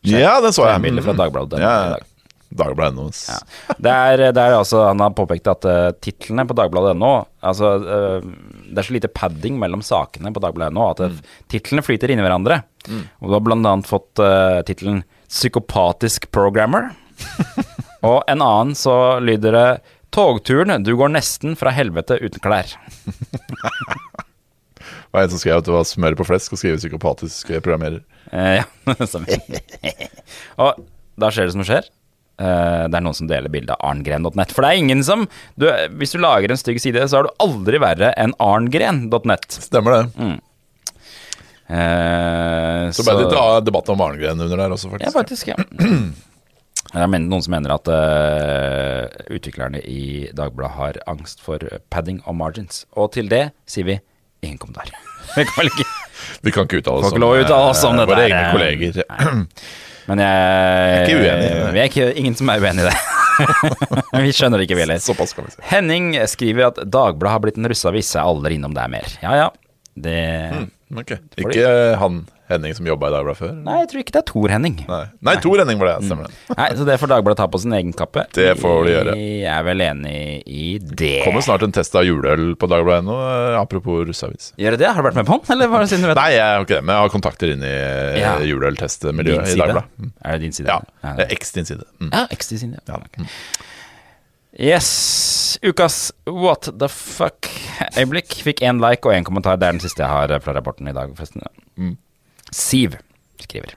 Ja, 0.06 0.38
det 0.41 0.54
så 0.56 0.67
jeg. 0.69 0.82
Bilde 0.86 1.04
fra 1.04 1.13
Dagbladet 1.17 1.58
denne 1.58 1.65
Ja, 1.65 1.74
Dagbladet.no. 1.89 2.06
Dagbladet 2.50 2.95
NOS. 2.98 3.19
Det 3.78 3.91
er, 3.93 4.24
det 4.34 4.41
er 4.41 4.56
altså, 4.58 4.80
Han 4.88 4.98
har 5.04 5.12
påpekt 5.13 5.45
at 5.52 5.65
uh, 5.69 5.91
titlene 6.02 6.48
på 6.50 6.56
dagbladet.no 6.58 7.12
altså, 7.45 7.76
uh, 7.78 8.26
Det 8.65 8.82
er 8.82 8.88
så 8.88 8.95
lite 8.95 9.12
padding 9.13 9.60
mellom 9.62 9.84
sakene 9.86 10.32
på 10.34 10.41
dagbladet.no 10.41 10.88
at 10.89 11.04
Mm. 11.10 11.19
titlene 11.52 11.84
flyter 11.86 12.10
inn 12.10 12.22
i 12.22 12.26
hverandre. 12.26 12.62
Og 13.22 13.30
Du 13.30 13.36
har 13.36 13.43
blant 13.45 13.69
annet 13.69 13.89
fått 13.89 14.17
uh, 14.24 14.63
tittelen 14.65 15.04
'Psykopatisk 15.30 16.32
programmer'. 16.34 16.92
og 18.10 18.24
en 18.28 18.42
annen 18.42 18.76
så 18.76 19.20
lyder 19.22 19.56
det 19.56 19.68
'Togturen, 20.10 20.84
du 20.84 20.96
går 20.98 21.13
nesten 21.13 21.56
fra 21.60 21.74
helvete 21.76 22.18
uten 22.18 22.42
klær'. 22.42 22.74
Det 25.10 25.18
var 25.18 25.24
en 25.26 25.32
som 25.32 25.39
skrev 25.42 25.58
at 25.58 25.65
det 25.65 25.74
var 25.74 25.86
smør 25.89 26.15
på 26.20 26.26
flesk 26.28 26.54
og 26.54 26.60
skrive 26.62 26.78
psykopatisk 26.78 27.48
programmerer. 27.65 28.04
Eh, 28.30 28.60
ja, 28.60 28.65
og 30.62 30.84
da 31.18 31.32
skjer 31.34 31.50
det 31.50 31.56
som 31.56 31.63
skjer. 31.65 31.88
Eh, 32.39 32.84
det 32.86 33.00
er 33.00 33.04
noen 33.04 33.18
som 33.18 33.30
deler 33.30 33.50
bildet 33.50 33.74
av 33.74 33.82
arngren.net. 33.89 34.54
For 34.54 34.62
det 34.62 34.70
er 34.70 34.84
ingen 34.84 35.02
som 35.04 35.26
du, 35.58 35.65
Hvis 35.98 36.13
du 36.13 36.22
lager 36.22 36.54
en 36.54 36.62
stygg 36.62 36.78
side, 36.84 37.08
så 37.10 37.24
er 37.24 37.26
du 37.26 37.42
aldri 37.42 37.82
verre 37.82 38.13
enn 38.22 38.36
arngren.net. 38.38 39.50
Stemmer 39.65 39.98
det. 39.98 40.30
Eh, 41.69 42.89
Så 42.91 43.05
ble 43.05 43.13
det 43.19 43.27
litt 43.27 43.65
debatt 43.67 43.91
om 43.93 44.01
Arngren 44.01 44.41
under 44.41 44.58
der 44.58 44.73
også, 44.73 44.89
Ja, 44.97 45.12
faktisk. 45.13 45.53
faktisk. 45.53 45.53
ja 45.53 45.58
Det 46.89 47.03
er 47.05 47.12
noen 47.21 47.43
som 47.45 47.53
mener 47.53 47.75
at 47.75 47.86
uh, 47.86 49.05
utviklerne 49.29 49.77
i 49.86 50.29
Dagbladet 50.34 50.73
har 50.73 50.97
angst 51.12 51.43
for 51.45 51.62
padding 51.93 52.17
og 52.25 52.34
margins. 52.39 52.88
Og 52.97 53.12
til 53.13 53.29
det 53.29 53.51
sier 53.69 53.86
vi 53.86 53.99
ingen 54.41 54.58
kommentar. 54.58 54.89
Vi 55.36 55.45
kan 55.45 55.69
ikke 55.69 55.86
Vi 56.41 56.53
kan 56.55 56.65
ikke 56.65 56.79
uttale 56.82 57.03
oss 57.03 57.13
ikke 57.13 57.27
å 57.27 57.38
uttale 57.43 57.69
oss 57.69 57.84
om 57.86 57.93
eh, 57.93 57.99
dette 58.01 58.10
våre 58.10 58.25
egne 58.25 58.41
kolleger. 58.55 58.97
kolleger. 59.05 59.45
Men 60.10 60.23
jeg 60.23 61.05
ikke 61.05 61.19
uenig 61.19 61.45
i 61.45 61.53
det. 61.53 61.69
Vi 61.75 61.82
er 61.84 61.91
ikke, 61.91 62.08
ingen 62.17 62.38
som 62.39 62.49
er 62.49 62.65
uenig 62.65 62.82
i 62.82 62.89
det. 62.89 62.97
vi 64.25 64.34
skjønner 64.34 64.58
det 64.58 64.65
ikke, 64.65 64.79
vi 64.79 64.86
heller. 64.88 65.03
Såpass 65.03 65.36
kan 65.38 65.45
vi 65.45 65.53
si. 65.53 65.62
Henning 65.69 66.10
skriver 66.32 66.71
at 66.71 66.82
Dagbladet 66.89 67.36
har 67.36 67.43
blitt 67.45 67.62
en 67.62 67.69
russeavis. 67.69 68.15
Er 68.17 68.25
aldri 68.25 68.58
innom 68.58 68.73
der 68.73 68.89
mer. 68.89 69.13
Ja 69.21 69.36
ja, 69.38 69.47
det, 69.93 70.17
Ok. 70.97 71.12
Ikke 71.38 71.69
han 72.02 72.23
Henning 72.49 72.73
som 72.73 72.88
jobba 72.89 73.12
i 73.12 73.13
Dagbladet 73.13 73.38
før? 73.38 73.52
Nei, 73.62 73.75
jeg 73.84 73.89
tror 73.91 73.99
ikke 74.02 74.13
det 74.15 74.19
er 74.23 74.25
Tor 74.25 74.49
Henning. 74.49 74.78
Nei, 74.89 75.04
Nei 75.28 75.36
Tor 75.38 75.60
Henning 75.62 75.78
var 75.78 75.91
det. 75.91 76.08
Stemmer 76.08 76.25
det. 76.32 76.56
Nei, 76.58 76.65
Så 76.80 76.88
det 76.88 76.95
får 76.97 77.12
Dagbladet 77.12 77.38
ta 77.38 77.45
på 77.54 77.60
sin 77.62 77.75
egen 77.78 77.91
kappe. 77.93 78.23
Det 78.34 78.47
får 78.58 78.80
de 78.88 78.95
gjøre. 78.95 79.13
Jeg 79.19 79.52
er 79.54 79.67
vel 79.67 79.84
enig 79.86 80.15
i 80.49 80.63
det. 80.82 81.12
Kommer 81.28 81.45
snart 81.45 81.62
en 81.67 81.75
test 81.78 81.93
av 81.99 82.08
juleøl 82.08 82.56
på 82.58 82.69
Dagbladet.no, 82.71 83.19
eh, 83.21 83.60
apropos 83.60 84.02
russeavis. 84.10 84.49
Gjør 84.58 84.73
det 84.73 84.82
det? 84.82 84.89
Har 84.95 85.06
du 85.06 85.10
vært 85.12 85.19
med 85.21 85.30
på 85.30 85.38
den, 85.38 85.54
eller 85.54 85.69
var 85.69 85.86
det 85.86 85.91
siden 85.93 86.08
du 86.08 86.10
vet 86.10 86.17
Nei, 86.23 86.32
jeg 86.39 86.47
har 86.58 86.65
ikke 86.65 86.80
det, 86.80 86.84
men 86.89 86.95
jeg 86.95 87.06
har 87.06 87.13
kontakter 87.19 87.54
inn 87.54 87.62
i 87.69 87.75
eh, 87.75 88.17
Ja. 88.23 88.34
juleøltestmiljøet 88.49 89.45
i? 89.54 89.60
Dagbladet. 89.62 89.86
Mm. 90.02 90.12
Er 90.25 90.32
det 90.39 90.41
din 90.47 90.58
side? 90.58 90.67
Ja. 90.73 90.80
Ja. 91.06 91.13
det 91.21 91.28
er 91.30 91.38
X 91.38 91.54
din 91.54 91.69
side. 91.69 91.86
Mm. 92.02 92.10
Ja, 92.17 92.25
X 92.34 92.49
din 92.49 92.63
side. 92.65 92.82
ja. 92.89 92.97
Ok. 92.97 93.21
Yes. 94.58 95.60
Ukas 95.62 96.12
what 96.26 96.70
the 96.80 96.88
fuck-øyeblikk 96.90 98.34
fikk 98.46 98.64
én 98.66 98.80
like 98.82 99.06
og 99.06 99.14
én 99.14 99.26
kommentar. 99.28 99.60
Det 99.60 99.68
er 99.68 99.76
den 99.78 99.84
siste 99.84 100.02
jeg 100.02 100.10
har 100.10 100.34
fra 100.42 100.56
rapporten 100.56 100.88
i 100.90 100.96
dag. 100.96 101.14
Mm. 101.78 101.98
Siv 102.52 102.96
skriver. 103.42 103.76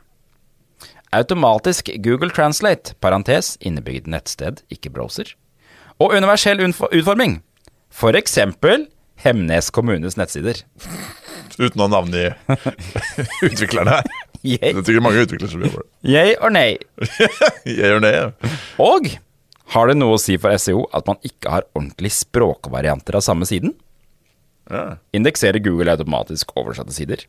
Automatisk 1.13 1.91
Google 2.01 2.31
Translate, 2.33 2.95
parentes, 3.01 3.59
innebygget 3.61 4.07
nettsted, 4.09 4.63
ikke 4.73 4.91
browser. 4.91 5.35
Og 6.01 6.15
universell 6.17 6.63
utforming. 6.65 7.43
For 7.93 8.17
eksempel 8.17 8.89
Hemnes 9.23 9.69
kommunes 9.71 10.17
nettsider. 10.17 10.65
Uten 11.61 11.83
å 11.85 11.89
navngi 11.93 12.31
utviklerne 13.47 13.99
her. 13.99 14.09
Det 14.43 14.73
er 14.73 14.81
sikkert 14.81 15.05
mange 15.05 15.23
utviklere 15.23 15.53
som 15.53 15.63
jobber 15.63 15.85
det. 15.85 15.91
Yay 16.11 16.33
or 16.41 16.51
nay? 16.51 16.79
Jeg 17.69 17.93
or 17.93 18.01
nay, 18.03 18.17
ja. 18.23 18.57
Og 18.83 19.13
har 19.73 19.89
det 19.89 19.99
noe 19.99 20.17
å 20.17 20.21
si 20.21 20.37
for 20.41 20.55
SEO 20.61 20.87
at 20.95 21.09
man 21.09 21.21
ikke 21.27 21.53
har 21.53 21.69
ordentlige 21.73 22.19
språkvarianter 22.21 23.19
av 23.19 23.25
samme 23.25 23.49
siden? 23.49 23.75
Ja. 24.71 24.99
Indekserer 25.17 25.63
Google 25.63 25.95
automatisk 25.95 26.53
oversatte 26.59 26.95
sider? 26.95 27.25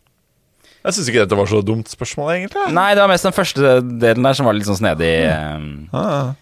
Jeg 0.83 0.95
syns 0.97 1.09
ikke 1.09 1.23
dette 1.23 1.39
var 1.39 1.47
så 1.47 1.61
dumt 1.63 1.87
spørsmål, 1.91 2.33
egentlig. 2.35 2.67
Nei, 2.75 2.89
det 2.91 3.03
var 3.03 3.11
mest 3.13 3.27
den 3.27 3.35
første 3.35 3.75
delen 4.03 4.25
der 4.27 4.35
som 4.35 4.47
var 4.49 4.57
litt 4.57 4.67
sånn 4.67 4.81
snedig. 4.81 5.13
Ah. 5.95 6.33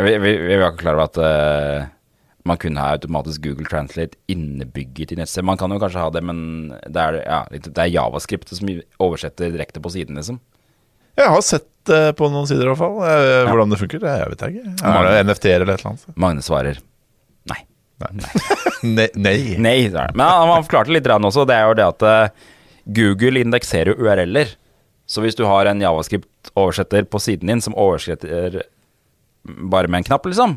Vi, 0.00 0.14
vi, 0.24 0.36
vi 0.40 0.56
var 0.56 0.72
ikke 0.72 0.86
klar 0.86 0.96
over 0.96 1.10
at 1.10 1.18
uh, 1.20 1.90
man 2.48 2.60
kunne 2.60 2.80
ha 2.80 2.94
automatisk 2.96 3.44
Google 3.44 3.68
Translate 3.68 4.16
innebygget 4.32 5.12
i 5.12 5.18
nettsted. 5.20 5.44
Man 5.44 5.60
kan 5.60 5.72
jo 5.74 5.80
kanskje 5.82 6.00
ha 6.00 6.08
det, 6.14 6.22
men 6.24 6.70
det 6.88 7.02
er, 7.02 7.20
ja, 7.26 7.42
det 7.52 7.76
er 7.76 7.92
javascriptet 7.92 8.56
som 8.56 8.72
oversetter 9.02 9.52
direkte 9.52 9.84
på 9.84 9.92
siden, 9.92 10.16
liksom. 10.16 10.40
Jeg 11.20 11.32
har 11.34 11.42
sett 11.44 11.66
det 11.88 12.00
på 12.18 12.28
noen 12.32 12.48
sider, 12.48 12.66
i 12.66 12.70
hvert 12.70 12.80
fall. 12.80 13.00
Eh, 13.06 13.48
Hvordan 13.48 13.72
det 13.72 13.80
funker, 13.80 14.04
jeg 14.04 14.30
vet 14.32 14.44
jeg 14.44 14.60
ikke. 14.60 14.72
Er 14.90 15.08
det 15.08 15.18
NFT-er 15.26 15.64
eller 15.64 15.74
et 15.74 15.82
eller 15.82 15.92
annet? 15.92 16.16
Magne 16.24 16.44
svarer 16.44 16.80
nei. 17.50 17.60
Nei. 18.00 18.12
Nei. 19.16 19.36
Nei. 19.66 19.76
Men 19.90 20.24
han, 20.24 20.64
forklarte 20.64 20.92
litt 20.94 21.08
også. 21.08 21.46
Det 21.48 21.56
er 21.56 21.68
jo 21.68 21.76
det 21.78 21.86
at 21.88 22.06
eh, 22.08 22.48
Google 23.00 23.42
indekserer 23.44 23.98
URL-er. 24.00 24.54
Så 25.10 25.24
hvis 25.24 25.34
du 25.34 25.42
har 25.48 25.66
en 25.66 25.82
javascript-oversetter 25.82 27.08
på 27.10 27.18
siden 27.18 27.50
din 27.50 27.62
som 27.64 27.74
oversetter 27.74 28.60
bare 29.42 29.90
med 29.90 30.04
en 30.04 30.06
knapp, 30.06 30.28
liksom, 30.28 30.54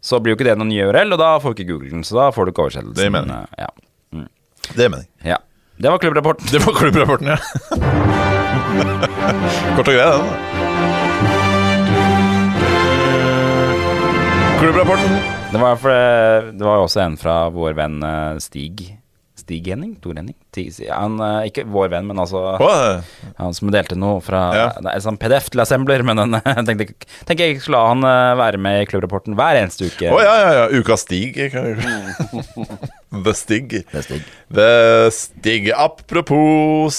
så 0.00 0.20
blir 0.22 0.34
jo 0.34 0.38
ikke 0.38 0.46
det 0.46 0.54
noen 0.60 0.70
ny 0.70 0.78
URL, 0.84 1.16
og 1.16 1.18
da 1.18 1.32
får 1.42 1.56
ikke 1.56 1.72
Google 1.72 1.90
den. 1.96 2.04
Så 2.06 2.14
da 2.14 2.28
får 2.30 2.46
du 2.46 2.52
ikke 2.54 2.68
oversettelsen. 2.68 3.00
Det 3.00 3.10
mener 3.10 3.42
jeg. 3.42 3.64
Ja. 3.66 3.70
Mm. 4.14 4.28
Det 4.76 4.86
mener 4.92 5.02
jeg. 5.02 5.32
ja. 5.34 5.40
Det 5.80 5.90
var 5.90 5.98
klubbrapporten. 5.98 6.52
Det 6.52 6.62
var 6.62 6.76
klubbrapporten, 6.76 7.34
ja. 7.34 8.36
Kort 9.76 9.88
og 9.88 9.94
grei, 9.94 10.06
den. 10.10 11.30
Klubbrapporten. 14.60 15.14
Det 15.52 15.58
var, 15.60 15.76
for, 15.76 15.88
det- 16.52 16.64
var 16.66 16.76
også 16.84 17.00
en 17.04 17.16
fra 17.18 17.48
vår 17.50 17.72
venn 17.78 18.02
eh, 18.06 18.36
Stig. 18.38 18.99
Stig 19.40 19.68
Henning? 19.72 19.96
Tor 20.02 20.18
Henning? 20.18 20.36
Han, 20.90 21.18
eh, 21.22 21.48
ikke 21.50 21.64
vår 21.70 21.92
venn, 21.92 22.08
men 22.10 22.18
altså 22.18 22.40
Å, 22.58 22.70
Han 23.38 23.54
som 23.56 23.70
delte 23.72 23.98
noe 23.98 24.18
fra 24.24 24.40
Ja. 24.56 24.66
Det 24.76 24.88
er 24.90 24.98
en 24.98 25.04
sånn 25.04 25.20
PDF 25.20 25.50
til 25.52 25.62
assembler, 25.64 26.04
men 26.06 26.20
han, 26.20 26.38
tenkte, 26.68 26.90
tenkte 27.28 27.46
jeg 27.46 27.60
skulle 27.60 27.78
la 27.78 27.92
han 27.92 28.06
eh, 28.06 28.32
være 28.40 28.60
med 28.62 28.82
i 28.82 28.88
klubbrapporten 28.90 29.36
hver 29.38 29.60
eneste 29.60 29.90
uke. 29.90 30.10
Å, 30.10 30.20
ja, 30.24 30.34
ja, 30.40 30.50
ja. 30.60 30.66
Uka 30.80 30.98
Stig. 31.00 31.38
The 33.10 33.34
Stig. 33.34 33.74
Er 33.90 34.04
Stig. 34.06 34.26
The 34.54 34.70
Stig. 35.14 35.70
Apropos 35.74 36.98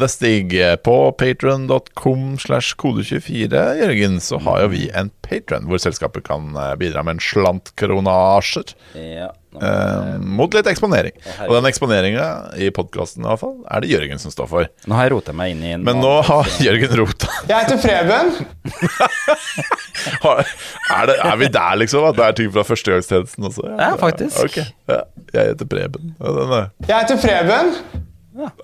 The 0.00 0.08
Stig. 0.12 0.56
På 0.84 1.12
patron.com 1.12 2.38
slash 2.38 2.74
kode24, 2.80 3.62
Jørgen, 3.82 4.20
så 4.20 4.40
har 4.44 4.64
jo 4.66 4.72
vi 4.74 4.88
en 4.96 5.10
patron 5.24 5.68
hvor 5.68 5.80
selskapet 5.82 6.26
kan 6.28 6.52
eh, 6.56 6.74
bidra 6.80 7.04
med 7.04 7.16
en 7.18 7.24
slant 7.24 7.72
kronasjer. 7.80 8.74
Ja. 8.96 9.32
Eh, 9.62 10.10
mot 10.22 10.54
litt 10.54 10.68
eksponering. 10.70 11.14
Og 11.46 11.54
den 11.56 11.68
eksponeringa 11.70 12.26
i 12.58 12.70
podkasten 12.74 13.24
i 13.24 13.28
hvert 13.28 13.42
fall, 13.42 13.56
er 13.70 13.84
det 13.84 13.90
Jørgen 13.92 14.22
som 14.22 14.34
står 14.34 14.50
for. 14.50 14.70
Nå 14.88 14.98
har 14.98 15.08
jeg 15.08 15.14
rota 15.16 15.34
meg 15.36 15.54
inn 15.54 15.62
i 15.64 15.72
en 15.76 15.84
Men 15.86 16.00
nå 16.02 16.14
har 16.28 16.50
Jørgen 16.64 16.96
rota. 17.02 17.30
Jeg 17.50 17.66
heter 17.66 17.82
Preben. 17.82 18.34
Er, 20.28 21.06
det, 21.10 21.14
er 21.20 21.36
vi 21.40 21.48
der, 21.52 21.74
liksom? 21.80 22.04
At 22.08 22.16
det 22.16 22.24
er 22.24 22.36
ting 22.38 22.50
fra 22.54 22.62
førstegangstjenesten 22.66 23.48
også? 23.48 23.64
Ja, 23.66 23.88
faktisk. 24.00 24.38
Okay. 24.44 24.64
ja. 24.88 25.00
Jeg 25.34 25.52
heter 25.52 25.68
Preben. 25.68 26.12
Ja, 26.20 26.34
den 26.36 26.52
er. 26.54 26.68
Jeg 26.86 27.02
heter 27.02 27.18
Preben. 27.22 27.72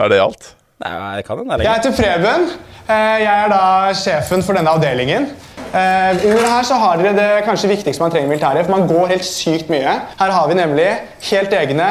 Er 0.01 0.13
det 0.13 0.21
alt? 0.23 0.47
Nei, 0.85 1.17
jeg 1.17 1.25
Jeg 1.65 1.75
heter 1.79 1.93
Preben. 1.97 2.43
Eh, 2.89 3.23
Jeg 3.25 3.45
er 3.45 3.49
da 3.49 3.93
sjefen 3.97 4.43
for 4.45 4.53
denne 4.53 4.69
avdelingen. 4.71 5.31
Eh, 5.75 6.25
Under 6.29 6.45
her 6.51 6.63
så 6.63 6.75
har 6.79 6.97
dere 7.01 7.15
det 7.17 7.45
kanskje 7.47 7.69
viktigste 7.73 8.03
man 8.03 8.11
trenger 8.13 8.27
i 8.29 8.31
militæret, 8.35 8.67
for 8.67 8.77
man 8.77 8.89
går 8.89 9.07
helt 9.15 9.25
sykt 9.25 9.71
mye. 9.73 9.95
Her 10.21 10.31
har 10.31 10.49
vi 10.49 10.55
nemlig 10.55 10.91
helt 11.31 11.53
egne 11.53 11.89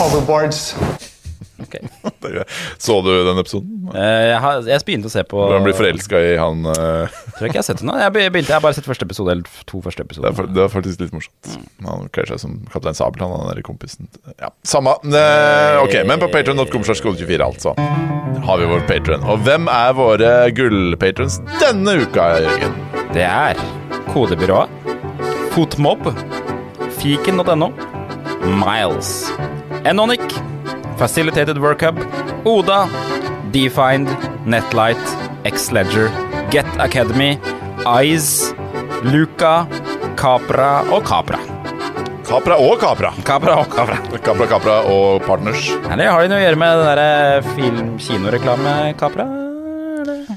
hoverboards. 0.00 0.74
Ok. 1.60 1.76
Så 2.84 2.98
du 3.04 3.10
den 3.26 3.40
episoden? 3.42 3.90
Uh, 3.94 4.00
jeg, 4.00 4.38
har, 4.44 4.62
jeg 4.68 4.86
begynte 4.86 5.10
å 5.10 5.14
se 5.14 5.24
på 5.28 5.42
han 5.50 5.66
blir 5.66 5.76
forelska 5.76 6.20
i 6.20 6.34
han 6.40 6.64
uh... 6.68 6.74
Tror 7.36 7.46
jeg 7.46 7.52
ikke 7.52 7.58
jeg 7.58 7.62
har 7.62 7.68
sett 7.68 7.82
det 7.82 7.88
nå. 7.88 7.96
Jeg, 8.00 8.14
begynte, 8.16 8.48
jeg 8.48 8.56
har 8.56 8.64
bare 8.64 8.78
sett 8.78 8.88
første 8.88 9.08
episode, 9.08 9.34
eller 9.36 9.66
to 9.70 9.82
første 9.84 10.04
er, 10.04 10.08
episoder. 10.08 10.36
Det, 10.36 10.48
det 10.56 10.64
er 10.64 10.72
faktisk 10.72 11.04
litt 11.04 11.14
morsomt. 11.16 11.58
Han 11.86 12.08
kler 12.14 12.30
seg 12.30 12.42
som 12.42 12.56
Kaptein 12.72 12.98
Sabeltann, 12.98 13.34
han 13.34 13.50
der 13.50 13.62
kompisen. 13.66 14.10
Ja, 14.36 14.52
Samme. 14.66 14.96
Uh, 15.04 15.80
ok, 15.84 16.00
men 16.08 16.22
på 16.22 16.30
patron.com 16.32 16.86
slags 16.86 17.02
kode24, 17.04 17.40
altså, 17.44 17.74
har 18.46 18.60
vi 18.60 18.70
vår 18.70 18.86
patron. 18.88 19.26
Og 19.30 19.44
hvem 19.46 19.68
er 19.72 19.94
våre 19.98 20.32
gullpatrons 20.56 21.40
denne 21.60 22.00
uka, 22.04 22.32
Jørgen? 22.46 22.76
Det 23.14 23.26
er 23.26 23.58
Kodebyrået, 24.12 24.70
Fotmobb, 25.54 26.10
Fiken.no, 27.00 27.70
Miles, 28.60 29.30
Enonic, 29.84 30.39
Facilitated 31.00 31.56
Workup, 31.56 31.96
Oda, 32.44 32.84
Defined, 33.50 34.08
Netlight, 34.44 35.00
Xledger, 35.48 36.10
Get 36.50 36.66
Academy, 36.76 37.38
Eyes, 37.86 38.52
Luca, 39.08 39.66
Capra 40.20 40.84
og 40.92 41.06
Capra. 41.08 41.40
Capra 42.28 42.58
og 42.60 42.76
Capra. 42.82 43.14
Capra 43.24 43.54
og 43.62 43.72
Capra. 43.72 43.96
Capra, 44.20 44.46
Capra 44.52 44.74
og 44.92 45.24
Partners. 45.24 45.70
Eller 45.88 46.12
har 46.12 46.20
de 46.20 46.34
noe 46.34 46.42
å 46.42 46.44
gjøre 46.44 46.60
med 46.60 46.82
den 46.82 46.90
derre 46.90 47.54
film-kinoreklame, 47.56 48.74
Capra? 49.00 49.24
eller? 50.04 50.36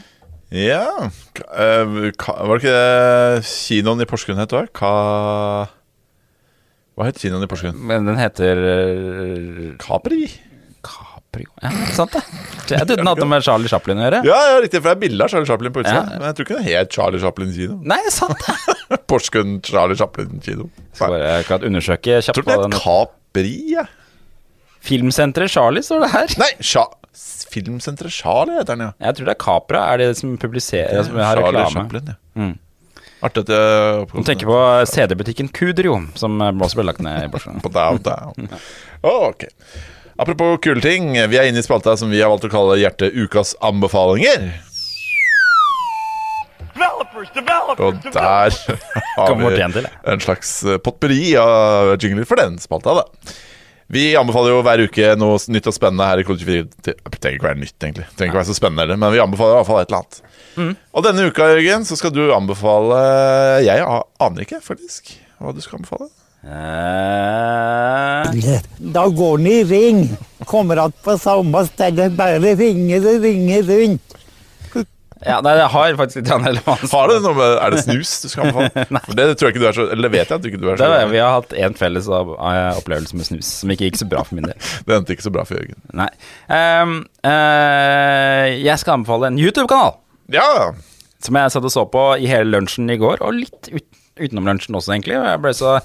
Ja 0.54 1.10
ka, 1.34 1.44
eh, 1.58 1.84
Var 1.84 2.56
det 2.56 2.62
ikke 2.62 2.74
det 2.78 3.44
kinoen 3.50 4.02
i 4.04 4.08
Porsgrunn 4.08 4.40
het 4.40 4.56
òg? 4.56 4.72
Ka... 4.72 4.94
Hva 6.94 7.08
het 7.10 7.20
kinoen 7.20 7.44
i 7.44 7.52
Porsgrunn? 7.52 7.84
Men 7.84 8.08
den 8.08 8.20
heter 8.22 8.66
eh, 8.72 9.70
Capri? 9.82 10.24
Ja, 11.64 11.72
sant 11.96 12.14
det? 12.16 12.22
Jeg 12.70 12.86
trodde 12.86 13.00
den 13.02 13.10
hadde 13.10 13.28
med 13.30 13.46
Charlie 13.46 13.72
Chaplin 13.72 14.00
å 14.00 14.06
gjøre. 14.06 14.22
Ja, 14.28 14.40
ja, 14.52 14.60
riktig, 14.64 14.82
for 14.82 14.92
det 14.92 14.96
er 14.96 15.02
bilde 15.02 15.26
av 15.26 15.34
Charlie 15.34 15.50
Chaplin 15.50 15.76
på 15.76 15.84
utsida. 15.84 16.00
Ja. 16.00 16.20
Men 16.20 16.28
jeg 16.30 16.38
tror 16.38 16.48
ikke 16.48 16.58
det 16.60 16.66
het 16.70 16.98
Charlie 16.98 17.22
Chaplin 17.24 17.54
kino. 17.56 17.78
Nei, 17.94 18.00
sant 18.14 18.46
det! 18.46 18.78
Porsgrunn 19.12 19.60
Charlie 19.68 20.00
Chaplin 20.00 20.42
kino. 20.46 20.70
Skal 20.94 21.16
bare 21.16 21.36
akkurat 21.42 21.68
undersøke 21.70 22.20
kjapt 22.22 22.40
tror 22.40 22.50
det 22.50 22.58
er 22.60 22.82
Capri, 22.84 23.56
jeg. 23.74 23.88
Filmsenteret 24.84 25.52
Charlie 25.54 25.86
står 25.86 26.04
det 26.06 26.12
her. 26.14 26.36
Nei, 26.44 26.52
Cha 26.60 26.88
Filmsenteret 27.54 28.14
Charlie 28.14 28.58
heter 28.58 28.74
den, 28.74 28.88
ja. 28.88 28.94
Jeg 29.08 29.18
tror 29.18 29.30
det 29.30 29.34
er 29.36 29.42
Capra 29.44 29.82
er 29.94 30.02
det 30.02 30.12
som 30.18 30.32
publiserer 30.42 31.06
Som 31.06 31.20
har 31.22 31.38
Charlie 31.38 31.62
reklame. 31.62 31.84
Chaplin, 31.84 32.14
ja. 32.14 32.20
Mm. 32.42 32.54
Artig 33.24 33.46
at 33.46 33.52
jeg 33.54 34.08
Du 34.12 34.24
tenker 34.28 34.50
på 34.50 34.60
CD-butikken 34.90 35.52
Kudrio, 35.56 35.96
som 36.20 36.42
eh, 36.44 36.52
også 36.66 36.80
ble 36.80 36.88
lagt 36.90 37.04
ned 37.06 37.28
i 37.28 37.30
Porsgrunn. 37.32 37.62
På 37.64 37.72
down, 37.72 38.02
down. 38.04 38.50
ok. 39.30 39.46
Apropos 40.20 40.58
kule 40.62 40.82
ting, 40.84 41.12
vi 41.30 41.38
er 41.40 41.48
inne 41.50 41.62
i 41.62 41.66
spalta 41.66 41.96
som 41.98 42.12
vi 42.14 42.22
har 42.22 42.30
valgt 42.30 42.46
å 42.46 42.52
kalle 42.54 42.78
Hjerte 42.82 43.10
ukas 43.18 43.56
anbefalinger. 43.66 44.52
Og 47.80 47.98
der 48.14 48.54
har 49.18 49.36
vi 49.38 49.82
en 50.14 50.22
slags 50.22 50.52
potperi 50.84 50.84
potpurri 50.86 51.24
av 51.40 51.96
jingler 52.02 52.28
for 52.30 52.40
den 52.40 52.60
spalta, 52.62 52.94
da. 53.02 53.34
Vi 53.94 54.14
anbefaler 54.18 54.54
jo 54.56 54.62
hver 54.66 54.82
uke 54.88 55.10
noe 55.20 55.38
nytt 55.54 55.68
og 55.70 55.76
spennende 55.76 56.06
her 56.08 56.22
i 56.22 56.24
Kode 56.26 56.40
24. 56.42 56.70
til- 56.82 56.96
Det 56.96 57.20
trenger 57.20 57.38
ikke 57.38 57.50
være 57.50 57.60
nytt, 57.62 57.78
egentlig. 57.80 58.06
Det 58.10 58.16
trenger 58.18 58.32
ikke 58.34 58.42
være 58.42 58.50
så 58.54 58.56
spennende 58.58 58.82
heller, 58.86 58.98
men 58.98 59.12
vi 59.14 59.20
anbefaler 59.20 59.54
i 59.54 59.58
hvert 59.60 59.68
fall 59.68 59.82
et 59.82 59.90
eller 59.90 60.02
annet. 60.02 60.22
Mm. 60.56 60.76
Og 60.94 61.04
denne 61.04 61.28
uka, 61.30 61.44
Jørgen, 61.54 61.86
så 61.86 61.98
skal 61.98 62.12
du 62.12 62.32
anbefale 62.34 63.02
Jeg 63.66 63.82
aner 64.20 64.42
ikke, 64.46 64.62
faktisk, 64.62 65.18
hva 65.44 65.54
du 65.56 65.62
skal 65.64 65.80
anbefale. 65.82 66.10
Eh, 66.44 66.60
Da 68.94 69.08
går 69.08 69.38
den 69.38 69.48
i 69.48 69.64
ring. 69.64 70.18
kommer 70.46 70.78
att 70.78 71.04
på 71.04 71.18
samme 71.18 71.66
sted. 71.68 72.12
bare 72.12 72.40
ringer 72.56 73.16
og 73.16 73.22
ringer 73.24 73.64
rundt. 73.64 74.16
Ja, 75.26 75.38
nei, 75.40 75.54
det 75.56 75.70
har 75.72 75.94
faktisk 75.96 76.20
litt 76.20 76.32
relevans. 76.36 76.92
Har 76.92 77.08
det 77.08 77.22
noe 77.24 77.34
med, 77.38 77.54
Er 77.64 77.72
det 77.72 77.84
snus 77.86 78.10
du 78.22 78.28
skal 78.28 78.50
anbefale? 78.50 79.00
For 79.08 79.16
det 79.16 79.28
tror 79.40 79.48
jeg 79.48 79.54
ikke 79.56 79.62
du 79.64 79.68
er 79.70 79.78
så 79.78 79.86
Eller 79.88 80.10
det 80.10 80.12
vet 80.18 80.28
jeg 80.28 80.36
at 80.36 80.44
du 80.44 80.50
ikke 80.50 80.60
du 80.60 80.68
er 80.68 80.76
så 80.76 80.84
Det 80.84 80.98
er, 81.00 81.08
vi 81.14 81.22
har 81.24 81.32
hatt 81.38 81.54
én 81.56 81.78
felles 81.80 82.10
opplevelse 82.12 83.16
med 83.16 83.30
snus, 83.30 83.52
som 83.62 83.72
ikke 83.72 83.88
gikk 83.88 84.02
så 84.02 84.08
bra 84.12 84.26
for 84.28 84.36
min 84.36 84.50
del. 84.50 84.58
Det 84.86 84.98
endte 84.98 85.16
ikke 85.16 85.24
så 85.30 85.32
bra 85.32 85.46
for 85.48 85.56
Jørgen. 85.56 85.80
Nei. 85.96 86.10
Um, 86.52 86.98
uh, 87.24 88.52
jeg 88.52 88.76
skal 88.84 88.98
anbefale 88.98 89.32
en 89.32 89.40
YouTube-kanal. 89.40 89.96
Ja! 90.36 90.74
Som 91.24 91.40
jeg 91.40 91.56
satt 91.56 91.72
og 91.72 91.72
så 91.72 91.86
på 91.88 92.04
i 92.20 92.28
hele 92.28 92.52
lunsjen 92.52 92.92
i 92.92 93.00
går, 93.00 93.24
og 93.24 93.38
litt 93.40 93.72
ut, 93.72 93.88
utenom 94.20 94.46
lunsjen 94.52 94.76
også, 94.78 94.94
egentlig. 94.96 95.18
Og 95.20 95.26
jeg 95.32 95.42
ble 95.44 95.54
så, 95.58 95.76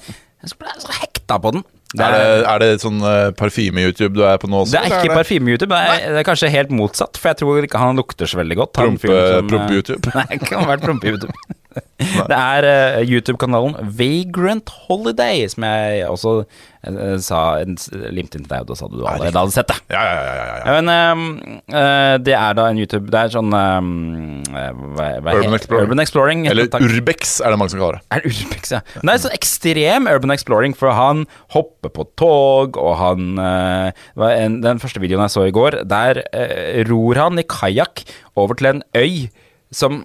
jeg 0.45 0.57
ble 0.61 0.75
så 0.85 0.97
hekta 1.01 1.39
på 1.43 1.53
den. 1.57 1.65
Er 1.97 2.13
det, 2.13 2.25
er 2.45 2.59
det 2.61 2.67
sånn 2.83 2.99
uh, 3.01 3.31
parfyme-YouTube 3.33 4.11
du 4.19 4.21
er 4.29 4.37
på 4.43 4.49
nå 4.53 4.59
også? 4.67 4.75
Det 4.77 4.81
er 4.85 4.99
ikke 5.07 5.15
parfyme-YouTube, 5.17 5.73
det, 5.73 5.79
er- 5.95 6.13
det 6.13 6.21
er 6.21 6.27
kanskje 6.29 6.51
helt 6.53 6.75
motsatt. 6.77 7.17
For 7.17 7.31
jeg 7.33 7.39
tror 7.41 7.65
ikke 7.65 7.81
han 7.81 7.97
lukter 7.97 8.29
så 8.29 8.37
veldig 8.43 8.59
godt. 8.61 8.75
Prompe- 8.77 9.09
eh, 9.09 9.39
prompe-YouTube? 9.49 10.03
Nei, 10.19 10.27
det 10.35 10.43
kan 10.51 10.69
være 10.69 10.83
prompe-YouTube. 10.85 11.33
Det 11.99 12.37
er 12.37 12.67
uh, 12.69 13.03
YouTube-kanalen 13.03 13.75
Vagrant 13.99 14.71
Holiday, 14.87 15.45
som 15.51 15.65
jeg 15.67 16.05
også 16.09 16.33
uh, 16.45 17.17
sa 17.23 17.41
limte 17.65 18.39
inn 18.39 18.45
til 18.45 18.51
deg, 18.51 18.63
og 18.63 18.71
da 18.71 18.77
sa 18.79 18.89
du 18.91 19.01
allerede 19.03 19.35
hadde 19.35 19.55
sett 19.55 19.71
det. 19.71 19.79
Ja, 19.93 20.03
ja, 20.05 20.19
ja, 20.23 20.35
ja, 20.39 20.57
ja. 20.59 20.77
Men 20.79 20.93
eh, 21.73 22.15
det 22.23 22.35
er 22.37 22.55
da 22.59 22.67
en 22.69 22.79
YouTube 22.79 23.11
Det 23.13 23.19
er 23.19 23.33
sånn 23.33 23.55
eh, 23.57 23.89
hva, 24.95 25.09
hva 25.25 25.35
Urban 25.39 25.57
Exploring. 25.57 25.89
Urban 25.89 26.03
Exploring. 26.05 26.45
Eller 26.51 26.71
takk. 26.71 26.85
Urbex, 26.87 27.39
er 27.43 27.55
det 27.55 27.61
mange 27.61 27.75
som 27.75 27.83
kaller 27.83 27.99
det. 27.99 28.05
Er 28.15 28.29
Urbex, 28.29 28.73
ja. 28.77 28.83
Men 28.99 29.11
det 29.11 29.17
er 29.17 29.25
sånn 29.25 29.37
ekstrem 29.39 30.09
urban 30.13 30.35
exploring, 30.35 30.77
for 30.79 30.95
han 30.97 31.27
hopper 31.57 31.93
på 31.95 32.07
tog, 32.21 32.79
og 32.79 32.95
han 33.01 33.43
en, 33.43 34.61
Den 34.65 34.81
første 34.83 35.03
videoen 35.03 35.27
jeg 35.27 35.35
så 35.35 35.49
i 35.49 35.55
går, 35.55 35.83
der 35.89 36.23
ror 36.89 37.21
han 37.25 37.41
i 37.41 37.47
kajakk 37.49 38.05
over 38.39 38.59
til 38.59 38.73
en 38.73 38.83
øy 38.97 39.29
som 39.75 39.99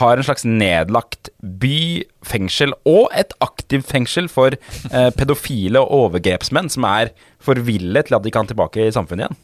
har 0.00 0.16
en 0.20 0.26
slags 0.26 0.44
nedlagt 0.44 1.30
by, 1.40 2.04
fengsel 2.28 2.74
og 2.88 3.08
et 3.16 3.32
aktivt 3.44 3.88
fengsel 3.88 4.28
for 4.28 4.52
eh, 4.52 5.10
pedofile 5.16 5.80
og 5.80 5.94
overgrepsmenn 6.12 6.68
som 6.72 6.84
er 6.84 7.12
for 7.40 7.54
ville 7.64 8.02
til 8.04 8.18
at 8.18 8.24
de 8.26 8.32
kan 8.34 8.46
tilbake 8.50 8.84
i 8.88 8.92
samfunnet 8.92 9.26
igjen. 9.28 9.38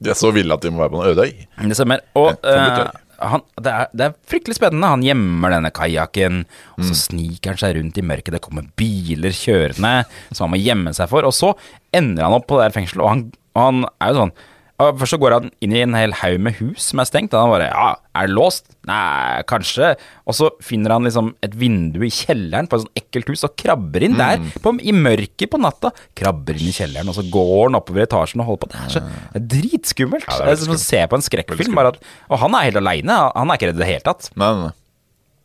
De 0.00 0.08
er 0.12 0.16
så 0.16 0.30
ville 0.32 0.54
at 0.54 0.62
de 0.64 0.70
må 0.72 0.80
være 0.84 0.94
på 0.94 1.00
en 1.02 1.10
øde 1.10 1.26
øy. 1.28 1.46
Det 1.68 1.76
stemmer. 1.76 2.04
Og 2.16 2.30
Eh, 2.46 2.86
han, 3.20 3.42
det, 3.60 3.68
er, 3.68 3.88
det 3.92 4.04
er 4.06 4.14
fryktelig 4.32 4.54
spennende. 4.56 4.88
Han 4.94 5.02
gjemmer 5.04 5.52
denne 5.52 5.68
kajakken, 5.76 6.38
og 6.72 6.78
Mm. 6.80 6.86
så 6.88 6.94
sniker 6.96 7.50
han 7.52 7.58
seg 7.60 7.74
rundt 7.76 7.98
i 8.00 8.04
mørket. 8.08 8.32
Det 8.32 8.40
kommer 8.40 8.64
biler 8.80 9.34
kjørende 9.36 9.90
som 10.32 10.46
han 10.46 10.54
må 10.54 10.60
gjemme 10.64 10.94
seg 10.96 11.10
for. 11.10 11.26
Og 11.28 11.34
så 11.36 11.50
ender 11.92 12.24
han 12.24 12.32
opp 12.38 12.46
på 12.48 12.56
det 12.62 12.70
fengselet, 12.72 13.02
og 13.04 13.10
han, 13.12 13.26
og 13.52 13.60
han 13.66 13.82
er 14.00 14.14
jo 14.14 14.22
sånn 14.22 14.32
Først 14.80 15.12
så 15.12 15.18
går 15.20 15.34
han 15.36 15.48
inn 15.60 15.74
i 15.76 15.82
en 15.84 15.96
hel 15.98 16.14
haug 16.22 16.38
med 16.40 16.56
hus 16.60 16.86
som 16.90 17.02
er 17.02 17.08
stengt. 17.08 17.34
Og 17.36 17.42
han 17.42 17.52
bare 17.52 17.68
Ja, 17.68 17.88
er 18.16 18.30
det 18.30 18.34
låst? 18.36 18.70
Nei, 18.88 19.42
kanskje. 19.50 19.92
Og 20.24 20.36
så 20.38 20.48
finner 20.64 20.94
han 20.96 21.04
liksom 21.04 21.34
et 21.44 21.54
vindu 21.60 22.00
i 22.06 22.10
kjelleren 22.14 22.68
på 22.70 22.78
et 22.78 22.84
sånt 22.86 23.00
ekkelt 23.02 23.30
hus, 23.32 23.44
og 23.44 23.54
krabber 23.60 24.06
inn 24.06 24.16
der, 24.18 24.40
på, 24.64 24.72
i 24.80 24.94
mørket 24.96 25.52
på 25.52 25.60
natta. 25.60 25.92
Krabber 26.16 26.56
inn 26.56 26.72
i 26.72 26.76
kjelleren, 26.76 27.12
og 27.12 27.18
så 27.18 27.26
går 27.28 27.52
han 27.68 27.78
oppover 27.78 28.06
etasjen 28.06 28.42
og 28.44 28.52
holder 28.52 28.64
på. 28.64 28.70
Det 28.72 28.80
er 28.80 28.94
så 28.96 29.04
det 29.04 29.42
er 29.42 29.48
dritskummelt. 29.56 30.28
Ja, 30.28 30.38
det 30.38 30.46
er 30.46 30.52
det 30.52 30.56
er 30.56 30.62
som 30.64 30.76
å 30.76 30.82
se 30.82 31.02
på 31.06 31.20
en 31.20 31.26
skrekkfilm. 31.28 31.82
At, 31.84 32.00
og 32.30 32.42
han 32.44 32.56
er 32.56 32.70
helt 32.70 32.80
aleine. 32.80 33.18
Han 33.36 33.52
er 33.52 33.60
ikke 33.60 33.70
redd 33.72 33.80
i 33.80 33.84
det 33.84 33.90
hele 33.92 34.06
tatt. 34.06 34.30
Nei, 34.34 34.52
nei, 34.54 34.70
nei. 34.70 34.76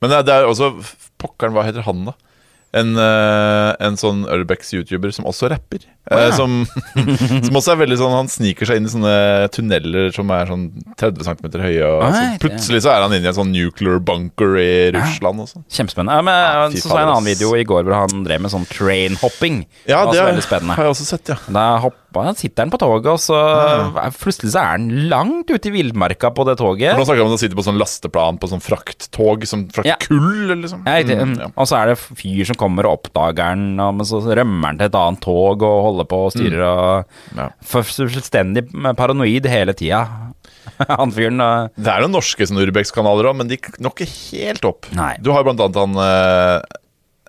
Men 0.04 0.12
det 0.28 0.36
er 0.36 0.46
også 0.48 0.74
Pokkeren, 1.22 1.56
hva 1.56 1.64
heter 1.66 1.86
han, 1.88 2.08
da? 2.12 2.14
En, 2.76 2.92
eh, 3.00 3.72
en 3.88 3.96
sånn 4.00 4.26
Urbex-YouTuber 4.28 5.14
som 5.16 5.28
også 5.30 5.48
rapper. 5.54 5.86
Eh, 6.12 6.32
som, 6.36 6.66
som 7.48 7.58
også 7.58 7.72
er 7.74 7.80
veldig 7.80 7.96
sånn 7.98 8.12
Han 8.14 8.28
sniker 8.30 8.70
seg 8.70 8.78
inn 8.78 8.86
i 8.86 8.92
sånne 8.92 9.14
tunneler 9.56 10.12
som 10.14 10.30
er 10.36 10.52
sånn 10.52 10.68
30 11.00 11.26
cm 11.26 11.48
høye. 11.64 11.88
Og, 11.88 12.04
Oi, 12.06 12.12
så 12.12 12.42
plutselig 12.44 12.84
så 12.86 12.92
er 12.94 13.06
han 13.06 13.16
inne 13.16 13.26
i 13.26 13.32
en 13.32 13.38
sånn 13.40 13.54
nuclear 13.56 14.04
bunker 14.06 14.58
i 14.62 14.70
Russland 14.94 15.46
også. 15.48 15.64
Kjempespennende. 15.72 16.20
Ja, 16.20 16.26
men, 16.28 16.36
Ja, 16.36 16.68
fy 16.76 16.84
så 16.84 16.92
så 16.92 17.00
jeg 17.00 17.08
en 17.08 17.14
annen 17.16 17.30
video 17.32 17.54
i 17.58 17.66
går 17.66 17.88
hvor 17.88 17.98
han 18.04 18.26
drev 18.28 18.44
med 18.46 18.54
sånn 18.54 18.68
train-hopping. 18.70 19.64
Ja, 19.88 20.04
det, 20.06 20.14
det 20.18 20.22
har 20.22 20.32
veldig 20.34 20.46
spennende. 20.46 20.78
jeg 20.84 20.94
også 20.94 21.08
sett, 21.10 21.32
ja. 21.34 21.40
Da 21.48 21.66
hoppa, 22.16 22.34
sitter 22.40 22.64
han 22.66 22.72
på 22.74 22.80
toget, 22.82 23.10
og 23.12 23.20
så 23.22 23.40
plutselig 24.20 24.52
så 24.54 24.62
er 24.62 24.70
han 24.76 24.88
langt 25.12 25.52
ute 25.52 25.70
i 25.70 25.74
villmarka 25.74 26.32
på 26.36 26.46
det 26.48 26.58
toget. 26.60 26.94
For 26.96 27.02
nå 27.02 27.08
snakker 27.08 27.22
vi 27.22 27.26
om 27.26 27.32
å 27.32 27.36
han 27.36 27.42
sitter 27.42 27.60
på 27.60 27.66
sånn 27.68 27.80
lasteplan 27.82 28.40
på 28.42 28.50
sånn 28.52 28.64
frakttog 28.64 29.46
som 29.50 29.66
frakter 29.74 29.92
Ja. 29.92 29.98
kull, 30.02 30.54
liksom. 30.62 30.84
Ja, 30.86 30.98
riktig. 31.02 31.18
Mm, 31.20 31.36
ja. 31.40 31.50
Og 31.56 31.68
så 31.70 31.78
er 31.82 31.92
det 31.92 31.98
fyr 32.00 32.46
som 32.50 32.56
kommer 32.60 32.88
og 32.90 33.00
oppdager 33.00 33.52
han, 33.52 33.66
og 33.80 33.96
men 34.00 34.06
så 34.10 34.22
rømmer 34.24 34.72
han 34.72 34.78
til 34.82 34.88
et 34.90 35.00
annet 35.02 35.22
tog 35.26 35.62
og 35.66 35.84
holder 35.90 36.10
på 36.12 36.22
og 36.28 36.32
styrer 36.36 36.64
og 36.66 37.06
Mm. 37.36 37.38
Ja. 37.38 37.50
for 37.64 37.84
Fullstendig 37.84 38.66
paranoid 38.98 39.46
hele 39.50 39.74
tida, 39.74 40.04
han 40.90 41.12
fyren. 41.12 41.40
uh... 41.42 41.68
Det 41.78 41.88
er 41.92 42.02
noen 42.02 42.16
norske 42.18 42.46
Urbex-kanaler 42.46 43.30
òg, 43.30 43.36
men 43.38 43.48
de 43.48 43.58
når 43.80 43.94
ikke 43.96 44.08
helt 44.32 44.66
opp. 44.66 44.86
Nei. 44.96 45.16
Du 45.22 45.32
har 45.32 45.44
blant 45.44 45.60
annet 45.60 45.76
han 45.76 45.96
eh, 46.02 46.62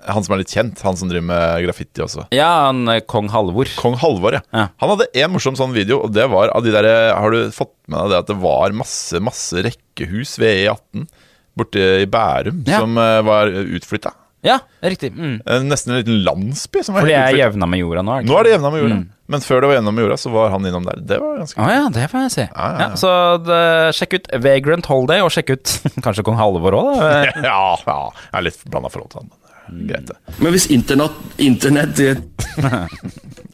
Han 0.09 0.25
som 0.27 0.37
er 0.37 0.43
litt 0.43 0.53
kjent, 0.55 0.83
han 0.87 0.99
som 0.99 1.11
driver 1.11 1.27
med 1.29 1.65
graffiti 1.67 2.03
også. 2.05 2.27
Ja, 2.37 2.51
han 2.69 2.85
eh, 2.93 3.01
kong 3.09 3.31
Halvor. 3.33 3.71
Kong 3.81 3.97
Halvor, 4.01 4.39
ja. 4.39 4.43
Ja. 4.55 4.69
Han 4.83 4.93
hadde 4.95 5.09
en 5.23 5.33
morsom 5.35 5.59
sånn 5.59 5.75
video, 5.77 6.03
og 6.07 6.15
det 6.17 6.29
var 6.33 6.53
av 6.55 6.65
de 6.67 6.75
der 6.75 6.91
Har 7.17 7.35
du 7.35 7.51
fått 7.55 7.75
med 7.91 7.99
deg 8.01 8.15
det 8.15 8.21
at 8.25 8.31
det 8.31 8.39
var 8.43 8.77
masse, 8.77 9.21
masse 9.23 9.65
rekkehus 9.67 10.37
ved 10.43 10.63
E18 10.67 11.09
borte 11.57 11.83
i 12.03 12.07
Bærum 12.11 12.63
Ja. 12.69 12.83
som 12.85 12.97
eh, 13.01 13.21
var 13.27 13.51
utflytta? 13.51 14.13
Ja, 14.47 14.61
riktig. 14.85 15.11
Mm. 15.17 15.41
Nesten 15.67 15.93
en 15.93 15.99
liten 16.03 16.21
landsby 16.23 16.83
som 16.85 16.95
var 16.95 17.03
Fordi 17.03 17.15
jeg 17.17 17.33
er 17.35 17.39
jevna 17.41 17.67
med 17.67 17.81
jorda 17.81 18.05
nå? 18.07 18.21
Nå 18.29 18.37
er 18.39 18.47
det 18.47 18.53
jevna 18.53 18.71
med 18.71 18.83
jorda. 18.85 18.99
Mm. 19.01 19.07
Men 19.35 19.43
før 19.43 19.63
det 19.65 19.71
var 19.71 19.75
jevna 19.81 19.95
med 19.97 20.05
jorda, 20.05 20.19
så 20.23 20.31
var 20.31 20.53
han 20.55 20.69
innom 20.69 20.85
der. 20.87 21.01
Det 21.03 21.17
var 21.19 21.41
ganske 21.41 21.63
ah, 21.65 21.71
ja, 21.75 21.87
det 21.97 22.05
får 22.13 22.23
jeg 22.27 22.35
se. 22.37 22.45
Ja, 22.47 22.67
ja, 22.69 22.85
ja. 22.85 23.01
så 23.01 23.11
det, 23.43 23.59
sjekk 23.99 24.15
ut 24.21 24.29
Vagrant 24.45 24.87
Holiday, 24.93 25.25
og 25.25 25.33
sjekk 25.35 25.57
ut 25.57 25.73
kanskje 26.05 26.23
kong 26.29 26.39
Halvor 26.39 26.79
òg, 26.79 26.93
da. 27.01 27.09
Ja, 27.49 27.59
ja. 27.89 27.99
Jeg 28.29 28.39
er 28.39 28.47
litt 28.47 28.63
blanda 28.71 28.93
forhold 28.93 29.11
til 29.17 29.25
han, 29.25 29.33
greit, 29.69 30.11
det. 30.11 30.37
Men 30.39 30.55
hvis 30.55 30.69
internett, 30.75 31.17
internett 31.43 31.97
det, 31.99 32.17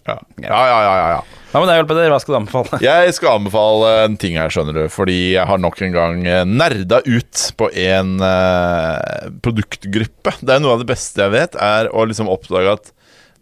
Ja, 0.07 0.19
ja, 0.43 0.61
ja. 0.67 0.79
ja, 0.83 1.09
ja. 1.15 1.21
Hva 1.53 1.61
med 1.61 1.69
deg, 1.69 1.83
Hjelpeder? 1.83 2.09
Hva 2.11 2.19
skal 2.23 2.33
du 2.33 2.39
anbefale? 2.41 2.79
Jeg 2.87 3.13
skal 3.15 3.37
anbefale 3.37 3.91
en 4.07 4.17
ting 4.21 4.39
her, 4.41 4.51
skjønner 4.51 4.79
du. 4.81 4.83
Fordi 4.93 5.19
jeg 5.35 5.45
har 5.47 5.61
nok 5.61 5.83
en 5.85 5.93
gang 5.95 6.23
eh, 6.25 6.47
nerda 6.49 7.03
ut 7.05 7.43
på 7.61 7.69
en 7.85 8.15
uh, 8.25 9.29
produktgruppe. 9.45 10.33
Det 10.41 10.57
er 10.57 10.65
noe 10.65 10.79
av 10.79 10.83
det 10.83 10.89
beste 10.89 11.21
jeg 11.23 11.35
vet, 11.35 11.59
er 11.61 11.91
å 11.93 12.07
liksom 12.09 12.31
oppdage 12.33 12.73
at 12.79 12.93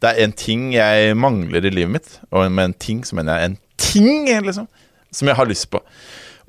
det 0.03 0.11
er 0.11 0.25
en 0.25 0.35
ting 0.35 0.71
jeg 0.75 1.15
mangler 1.21 1.65
i 1.65 1.73
livet 1.73 1.95
mitt. 1.95 2.13
Og 2.35 2.51
med 2.51 2.73
en 2.73 2.77
ting 2.83 3.05
så 3.07 3.17
mener 3.17 3.39
jeg 3.39 3.53
en 3.53 3.59
ting, 3.81 4.29
liksom. 4.49 4.67
Som 5.15 5.31
jeg 5.31 5.39
har 5.39 5.49
lyst 5.49 5.71
på. 5.71 5.81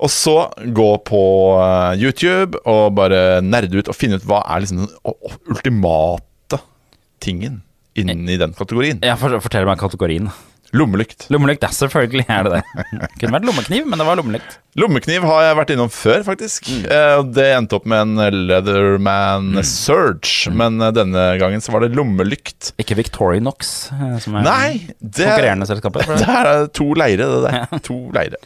Og 0.02 0.10
så 0.10 0.36
gå 0.74 0.88
på 1.06 1.24
eh, 1.62 2.02
YouTube 2.02 2.58
og 2.66 2.94
bare 2.98 3.40
nerde 3.44 3.78
ut 3.78 3.90
og 3.90 3.96
finne 3.96 4.18
ut 4.18 4.26
hva 4.26 4.42
er 4.50 4.64
liksom 4.64 4.82
den 4.82 4.94
ultimate 5.52 6.58
tingen 7.22 7.60
inni 7.98 8.38
den 8.40 8.56
kategorien. 8.56 9.02
Ja, 9.04 9.18
Fortell 9.20 9.68
meg 9.68 9.78
kategorien. 9.80 10.30
Lommelykt. 10.72 11.26
Lommelykt, 11.28 11.60
ja, 11.66 11.68
selvfølgelig 11.76 12.24
er 12.32 12.46
det 12.46 12.52
det. 12.54 12.84
Kunne 13.20 13.34
vært 13.34 13.44
lommekniv, 13.44 13.84
men 13.92 14.00
det 14.00 14.06
var 14.08 14.16
lommelykt. 14.16 14.54
Lommekniv 14.80 15.26
har 15.28 15.42
jeg 15.44 15.58
vært 15.58 15.72
innom 15.74 15.90
før, 15.92 16.22
faktisk. 16.24 16.70
Mm. 16.72 16.86
det 17.36 17.44
endte 17.58 17.76
opp 17.76 17.88
med 17.92 18.06
en 18.06 18.46
Leatherman 18.48 19.60
Surge. 19.68 20.48
Men 20.56 20.80
eh, 20.80 20.94
denne 20.96 21.26
gangen 21.42 21.60
så 21.60 21.74
var 21.74 21.84
det 21.84 21.92
lommelykt. 21.98 22.72
Ikke 22.80 22.96
Victorinox, 22.96 23.74
eh, 23.92 24.16
som 24.24 24.40
er 24.40 24.48
Nei! 24.48 24.72
Det, 24.96 25.28
konkurrerende 25.28 25.68
selskapet. 25.68 26.08
det 26.22 26.24
det. 26.24 26.40
er 26.40 26.72
to 26.80 26.88
leire, 26.96 27.28
det 27.36 27.44
der. 27.50 27.84
To 27.90 28.00
leire. 28.16 28.40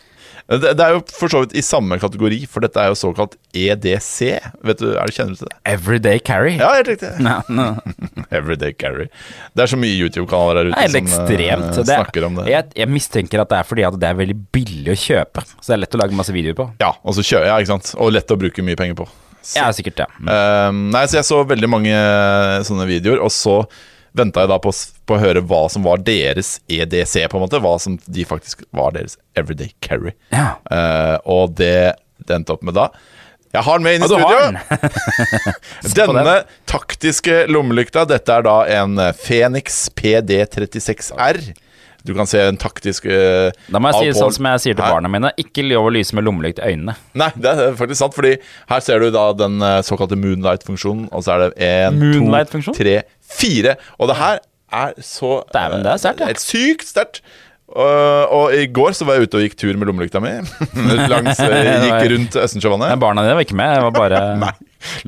Det, 0.46 0.76
det 0.78 0.84
er 0.84 0.92
jo 0.94 1.00
for 1.10 1.32
så 1.32 1.40
vidt 1.42 1.56
i 1.58 1.62
samme 1.64 1.96
kategori, 1.98 2.36
for 2.50 2.62
dette 2.62 2.78
er 2.78 2.92
jo 2.92 2.98
såkalt 2.98 3.34
EDC. 3.56 4.28
Vet 4.68 4.78
du, 4.78 4.92
er 4.94 5.08
du 5.10 5.14
Kjenner 5.16 5.34
du 5.34 5.40
til 5.40 5.48
det? 5.50 5.56
Everyday 5.72 6.20
Carry. 6.22 6.52
Ja, 6.60 6.68
helt 6.76 6.90
riktig. 6.92 7.10
No, 7.22 7.40
no. 7.50 7.66
Everyday 8.38 8.70
Carry. 8.78 9.08
Det 9.58 9.64
er 9.64 9.72
så 9.72 9.78
mye 9.80 9.96
YouTube-kanaler 9.98 10.60
der 10.60 10.70
ute 10.70 10.78
Nei, 10.78 10.86
som 10.92 11.00
eh, 11.00 11.02
ekstremt. 11.02 11.80
Det, 11.80 11.86
snakker 11.90 12.28
om 12.28 12.38
det. 12.38 12.46
Jeg, 12.52 12.70
jeg 12.78 12.92
mistenker 12.94 13.42
at 13.42 13.50
det 13.50 13.58
er 13.58 13.68
fordi 13.72 13.86
at 13.90 13.98
det 13.98 14.10
er 14.12 14.20
veldig 14.22 14.38
billig 14.54 14.94
å 14.94 14.98
kjøpe. 15.02 15.46
Så 15.58 15.72
det 15.72 15.76
er 15.78 15.82
lett 15.82 15.98
å 15.98 16.02
lage 16.04 16.20
masse 16.22 16.36
videoer 16.36 16.58
på. 16.62 16.68
Ja, 16.84 16.92
og 17.02 17.18
så 17.18 17.26
kjører 17.26 17.50
jeg, 17.50 17.66
ikke 17.66 17.74
sant. 17.74 17.92
Og 17.98 18.14
lett 18.14 18.30
å 18.30 18.38
bruke 18.38 18.66
mye 18.70 18.78
penger 18.78 19.00
på. 19.02 19.08
Så- 19.42 19.58
Ja, 19.58 19.66
sikkert 19.74 19.98
det. 19.98 20.06
Mm. 20.22 20.30
Uh, 20.30 20.70
nei, 20.94 21.04
så 21.10 21.18
jeg 21.20 21.26
så 21.26 21.42
veldig 21.46 21.68
mange 21.74 21.98
sånne 22.66 22.86
videoer, 22.86 23.18
og 23.22 23.34
så 23.34 23.60
venta 24.16 24.44
jeg 24.44 24.52
da 24.52 24.58
på, 24.62 24.72
på 25.06 25.16
å 25.16 25.20
høre 25.20 25.44
hva 25.44 25.66
som 25.72 25.84
var 25.86 26.00
deres 26.06 26.56
EDC, 26.72 27.26
på 27.30 27.38
en 27.38 27.44
måte. 27.44 27.60
Hva 27.62 27.76
som 27.82 27.98
de 28.06 28.24
faktisk 28.28 28.64
var 28.76 28.96
deres 28.96 29.18
everyday 29.38 29.72
carry. 29.84 30.14
Ja. 30.34 30.56
Uh, 30.70 31.16
og 31.36 31.56
det 31.60 31.94
det 32.26 32.38
endte 32.38 32.54
opp 32.56 32.64
med 32.64 32.76
da 32.76 32.88
Jeg 33.54 33.62
har 33.66 33.78
den 33.78 33.86
med 33.86 33.96
inn 33.96 34.04
i 34.04 34.08
har 34.08 34.22
studio! 34.22 34.38
den. 35.84 36.16
Denne 36.16 36.34
taktiske 36.68 37.36
lommelykta, 37.48 38.04
dette 38.08 38.34
er 38.34 38.44
da 38.44 38.56
en 38.80 38.98
Phoenix 39.20 39.86
PD36R. 39.96 41.54
Du 42.06 42.14
kan 42.16 42.28
se 42.30 42.40
en 42.46 42.58
taktisk 42.60 43.06
uh, 43.10 43.50
Da 43.68 43.80
må 43.82 43.90
jeg 43.92 43.98
si 43.98 44.10
det 44.12 44.18
sånn 44.20 44.34
som 44.36 44.48
jeg 44.52 44.62
sier 44.64 44.76
til 44.78 44.84
Her- 44.86 44.96
barna 44.96 45.10
mine. 45.12 45.32
Ikke 45.42 45.64
lov 45.66 45.88
å 45.90 45.94
lyse 45.94 46.16
med 46.16 46.26
lommelykt 46.26 46.60
i 46.62 46.72
øynene. 46.72 46.96
Nei, 47.18 47.30
det 47.36 47.52
er 47.52 47.76
faktisk 47.78 48.00
sant, 48.04 48.16
fordi 48.16 48.36
her 48.70 48.84
ser 48.84 49.02
du 49.02 49.10
da 49.14 49.26
den 49.36 49.58
eh, 49.62 49.80
såkalte 49.86 50.18
moonlight-funksjonen, 50.20 51.08
og 51.12 51.24
så 51.26 51.34
er 51.36 51.46
det 51.46 51.72
Moonlight-funksjon? 51.96 52.76
to, 52.76 52.82
tre, 52.82 53.00
fire. 53.36 53.76
Og 53.98 54.10
det 54.12 54.16
her 54.20 54.38
er 54.76 54.94
så 55.04 55.40
Dæven, 55.54 55.84
det 55.86 55.92
er 55.92 56.00
sterkt, 56.02 56.22
ja. 56.24 56.30
eh, 56.34 56.40
sykt 56.42 56.88
sterkt. 56.88 57.20
Og, 57.66 58.30
og 58.30 58.54
i 58.54 58.68
går 58.70 58.94
så 58.94 59.04
var 59.08 59.18
jeg 59.18 59.26
ute 59.26 59.40
og 59.40 59.42
gikk 59.42 59.56
tur 59.58 59.74
med 59.74 59.88
lommelykta 59.90 60.20
mi. 60.22 60.36
Langs, 61.10 61.40
gikk 61.86 62.04
rundt 62.14 62.38
Østensjøvannet. 62.38 62.92
Men 62.94 63.02
barna 63.02 63.24
dine 63.26 63.34
var 63.38 63.46
ikke 63.46 63.58
med, 63.58 63.74
det 63.74 63.84
var 63.88 63.96
bare 63.96 64.20
Nei, 64.44 64.52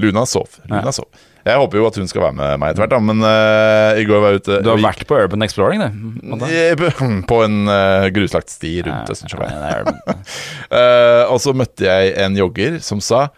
Luna 0.02 0.24
sov. 0.26 0.58
Luna 0.66 0.94
sov. 0.94 1.06
Jeg 1.48 1.60
håper 1.62 1.80
jo 1.80 1.86
at 1.88 1.96
hun 1.96 2.10
skal 2.10 2.24
være 2.26 2.36
med 2.36 2.60
meg 2.60 2.72
etter 2.72 2.84
hvert, 2.84 2.92
da, 2.92 3.00
men 3.00 3.24
uh, 3.24 3.96
i 3.96 4.04
går 4.08 4.20
var 4.20 4.34
jeg 4.34 4.42
ute 4.42 4.58
Du 4.64 4.68
har 4.72 4.82
vært 4.82 5.06
på 5.08 5.16
Urban 5.16 5.46
Exploring, 5.46 5.80
du. 5.80 6.84
På 7.30 7.40
en 7.46 7.58
uh, 7.70 8.08
gruslagt 8.16 8.52
sti 8.52 8.74
rundt 8.88 9.14
Østensjøvannet. 9.14 9.88
Ja. 9.88 10.18
Eh, 10.68 11.22
og 11.32 11.38
så 11.40 11.54
møtte 11.56 11.86
jeg 11.86 12.10
en 12.20 12.34
jogger 12.36 12.74
som 12.84 13.00
sa 13.00 13.30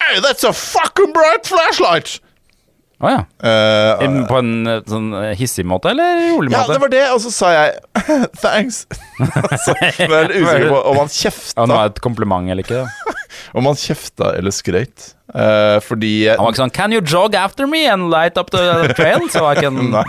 Hey, 0.00 0.16
that's 0.24 0.46
a 0.48 0.52
fucking 0.56 1.12
bright 1.12 1.44
flashlight! 1.44 2.14
Å 3.00 3.12
ja. 3.12 3.20
Uh, 3.40 4.16
På 4.28 4.40
en 4.40 4.80
sånn 4.88 5.12
hissig 5.36 5.66
måte, 5.68 5.92
eller 5.92 6.24
rolig 6.34 6.52
ja, 6.52 6.66
det 6.68 6.80
var 6.82 6.92
det, 6.92 7.04
og 7.12 7.20
så 7.24 7.32
sa 7.32 7.52
jeg 7.54 8.00
thanks. 8.42 8.82
så 9.64 9.76
jeg 9.76 10.08
er 10.08 10.32
usikker 10.34 10.68
på 10.72 10.82
om 10.92 11.00
han 11.02 11.12
kjefta, 11.12 11.56
Ja, 11.56 11.68
nå 11.68 11.78
er 11.80 11.92
et 11.92 12.02
kompliment 12.04 12.52
eller 12.52 12.64
ikke? 12.64 13.16
Om 13.56 13.66
han 13.70 13.78
kjefta 13.78 14.34
eller 14.38 14.54
skrøyt. 14.54 15.14
Uh, 15.30 15.78
fordi 15.86 16.26
Han 16.26 16.42
var 16.42 16.50
ikke 16.50 16.58
sånn 16.58 16.72
Can 16.74 16.90
you 16.90 16.98
jog 17.06 17.36
after 17.38 17.68
me 17.70 17.84
and 17.86 18.08
light 18.10 18.34
up 18.34 18.48
the 18.50 18.88
trail? 18.98 19.28
Så 19.30 19.44
I 19.46 19.60
can 19.62 19.76
Nei. 19.94 20.02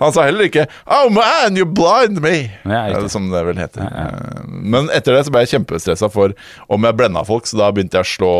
Han 0.00 0.10
sa 0.10 0.24
heller 0.26 0.48
ikke 0.48 0.64
Oh 0.82 1.06
man, 1.14 1.54
you 1.54 1.62
blind 1.62 2.18
me! 2.24 2.48
Ja. 2.66 2.88
Eh, 2.90 3.06
som 3.06 3.28
det 3.30 3.44
vel 3.46 3.60
heter. 3.62 3.86
Eh, 3.86 4.40
Men 4.50 4.90
etter 4.90 5.14
det 5.14 5.28
så 5.28 5.34
ble 5.34 5.44
jeg 5.44 5.52
kjempestressa 5.52 6.10
for 6.10 6.34
om 6.66 6.88
jeg 6.88 6.98
blenda 6.98 7.22
folk, 7.28 7.46
så 7.46 7.60
da 7.60 7.70
begynte 7.70 8.00
jeg 8.00 8.08
å 8.08 8.10
slå 8.16 8.32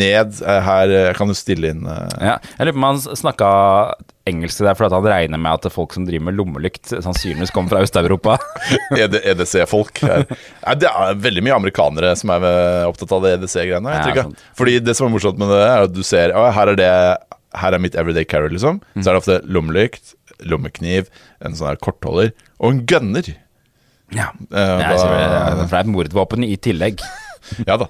ned. 0.00 0.40
Eh, 0.40 0.60
Her 0.64 0.94
eh, 1.02 1.12
kan 1.18 1.28
du 1.28 1.36
stille 1.36 1.74
inn 1.74 1.84
uh... 1.84 2.06
Ja, 2.24 2.38
jeg 2.56 2.70
lurer 2.70 2.78
på 2.78 2.80
om 2.80 2.88
han 2.88 3.04
snakka 3.20 3.50
engelsk 4.28 4.62
der 4.64 4.76
fordi 4.78 4.88
at 4.90 4.96
han 4.96 5.08
regner 5.10 5.40
med 5.42 5.58
at 5.58 5.72
folk 5.74 5.94
som 5.96 6.04
driver 6.08 6.28
med 6.28 6.36
lommelykt, 6.38 6.92
sannsynligvis 6.92 7.52
kommer 7.54 7.74
fra 7.74 7.82
Øst-Europa. 7.86 8.36
EDC-folk. 8.98 10.02
Nei, 10.04 10.74
Det 10.82 10.90
er 10.90 11.18
veldig 11.24 11.44
mye 11.46 11.56
amerikanere 11.58 12.12
som 12.18 12.32
er 12.36 12.46
eh, 12.48 12.84
opptatt 12.88 13.14
av 13.16 13.24
det 13.24 13.34
EDC-greiene. 13.38 13.96
Ja, 13.98 14.24
sant. 14.28 14.44
Fordi 14.58 14.78
det 14.84 14.96
som 14.98 15.08
er 15.08 15.14
morsomt 15.16 15.40
med 15.40 15.52
det, 15.52 15.60
er 15.64 15.88
at 15.88 15.96
du 15.96 16.02
ser 16.06 16.34
Å, 16.36 16.46
her 16.54 16.74
er 16.74 16.78
det 16.78 16.92
Her 17.58 17.74
er 17.74 17.82
mitt 17.82 17.96
everyday 17.98 18.28
carry, 18.28 18.52
liksom. 18.54 18.82
Mm. 18.94 19.02
Så 19.02 19.08
er 19.08 19.12
det 19.16 19.22
ofte 19.22 19.38
lommelykt, 19.48 20.14
lommekniv, 20.46 21.08
en 21.42 21.56
sånn 21.58 21.72
her 21.72 21.80
kortholder 21.82 22.34
og 22.58 22.72
en 22.72 22.82
gunner. 22.88 23.32
Ja, 24.14 24.30
Uh, 24.48 24.78
det 24.80 25.68
er 25.68 25.80
et 25.82 25.90
mordvåpen 25.92 26.46
i 26.46 26.56
tillegg. 26.56 27.02
Ja 27.68 27.78
da. 27.80 27.86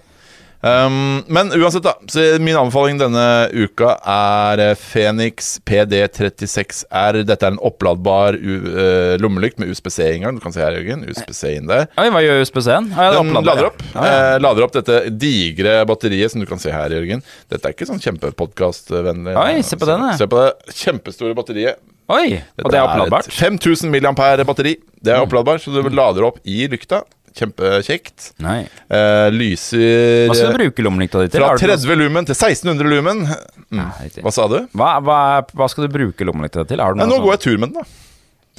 Um, 0.60 1.20
men 1.30 1.52
uansett, 1.54 1.84
da. 1.86 1.92
Så 2.10 2.22
min 2.42 2.56
anbefaling 2.58 2.96
denne 2.98 3.26
uka 3.54 3.92
er 4.10 4.58
eh, 4.64 4.72
Phoenix 4.80 5.52
PD36R. 5.62 7.20
Dette 7.28 7.46
er 7.46 7.52
en 7.54 7.60
oppladbar 7.62 8.34
u 8.34 8.56
eh, 8.72 9.14
lommelykt 9.22 9.60
med 9.62 9.70
USBC-inngang. 9.70 10.34
Du 10.34 10.42
kan 10.42 10.54
se 10.54 10.64
her, 10.64 10.74
Jørgen. 10.80 11.04
USBC 11.06 11.52
inn 11.60 11.70
der. 11.70 11.86
Oi, 12.02 12.08
hva 12.10 12.22
gjør 12.24 12.42
USBC-en? 12.42 12.88
Ah, 12.96 13.12
ja, 13.12 13.20
Den 13.22 13.30
lader 13.46 13.68
opp, 13.70 13.84
Ah, 13.94 14.06
ja. 14.08 14.16
eh, 14.34 14.38
lader 14.42 14.66
opp 14.66 14.74
dette 14.74 14.98
digre 15.14 15.76
batteriet 15.86 16.34
som 16.34 16.42
du 16.42 16.48
kan 16.50 16.58
se 16.62 16.74
her, 16.74 16.90
Jørgen. 16.96 17.22
Dette 17.52 17.70
er 17.70 17.76
ikke 17.76 17.86
sånn 17.92 18.02
kjempepodkastvennlig. 18.02 19.36
Oi, 19.38 19.62
se 19.62 19.78
på 19.78 19.86
den. 19.88 20.08
Se 20.18 20.26
på 20.26 20.42
det 20.42 20.74
kjempestore 20.82 21.38
batteriet. 21.38 21.78
Oi, 22.08 22.38
og 22.64 22.70
det 22.72 22.78
er 22.80 22.86
oppladbart? 22.88 23.26
et 23.28 23.34
5000 23.36 23.90
milliampere 23.92 24.44
batteri. 24.48 24.74
Det 25.04 25.12
er 25.12 25.20
oppladbart, 25.22 25.60
så 25.62 25.70
du 25.74 25.84
lader 25.92 26.24
opp 26.24 26.38
i 26.48 26.62
lykta. 26.72 27.02
Kjempekjekt. 27.38 28.32
Nei. 28.42 28.60
Eh, 28.90 29.28
lyser 29.34 30.26
Hva 30.28 30.34
skal 30.36 30.52
du 30.52 30.58
bruke 30.58 30.84
lommelykta 30.86 31.22
di 31.22 31.28
til? 31.32 31.40
fra 31.40 31.54
du 31.56 31.66
noe- 31.66 31.76
30 31.78 31.96
lumen 32.02 32.26
til 32.28 32.34
1600 32.34 32.90
lumen. 32.90 33.24
Mm. 33.70 33.92
Hva 34.24 34.32
sa 34.34 34.48
du? 34.50 34.58
Hva, 34.74 34.90
hva, 35.04 35.18
hva 35.54 35.68
skal 35.70 35.86
du 35.86 35.92
bruke 35.94 36.26
lommelykta 36.26 36.64
di 36.66 36.74
til? 36.74 36.82
Nei, 36.82 37.06
nå 37.06 37.18
går 37.22 37.24
sånn- 37.24 37.30
jeg 37.36 37.44
tur 37.46 37.58
med 37.58 37.72
den, 37.72 37.82
da. 37.82 38.04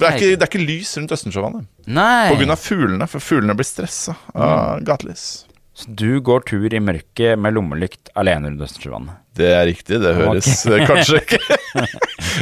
Det 0.00 0.08
er 0.08 0.16
ikke, 0.16 0.36
det 0.40 0.42
er 0.46 0.48
ikke 0.48 0.64
lys 0.64 0.96
rundt 0.96 1.12
Østensjøvannet. 1.12 1.66
Av 2.50 2.58
fuglene, 2.64 3.06
for 3.06 3.20
fuglene 3.20 3.54
blir 3.58 3.68
stressa 3.68 4.16
av 4.34 4.80
gatelys. 4.82 5.44
Så 5.76 5.94
du 5.94 6.20
går 6.24 6.40
tur 6.48 6.72
i 6.72 6.80
mørket 6.80 7.38
med 7.38 7.54
lommelykt 7.54 8.08
alene 8.16 8.48
rundt 8.48 8.64
Østersjøvannet? 8.64 9.20
Det 9.38 9.46
er 9.54 9.62
riktig, 9.68 10.00
det 10.02 10.10
høres 10.16 10.48
Ok. 10.66 10.72
eh, 10.74 10.86
kanskje 10.88 11.20
ikke 11.22 11.38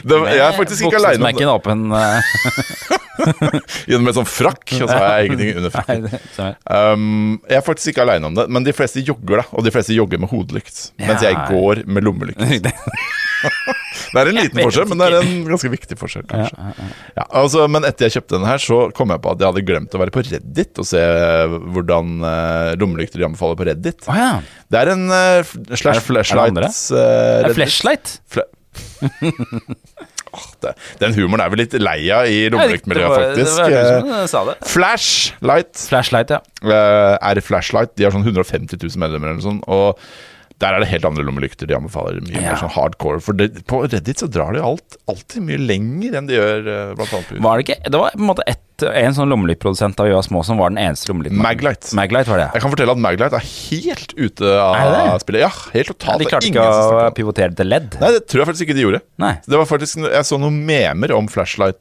Jeg 0.08 0.40
er 0.40 0.54
faktisk 0.56 0.86
ikke 0.86 1.00
aleine 1.00 1.20
om 1.20 1.26
det. 1.26 1.34
Buksesmekken 1.36 1.48
åpen. 1.52 1.78
eh, 1.92 2.20
Gjennom 3.90 4.08
en 4.12 4.16
sånn 4.20 4.28
frakk, 4.30 4.64
og 4.78 4.86
så 4.88 4.94
har 4.94 5.08
jeg 5.18 5.28
ingenting 5.28 5.60
under 5.60 5.74
frakken. 5.74 6.08
Um, 6.70 7.38
jeg 7.50 7.58
er 7.60 7.64
faktisk 7.66 7.92
ikke 7.92 8.04
aleine 8.06 8.30
om 8.30 8.36
det, 8.38 8.46
men 8.52 8.66
de 8.66 8.74
fleste 8.76 9.02
jogger, 9.04 9.42
da. 9.42 9.46
Og 9.58 9.66
de 9.66 9.72
fleste 9.74 9.96
jogger 9.96 10.22
med 10.22 10.30
hodelykt. 10.32 10.78
Mens 11.02 11.24
jeg 11.26 11.38
går 11.50 11.84
med 11.90 12.06
lommelykt. 12.06 12.40
Det 13.38 14.18
er 14.18 14.28
en 14.32 14.34
liten 14.34 14.58
forskjell, 14.64 14.88
men 14.90 14.98
det 14.98 15.06
er 15.08 15.16
en 15.20 15.44
ganske 15.46 15.68
viktig 15.70 15.96
forskjell, 16.00 16.24
kanskje. 16.26 16.72
Ja, 17.14 17.24
altså, 17.38 17.68
men 17.70 17.84
etter 17.86 18.08
jeg 18.08 18.16
kjøpte 18.16 18.34
den 18.34 18.46
her, 18.48 18.58
så 18.62 18.78
kom 18.96 19.12
jeg 19.14 19.22
på 19.22 19.30
at 19.30 19.42
jeg 19.42 19.46
hadde 19.52 19.62
glemt 19.68 19.94
å 19.94 20.00
være 20.02 20.14
på 20.14 20.24
Reddit 20.26 20.80
og 20.82 20.88
se 20.88 21.02
hvordan 21.76 22.16
uh, 22.24 22.72
lommelykter 22.80 23.22
de 23.22 23.28
anbefaler 23.28 23.58
på 23.60 23.68
Reddit. 23.68 24.08
Det 24.68 24.80
er 24.80 24.90
en 24.94 25.04
uh, 25.12 25.52
slash 25.78 26.02
flashlight 26.08 26.56
andre? 26.90 27.02
uh, 27.44 27.48
Er 27.50 27.56
flashlight? 27.58 28.14
Fla 28.30 28.46
oh, 30.34 30.46
det, 30.62 30.72
den 31.00 31.14
humoren 31.16 31.42
er 31.44 31.50
vi 31.52 31.58
litt 31.62 31.74
lei 31.80 31.98
av 32.14 32.28
i 32.28 32.36
Det 32.46 32.52
lommelyktmiljøet, 32.54 33.10
var- 33.10 33.24
det 33.36 33.44
faktisk. 33.46 34.06
var 34.06 34.22
Eh, 34.22 34.26
sa 34.30 34.42
det. 34.48 34.56
Flashlight 34.72 35.84
Flashlight, 35.90 36.34
ja. 36.36 36.40
Uh, 36.62 37.14
er 37.30 37.40
Flashlight. 37.44 37.94
De 37.98 38.06
har 38.06 38.14
sånn 38.14 38.26
150 38.26 38.78
000 38.82 39.02
medlemmer 39.02 39.32
eller 39.34 39.44
sånn. 39.44 39.60
Og 39.66 39.98
der 40.58 40.74
er 40.74 40.82
det 40.82 40.88
helt 40.90 41.04
andre 41.06 41.22
lommelykter 41.22 41.68
de 41.70 41.76
anbefaler. 41.76 42.18
Mye 42.26 42.40
Ja. 42.40 42.52
mer 42.52 42.56
sånn 42.58 42.72
hardcore. 42.74 43.20
For 43.22 43.36
det, 43.38 43.64
på 43.70 43.78
Reddit 43.84 44.18
så 44.18 44.26
drar 44.26 44.56
de 44.56 44.62
alt, 44.64 44.96
alltid 45.06 45.44
mye 45.46 45.58
lenger 45.62 46.16
enn 46.18 46.26
de 46.26 46.34
gjør 46.34 46.66
eh, 46.66 46.94
blant 46.98 47.12
annet 47.14 47.28
på 47.28 47.42
Var 47.44 47.60
det 47.60 47.66
ikke 47.68 47.76
Det 47.94 48.00
var 48.00 48.10
på 48.16 48.18
en 48.24 48.26
måte 48.26 48.46
et, 48.50 48.84
en 48.88 49.14
sånn 49.14 49.30
lommelyktprodusent 49.30 49.94
da 49.98 50.08
vi 50.08 50.16
var 50.16 50.26
små 50.26 50.42
som 50.46 50.58
var 50.58 50.70
den 50.74 50.80
eneste 50.82 51.12
lommelyktmannen. 51.12 51.46
Maglite. 51.46 51.94
Maglite 51.98 52.32
var 52.32 52.42
det, 52.42 52.48
Jeg 52.58 52.64
kan 52.64 52.74
fortelle 52.74 52.96
at 52.96 53.02
Maglite 53.06 53.38
er 53.38 53.46
helt 53.46 54.14
ute 54.18 54.56
av 54.58 55.22
spillet. 55.22 55.44
Ja, 55.46 55.52
helt 55.76 55.86
ja. 55.86 55.94
totalt. 55.94 56.18
De 56.18 56.26
er 56.26 56.34
klarte 56.34 56.50
ikke 56.50 56.66
å 56.66 57.14
pivotere 57.14 57.54
til 57.54 57.70
LED. 57.70 58.00
Nei, 58.02 58.10
det 58.18 58.24
tror 58.26 58.42
jeg 58.42 58.50
faktisk 58.50 58.66
ikke 58.66 58.78
de 58.80 58.86
gjorde. 58.88 59.02
Nei. 59.22 59.34
Det 59.46 59.62
var 59.62 59.70
faktisk, 59.70 60.02
Jeg 60.08 60.26
så 60.26 60.40
noen 60.42 60.58
memer 60.66 61.14
om 61.14 61.30
Flashlight 61.30 61.78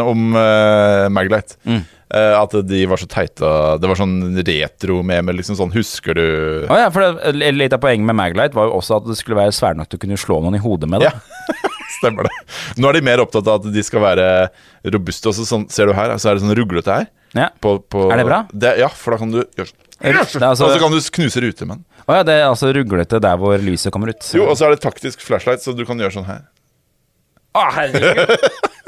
Om 0.00 0.36
uh, 0.36 1.08
Maglite. 1.12 1.56
Mm. 1.68 1.82
Eh, 2.12 2.34
at 2.36 2.52
de 2.68 2.80
var 2.90 3.00
så 3.00 3.06
teite. 3.08 3.50
Det 3.80 3.88
var 3.88 3.96
sånn 3.96 4.18
retro-memer. 4.44 5.32
Liksom 5.38 5.56
sånn 5.56 5.70
Husker 5.72 6.18
du 6.18 6.24
Å 6.68 6.76
ja, 6.82 6.90
for 6.92 7.06
det, 7.32 7.52
Litt 7.56 7.72
av 7.72 7.80
poenget 7.80 8.04
med 8.04 8.18
Maglite 8.18 8.56
var 8.58 8.68
jo 8.68 8.74
også 8.82 8.98
at 8.98 9.06
det 9.08 9.16
skulle 9.16 9.38
være 9.38 9.54
svært 9.56 9.78
nok 9.80 9.88
til 9.88 9.96
å 10.00 10.02
kunne 10.04 10.18
slå 10.20 10.42
noen 10.44 10.58
i 10.58 10.60
hodet 10.60 10.90
med 10.92 11.00
det. 11.06 11.08
Ja, 11.08 11.56
stemmer 11.98 12.28
det. 12.28 12.34
Nå 12.76 12.90
er 12.90 12.98
de 12.98 13.04
mer 13.08 13.22
opptatt 13.24 13.48
av 13.48 13.62
at 13.62 13.72
de 13.72 13.84
skal 13.86 14.04
være 14.04 14.26
robuste. 14.92 15.32
Også 15.32 15.46
sånn, 15.48 15.64
ser 15.72 15.88
du 15.88 15.96
her, 15.96 16.12
så 16.20 16.30
er 16.32 16.36
det 16.36 16.44
sånn 16.44 16.56
ruglete 16.58 16.98
her. 17.00 17.08
Ja. 17.32 17.48
På, 17.64 17.78
på, 17.80 18.10
Er 18.12 18.20
det 18.20 18.28
bra? 18.28 18.42
ja, 18.76 18.90
for 18.92 19.16
da 19.16 19.22
kan 19.22 19.32
du 19.32 19.40
gjøre 19.40 19.70
sånn. 19.72 19.80
Altså- 20.02 20.66
Og 20.68 20.74
så 20.74 20.78
kan 20.82 20.92
du 20.92 21.00
knuse 21.16 21.40
ruter 21.40 21.70
med 21.70 21.78
den. 21.80 21.84
Å 22.02 22.18
ja, 22.18 22.22
det 22.28 22.34
er 22.42 22.48
altså 22.50 22.72
ruglete 22.74 23.22
der 23.22 23.40
hvor 23.40 23.56
lyset 23.62 23.94
kommer 23.94 24.12
ut. 24.12 24.28
Jo, 24.36 24.50
og 24.50 24.58
så 24.58 24.66
er 24.68 24.74
det 24.76 24.82
taktisk 24.84 25.22
flashlight, 25.24 25.62
så 25.64 25.72
du 25.72 25.86
kan 25.88 25.96
gjøre 25.96 26.12
sånn 26.18 26.28
her. 26.28 26.44
Å, 27.56 27.68
herregud! 27.78 28.36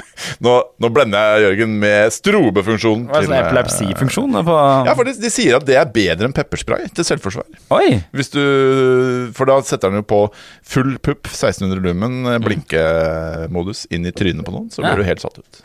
Nå, 0.45 0.55
nå 0.81 0.91
blender 0.95 1.35
jeg 1.39 1.45
Jørgen 1.47 1.77
med 1.83 2.12
strobefunksjonen. 2.15 3.07
Hva 3.11 3.21
er 3.21 3.29
sånn 3.29 3.37
epilepsifunksjon? 3.39 4.37
Ja, 4.41 4.95
for 4.95 5.09
De 5.09 5.31
sier 5.33 5.59
at 5.59 5.67
det 5.69 5.79
er 5.81 5.91
bedre 5.95 6.29
enn 6.29 6.37
pepperspray 6.37 6.89
til 6.95 7.07
selvforsvar. 7.09 7.49
Oi! 7.77 8.01
Hvis 8.15 8.31
du, 8.35 8.41
For 9.37 9.49
da 9.51 9.59
setter 9.67 9.91
den 9.93 10.03
jo 10.03 10.07
på 10.15 10.21
full 10.75 10.97
pupp, 11.05 11.27
1600 11.31 11.83
lumen, 11.85 12.21
eh, 12.31 12.39
blinkemodus, 12.43 13.87
inn 13.95 14.07
i 14.07 14.15
trynet 14.15 14.47
på 14.47 14.55
noen, 14.55 14.71
så 14.71 14.83
Ja. 14.83 14.93
blir 14.95 15.05
du 15.05 15.09
helt 15.11 15.21
satt 15.25 15.39
ut. 15.39 15.62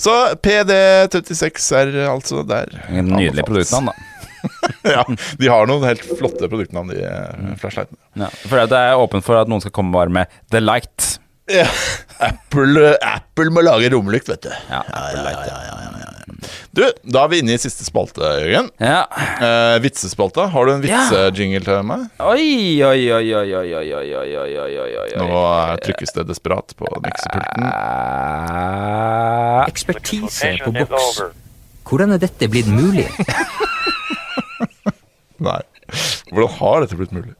Så 0.00 0.12
PD36 0.40 1.72
er 1.76 2.08
altså 2.08 2.40
der. 2.46 2.72
En 2.88 3.10
Nydelig 3.12 3.44
produktnavn, 3.44 3.90
da. 3.92 4.08
ja, 4.96 5.04
de 5.38 5.46
har 5.52 5.68
noen 5.70 5.84
helt 5.86 6.02
flotte 6.18 6.48
produktnavn, 6.50 6.88
de 6.90 7.02
eh, 7.06 7.52
flashlightene. 7.60 7.98
Ja, 8.24 8.30
for 8.48 8.64
det 8.66 8.78
er 8.78 8.98
åpent 8.98 9.26
for 9.26 9.38
at 9.38 9.50
noen 9.50 9.62
skal 9.62 9.74
komme 9.76 9.94
bare 9.94 10.10
med 10.10 10.32
The 10.50 10.62
Light. 10.62 11.18
Ja. 11.50 11.66
Apple, 12.22 12.92
Apple 13.02 13.50
må 13.50 13.62
lage 13.66 13.88
romlykt, 13.92 14.28
vet 14.30 14.42
du. 14.46 14.52
Ja, 14.70 14.82
Apple 14.86 15.22
Light, 15.26 15.50
Du, 16.72 16.82
da 17.12 17.24
er 17.24 17.28
vi 17.28 17.38
inne 17.42 17.52
i 17.56 17.60
siste 17.60 17.84
spalte, 17.84 18.22
Jørgen. 18.40 18.70
ja. 18.80 19.02
Eh, 19.42 19.74
vitsespalta. 19.84 20.46
Har 20.54 20.66
du 20.66 20.72
en 20.72 20.82
Ja. 20.86 21.02
vitsejingle 21.10 21.60
til 21.66 21.82
meg? 21.84 22.06
Oi, 22.20 22.80
oi, 22.82 23.02
oi, 23.12 23.26
oi, 23.34 23.50
oi, 23.58 23.68
oi, 23.74 23.92
oi, 23.98 24.14
oi, 24.16 24.36
oi, 24.38 24.56
oi, 24.62 24.78
oi, 24.80 24.94
oi, 25.02 25.08
Nå 25.20 25.28
eh, 25.42 25.76
trykkes 25.84 26.14
det 26.16 26.26
desperat 26.30 26.72
på 26.78 26.88
miksepulten. 27.04 27.68
Eh, 28.62 29.64
Ekspertise 29.68 30.54
på 30.64 30.72
boks. 30.80 31.20
Hvordan 31.84 32.14
er 32.16 32.22
dette 32.22 32.48
blitt 32.48 32.70
mulig? 32.72 33.08
Nei. 35.42 35.60
Hvordan 36.32 36.54
har 36.60 36.80
dette 36.86 36.96
blitt 36.96 37.12
mulig? 37.12 37.34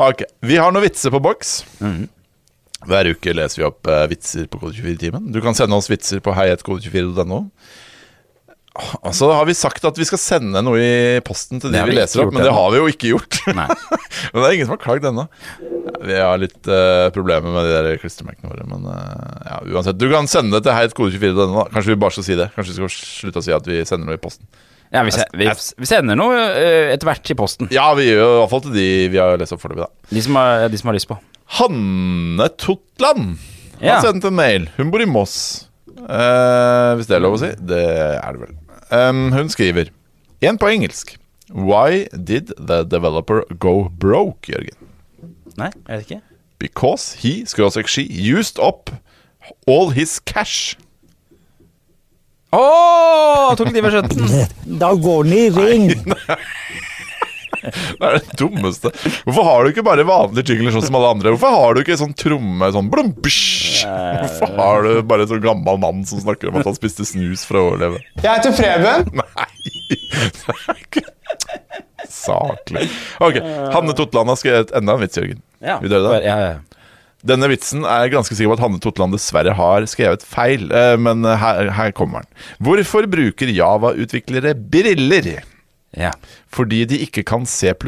Ok, 0.00 0.22
Vi 0.46 0.56
har 0.56 0.72
noen 0.72 0.86
vitser 0.86 1.12
på 1.12 1.20
boks. 1.20 1.58
Hver 2.88 3.10
uke 3.12 3.34
leser 3.36 3.62
vi 3.62 3.68
opp 3.68 3.90
eh, 3.90 4.06
vitser 4.10 4.48
på 4.50 4.60
Kode24-timen. 4.62 5.30
Du 5.34 5.40
kan 5.44 5.56
sende 5.56 5.76
oss 5.76 5.90
vitser 5.90 6.22
på 6.24 6.32
heiettkode24.no. 6.36 7.44
Og 8.80 9.14
så 9.18 9.26
har 9.34 9.44
vi 9.48 9.54
sagt 9.58 9.84
at 9.84 9.98
vi 9.98 10.06
skal 10.06 10.20
sende 10.22 10.60
noe 10.62 10.78
i 10.80 11.20
posten 11.26 11.58
til 11.60 11.72
Det 11.72 11.74
de 11.74 11.80
har 11.82 11.88
vi 11.90 11.92
vi 11.92 11.98
leser 11.98 12.20
ikke 12.20 12.28
opp, 12.28 12.30
gjort 12.30 12.36
men 12.38 12.46
det 12.46 12.50
ennå. 12.52 12.60
har 12.60 12.70
vi 12.70 12.78
jo 12.78 12.92
ikke 12.92 13.10
gjort. 13.10 13.38
Nei. 13.58 13.66
men 14.30 14.38
det 14.38 14.44
er 14.46 14.56
ingen 14.56 14.68
som 14.68 14.74
har 14.76 14.82
klagd 14.84 15.08
ennå. 15.10 15.24
Vi 16.06 16.16
har 16.16 16.40
litt 16.40 16.70
eh, 16.70 17.08
problemer 17.12 17.56
med 17.56 17.66
de 17.66 17.74
der 17.74 18.00
klistremerkene 18.00 18.52
våre, 18.52 18.66
men 18.70 18.86
eh, 18.94 19.40
ja, 19.50 19.58
uansett. 19.74 19.98
Du 20.00 20.06
kan 20.12 20.30
sende 20.30 20.56
det 20.56 20.68
til 20.68 20.76
heitkode24.no. 20.78 21.48
da. 21.58 21.66
Kanskje 21.74 21.92
vi 21.92 22.00
bare 22.06 22.16
skal 22.16 22.28
si 22.30 22.38
det. 22.40 22.48
Kanskje 22.56 22.76
vi 22.76 22.78
skal 22.78 22.94
slutte 22.94 23.42
å 23.42 23.46
si 23.48 23.56
at 23.58 23.68
vi 23.68 23.82
sender 23.90 24.12
noe 24.12 24.20
i 24.20 24.22
posten. 24.22 24.46
Ja, 24.90 25.02
vi, 25.06 25.12
se, 25.14 25.26
vi, 25.38 25.46
vi 25.50 25.86
sender 25.86 26.18
noe 26.18 26.38
eh, 26.38 26.94
etter 26.94 27.10
hvert 27.10 27.34
i 27.34 27.36
posten. 27.38 27.68
Ja, 27.74 27.90
vi 27.98 28.08
gjør 28.08 28.22
jo 28.22 28.30
i 28.30 28.38
hvert 28.40 28.54
fall 28.54 28.64
til 28.64 28.78
de 28.78 28.88
vi 29.12 29.20
har 29.20 29.36
lest 29.38 29.54
opp 29.54 29.66
foreløpig, 29.66 29.86
da. 29.86 30.14
De 30.14 30.24
som, 30.24 30.38
har, 30.40 30.70
de 30.70 30.80
som 30.80 30.90
har 30.90 30.98
lyst 30.98 31.10
på. 31.10 31.18
Hanne 31.58 32.46
Totland 32.60 33.38
Ja. 33.80 33.94
har 33.96 34.04
sendt 34.04 34.24
en 34.28 34.36
mail. 34.36 34.68
Hun 34.76 34.90
bor 34.92 35.00
i 35.02 35.06
Moss. 35.08 35.66
Eh, 35.96 36.90
hvis 36.96 37.08
det 37.08 37.16
er 37.16 37.22
lov 37.24 37.38
å 37.38 37.40
si. 37.42 37.50
Det 37.58 37.80
er 38.20 38.36
det 38.36 38.42
vel. 38.44 38.54
Um, 38.90 39.30
hun 39.32 39.48
skriver 39.52 39.90
En 40.42 40.58
på 40.58 40.68
engelsk. 40.70 41.16
Why 41.52 42.06
did 42.14 42.52
the 42.56 42.84
developer 42.84 43.42
go 43.58 43.88
broke, 43.90 44.48
Jørgen? 44.52 44.76
Nei, 45.58 45.70
jeg 45.88 45.96
vet 45.98 46.04
ikke. 46.06 46.20
Because 46.60 47.16
he, 47.20 47.44
skråstrek 47.48 47.88
she, 47.90 48.04
used 48.06 48.58
up 48.62 48.90
all 49.66 49.90
his 49.90 50.18
cash. 50.20 50.76
Å, 52.54 53.54
tok 53.58 53.70
de 53.74 53.82
ved 53.84 53.94
skjøtten. 53.94 54.78
Da 54.80 54.92
går 54.98 55.26
den 55.28 55.36
i 55.38 55.44
ring. 55.54 55.90
Det 58.00 58.08
er 58.08 58.16
det 58.18 58.36
dummeste. 58.40 58.92
Hvorfor 59.26 59.46
har 59.46 59.64
du 59.64 59.72
ikke 59.72 59.84
bare 59.86 60.06
vanlige 60.08 60.54
jingler 60.54 60.74
sånn 60.74 60.86
som 60.88 60.98
alle 61.00 61.12
andre? 61.14 61.34
Hvorfor 61.34 61.54
har 61.56 61.76
du 61.76 61.82
ikke 61.84 61.98
sånn 62.00 62.14
tromme 62.18 62.70
sånn 62.74 62.90
blum? 62.92 63.12
Hvorfor 63.20 64.54
har 64.56 64.86
du 64.86 64.92
bare 65.10 65.26
en 65.26 65.32
sånn 65.34 65.44
gammel 65.44 65.80
mann 65.82 66.02
som 66.08 66.22
snakker 66.22 66.50
om 66.50 66.60
at 66.60 66.68
han 66.70 66.78
spiste 66.78 67.06
snus 67.08 67.44
for 67.48 67.60
å 67.60 67.66
overleve? 67.70 68.00
Jeg 68.20 68.30
heter 68.30 68.56
Preben. 68.56 69.12
Nei, 69.20 69.76
det 69.90 70.00
er 70.64 70.80
ikke 70.80 71.04
saklig. 72.10 72.88
Ok, 73.22 73.38
Hanne 73.74 73.94
Totland 73.96 74.32
har 74.32 74.40
skrevet 74.40 74.74
enda 74.76 74.96
en 74.96 75.04
vits, 75.04 75.20
Jørgen. 75.20 75.40
Ja. 75.60 75.78
Vil 75.82 75.92
dere 75.92 76.16
det? 76.16 76.26
Ja, 76.26 76.36
ja. 76.48 76.58
Denne 77.26 77.50
vitsen 77.52 77.84
er 77.84 78.06
jeg 78.06 78.14
ganske 78.14 78.32
sikker 78.32 78.54
på 78.54 78.56
at 78.56 78.62
Hanne 78.64 78.80
Totland 78.80 79.12
dessverre 79.12 79.52
har 79.56 79.84
skrevet 79.92 80.24
feil, 80.24 80.70
eh, 80.72 80.94
men 80.96 81.26
her, 81.28 81.68
her 81.76 81.92
kommer 81.96 82.24
den. 82.24 82.30
Hvorfor 82.64 83.08
bruker 83.12 83.52
Java-utviklere 83.52 84.54
briller? 84.56 85.28
Ja. 85.96 86.10
Fordi 86.52 86.84
de 86.86 86.98
ikke 87.06 87.22
kan 87.26 87.46
C++. 87.46 87.72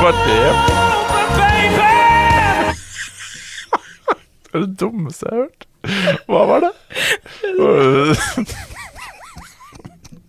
Hva 0.00 0.10
er 0.10 0.18
det? 0.28 0.52
Det 4.54 4.60
er 4.60 4.66
det 4.68 4.76
dummeste 4.78 5.26
jeg 5.26 5.34
har 5.34 5.40
hørt. 5.48 5.64
Hva 6.30 6.42
var 6.46 6.60
det? 6.62 6.72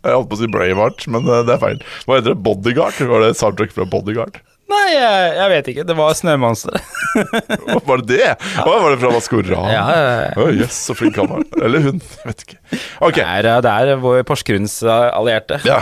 Jeg 0.06 0.14
holdt 0.14 0.30
på 0.30 0.38
å 0.38 0.40
si 0.40 0.48
Braveheart, 0.54 1.06
men 1.10 1.26
eh, 1.30 1.44
det 1.48 1.54
er 1.56 1.62
feil. 1.62 1.80
Hva 2.06 2.18
heter 2.20 2.34
det? 2.36 2.42
Bodyguard? 2.46 2.98
Var 3.10 3.24
det 3.24 3.30
soundtrack 3.40 3.72
fra 3.74 3.86
Bodyguard? 3.90 4.36
Nei, 4.66 4.86
jeg, 4.96 5.26
jeg 5.38 5.50
vet 5.52 5.68
ikke. 5.72 5.84
Det 5.86 5.96
var 5.98 6.16
Snømonster. 6.18 6.80
Hva 7.70 7.78
Var 7.86 8.02
det 8.02 8.18
det? 8.18 8.32
Hva 8.66 8.78
var 8.82 8.96
det 8.96 9.00
fra 9.04 9.12
Maskorama? 9.14 9.68
Ja, 9.70 9.84
ja, 9.94 10.16
ja. 10.26 10.32
Å, 10.42 10.48
Jøss, 10.58 10.80
så 10.88 10.96
flink 10.98 11.20
han 11.22 11.30
var. 11.30 11.44
Eller 11.62 11.86
hun. 11.86 12.00
Jeg 12.02 12.32
vet 12.32 12.46
ikke. 12.48 12.58
Okay. 13.06 13.22
Det 13.22 13.52
er, 13.54 13.62
det 13.66 13.76
er 13.94 14.02
vår 14.02 14.24
Porsgrunns 14.28 14.80
allierte. 14.90 15.62
Ja. 15.70 15.78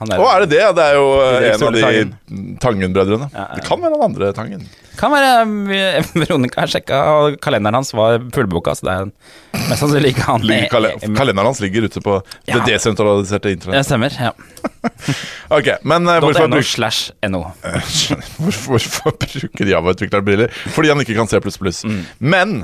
Han 0.00 0.16
Å, 0.18 0.26
er 0.32 0.44
det 0.44 0.50
det? 0.56 0.64
Det 0.74 0.88
er 0.90 0.98
jo 0.98 1.06
eh, 1.20 1.36
Det 1.38 1.52
er 1.52 1.54
en 1.54 1.66
av 1.68 1.76
de 1.76 1.84
Tangen. 1.86 2.56
Tangen-brødrene. 2.64 3.30
Ja, 3.30 3.46
ja. 3.46 3.60
Det 3.60 3.66
kan 3.68 3.84
være 3.84 3.94
den 3.94 4.06
andre 4.08 4.32
Tangen. 4.36 4.66
Kan 4.98 5.10
være 5.10 5.30
vi- 5.68 6.02
Veronica 6.24 6.60
har 6.62 6.70
sjekka, 6.70 6.98
og 7.14 7.38
kalenderen 7.42 7.74
hans 7.80 7.90
var 7.96 8.18
fullboka, 8.34 8.74
så 8.78 8.86
det 8.86 8.94
er 8.94 9.08
mest 9.70 9.80
sannsynlig 9.82 10.12
ikke 10.14 10.26
han. 10.28 10.44
Kalenderen 11.16 11.48
hans 11.50 11.60
ligger 11.64 11.88
ute 11.88 12.00
på 12.04 12.20
Ja. 12.46 12.58
det 12.60 12.74
desentraliserte 12.76 13.52
Det 13.74 13.84
stemmer. 13.88 14.14
ja. 14.20 14.32
Ok, 15.54 15.68
men 15.84 16.06
uh, 16.08 16.18
hvorfor, 16.22 16.48
.no 16.50 16.60
slash 16.62 17.10
no. 17.30 17.42
hvorfor, 18.38 18.70
hvorfor 18.70 19.12
bruker 19.20 19.68
Java-utvikleren 19.70 20.24
briller? 20.26 20.54
Fordi 20.74 20.88
han 20.92 21.02
ikke 21.04 21.14
kan 21.18 21.28
se 21.30 21.40
pluss 21.44 21.58
Mm. 21.84 22.00
Men 22.20 22.54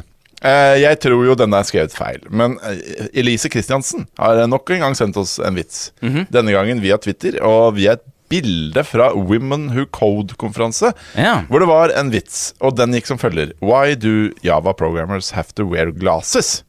uh, 0.45 0.77
jeg 0.81 0.99
tror 1.03 1.25
jo 1.27 1.35
denne 1.39 1.59
er 1.61 1.67
skrevet 1.69 1.93
feil. 1.95 2.23
Men 2.31 2.57
eh, 2.65 3.09
Elise 3.21 3.51
Kristiansen 3.53 4.07
har 4.19 4.41
nok 4.49 4.71
en 4.75 4.81
gang 4.87 4.97
sendt 4.99 5.19
oss 5.21 5.39
en 5.43 5.55
vits. 5.59 5.91
Mhm. 6.03 6.27
Denne 6.33 6.55
gangen 6.57 6.81
via 6.81 6.97
Twitter 6.99 7.41
og 7.45 7.75
vi 7.77 7.89
et 7.93 8.03
bilde 8.31 8.85
fra 8.87 9.11
Women 9.15 9.69
Who 9.75 9.87
Code-konferanse. 9.91 10.93
Ja. 11.19 11.41
Hvor 11.51 11.63
det 11.63 11.69
var 11.71 11.95
en 11.99 12.13
vits, 12.15 12.53
og 12.63 12.77
den 12.79 12.95
gikk 12.97 13.11
som 13.11 13.21
følger 13.21 13.53
Why 13.65 13.97
do 13.99 14.31
Java 14.47 14.73
programmers 14.77 15.33
have 15.37 15.53
to 15.59 15.67
wear 15.71 15.91
glasses? 15.93 16.61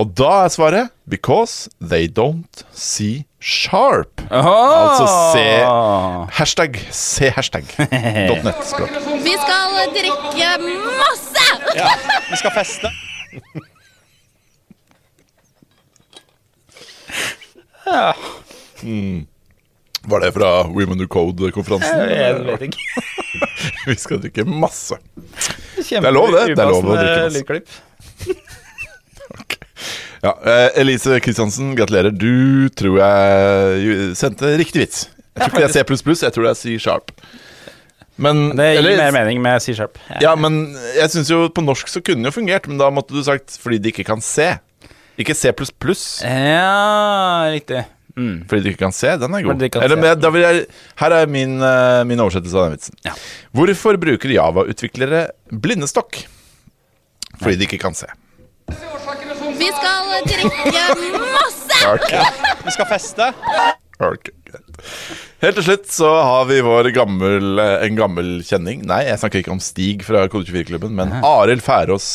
Og 0.00 0.14
da 0.18 0.30
er 0.46 0.50
svaret 0.50 0.88
Because 1.06 1.68
they 1.78 2.08
don't 2.08 2.64
see 2.72 3.26
sharp. 3.42 4.22
Altså 4.30 5.06
se 5.34 5.44
Hashtag 6.38 6.78
se 6.90 7.30
hashtag. 7.36 7.68
.net 8.46 8.62
språk. 8.66 8.94
Vi 9.24 9.34
skal 9.44 9.92
drikke 9.96 10.52
masse! 11.02 11.48
Vi 12.30 12.40
skal 12.40 12.56
feste. 12.56 12.92
Var 20.10 20.20
det 20.24 20.32
fra 20.34 20.50
Women 20.66 20.98
Who 20.98 21.06
Code-konferansen? 21.12 22.00
Jeg 22.10 22.40
vet 22.46 22.64
ikke. 22.68 22.86
Vi 23.86 23.96
skal 24.00 24.20
drikke 24.22 24.44
masse. 24.48 24.98
Kjempe- 25.82 26.08
er 26.08 26.14
lov 26.14 26.32
det. 26.34 26.46
Det 26.52 26.62
er 26.64 26.70
lov 26.72 26.88
å 26.90 26.96
drikke 26.98 27.28
masse. 27.30 27.82
okay. 29.42 29.60
Ja, 30.22 30.32
eh, 30.46 30.80
Elise 30.82 31.18
Kristiansen, 31.22 31.72
gratulerer. 31.78 32.14
Du 32.14 32.68
tror 32.78 32.98
jeg 33.02 34.12
sendte 34.18 34.56
riktig 34.60 34.84
vits. 34.84 35.06
Jeg 35.38 35.48
tror 35.48 35.62
ikke 35.62 35.70
det 35.72 35.80
er 35.80 35.96
C++, 35.96 36.26
jeg 36.26 36.34
tror 36.34 36.44
det 36.46 36.52
er 36.52 36.60
C-sharp. 36.60 37.14
Men 38.22 38.42
Det 38.56 38.66
gir 38.74 38.82
eller- 38.82 38.98
mer 39.06 39.14
mening 39.22 39.40
med 39.42 39.62
C-sharp. 39.64 39.96
Ja, 40.20 40.34
men 40.36 40.74
jeg 40.98 41.08
syns 41.14 41.30
jo 41.32 41.46
på 41.48 41.64
norsk 41.64 41.88
så 41.88 42.02
kunne 42.04 42.22
det 42.26 42.34
jo 42.34 42.40
fungert, 42.42 42.68
men 42.68 42.78
da 42.78 42.90
måtte 42.92 43.16
du 43.16 43.22
sagt 43.24 43.56
fordi 43.58 43.80
de 43.80 43.94
ikke 43.94 44.04
kan 44.06 44.20
se. 44.20 44.52
Ikke 45.18 45.34
C++. 45.36 45.48
Ja, 46.22 47.48
riktig. 47.52 47.82
Mm. 48.18 48.42
Fordi 48.48 48.64
de 48.64 48.72
ikke 48.72 48.84
kan 48.84 48.94
se, 48.94 49.14
den 49.20 49.34
er 49.34 49.44
god. 49.46 49.62
Eller, 49.80 49.96
men 49.96 50.20
da 50.20 50.30
vil 50.34 50.44
jeg, 50.44 50.64
her 51.00 51.14
er 51.16 51.30
min, 51.32 51.56
uh, 51.64 52.02
min 52.08 52.20
oversettelse 52.20 52.58
av 52.58 52.68
den 52.68 52.76
vitsen. 52.76 52.98
Ja. 53.06 53.14
Hvorfor 53.56 53.96
bruker 54.00 54.34
Java-utviklere 54.34 55.26
blindestokk? 55.64 56.24
Fordi 57.40 57.56
de 57.58 57.68
ikke 57.68 57.80
kan 57.82 57.96
se. 57.96 58.10
Vi 58.68 59.70
skal 59.78 60.12
drikke 60.28 60.84
masse! 61.32 61.62
Vi 62.66 62.70
skal 62.70 62.86
feste. 62.86 63.32
Helt 65.42 65.58
til 65.58 65.64
slutt 65.66 65.88
så 65.90 66.10
har 66.26 66.46
vi 66.50 66.60
vår 66.64 66.88
gammel, 66.94 67.58
eh, 67.62 67.86
en 67.86 67.98
gammel 67.98 68.30
kjenning. 68.46 68.84
Nei, 68.86 69.04
jeg 69.08 69.18
snakker 69.22 69.42
ikke 69.42 69.54
om 69.54 69.62
Stig 69.62 70.04
fra 70.06 70.24
Kode24-klubben, 70.30 70.94
men 70.98 71.14
Arild 71.26 71.62
Færås 71.62 72.08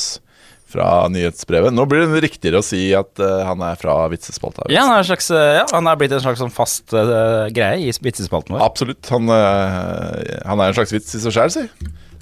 fra 0.68 1.08
nyhetsbrevet. 1.12 1.74
Nå 1.74 1.86
blir 1.88 2.04
det 2.04 2.24
riktigere 2.26 2.60
å 2.60 2.66
si 2.66 2.90
at 2.98 3.22
uh, 3.24 3.46
han 3.48 3.62
er 3.64 3.78
fra 3.80 3.96
vitsespalta. 4.12 4.68
Ja, 4.74 4.84
han 4.88 4.98
er, 4.98 5.04
en 5.04 5.10
slags, 5.10 5.30
eh, 5.32 5.54
ja, 5.62 5.66
han 5.72 5.88
er 5.88 6.00
blitt 6.00 6.16
en 6.16 6.24
slags 6.24 6.42
sånn 6.44 6.54
fast 6.54 6.96
uh, 6.96 7.48
greie 7.56 7.80
i 7.88 7.94
vitsespalten 7.94 8.56
vår. 8.56 8.66
Absolutt. 8.66 9.08
Han, 9.14 9.32
uh, 9.32 10.18
han 10.44 10.60
er 10.60 10.72
en 10.72 10.78
slags 10.78 10.94
vits 10.96 11.16
i 11.16 11.24
seg 11.24 11.36
sjæl, 11.38 11.54
si. 11.56 11.66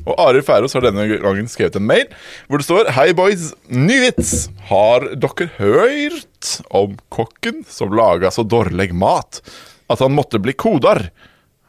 Og 0.06 0.14
Arild 0.22 0.46
Færås 0.46 0.76
har 0.78 0.86
denne 0.86 1.08
gangen 1.18 1.48
skrevet 1.50 1.80
en 1.80 1.88
mail 1.88 2.06
hvor 2.46 2.62
det 2.62 2.68
står 2.68 2.92
Hei, 2.94 3.08
boys. 3.18 3.50
Ny 3.74 3.98
vits. 4.04 4.34
Har 4.70 5.08
dere 5.18 5.50
hørt 5.58 6.52
om 6.70 6.94
kokken 7.14 7.64
som 7.70 7.96
laga 7.98 8.30
så 8.34 8.46
dårlig 8.46 8.92
mat 8.94 9.42
at 9.90 10.02
han 10.02 10.14
måtte 10.14 10.42
bli 10.42 10.54
kodar? 10.54 11.08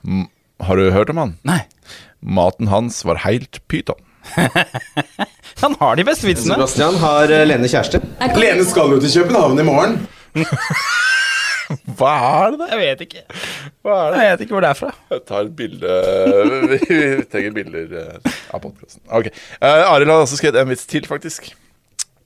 M 0.05 0.27
har 0.65 0.81
du 0.81 0.89
hørt 0.89 1.11
om 1.13 1.19
han? 1.21 1.33
Nei. 1.45 1.63
Maten 2.25 2.71
hans 2.73 3.03
var 3.05 3.21
heilt 3.27 3.61
pyton. 3.69 4.01
Han 5.63 5.75
har 5.81 5.97
de 5.97 6.05
beste 6.05 6.29
vitsene. 6.29 6.55
Sebastian 6.57 6.99
har 7.01 7.33
eh, 7.33 7.45
Lene 7.49 7.69
kjæreste. 7.71 8.01
Lene 8.37 8.65
skal 8.69 8.93
jo 8.97 9.01
til 9.03 9.15
København 9.23 9.61
i 9.63 9.67
morgen. 9.67 9.99
Hva 11.99 12.11
er 12.47 12.55
det? 12.55 12.67
Jeg 12.71 12.79
vet 12.83 13.05
ikke. 13.07 13.23
Hva 13.83 13.95
er 14.05 14.11
det? 14.13 14.19
Jeg 14.23 14.33
vet 14.35 14.43
ikke 14.45 14.55
hvor 14.55 14.63
det 14.67 14.71
er 14.71 14.79
fra. 14.79 14.91
Jeg 15.11 15.23
tar 15.27 15.47
et 15.49 15.55
bilde 15.59 15.95
Vi 16.71 16.99
trenger 17.33 17.55
bilder 17.57 17.95
eh, 18.03 18.35
av 18.55 18.63
podkasten. 18.63 19.03
Ok. 19.11 19.31
Eh, 19.33 19.87
Arild 19.91 20.13
har 20.13 20.23
også 20.27 20.39
skrevet 20.39 20.61
en 20.63 20.71
vits 20.71 20.87
til, 20.91 21.09
faktisk. 21.09 21.49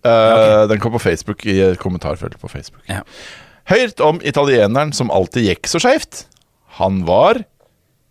Eh, 0.04 0.66
Den 0.70 0.82
kom 0.82 0.92
på 0.96 1.00
Facebook 1.02 1.46
i 1.48 1.56
et 1.70 1.80
kommentarfelt 1.80 2.36
på 2.40 2.50
Facebook. 2.52 2.82
Ja. 2.90 3.00
Hørt 3.70 4.00
om 4.04 4.20
italieneren 4.26 4.92
som 4.96 5.12
alltid 5.14 5.46
gikk 5.48 5.70
så 5.70 5.80
skeivt. 5.80 6.24
Han 6.80 7.04
var 7.08 7.40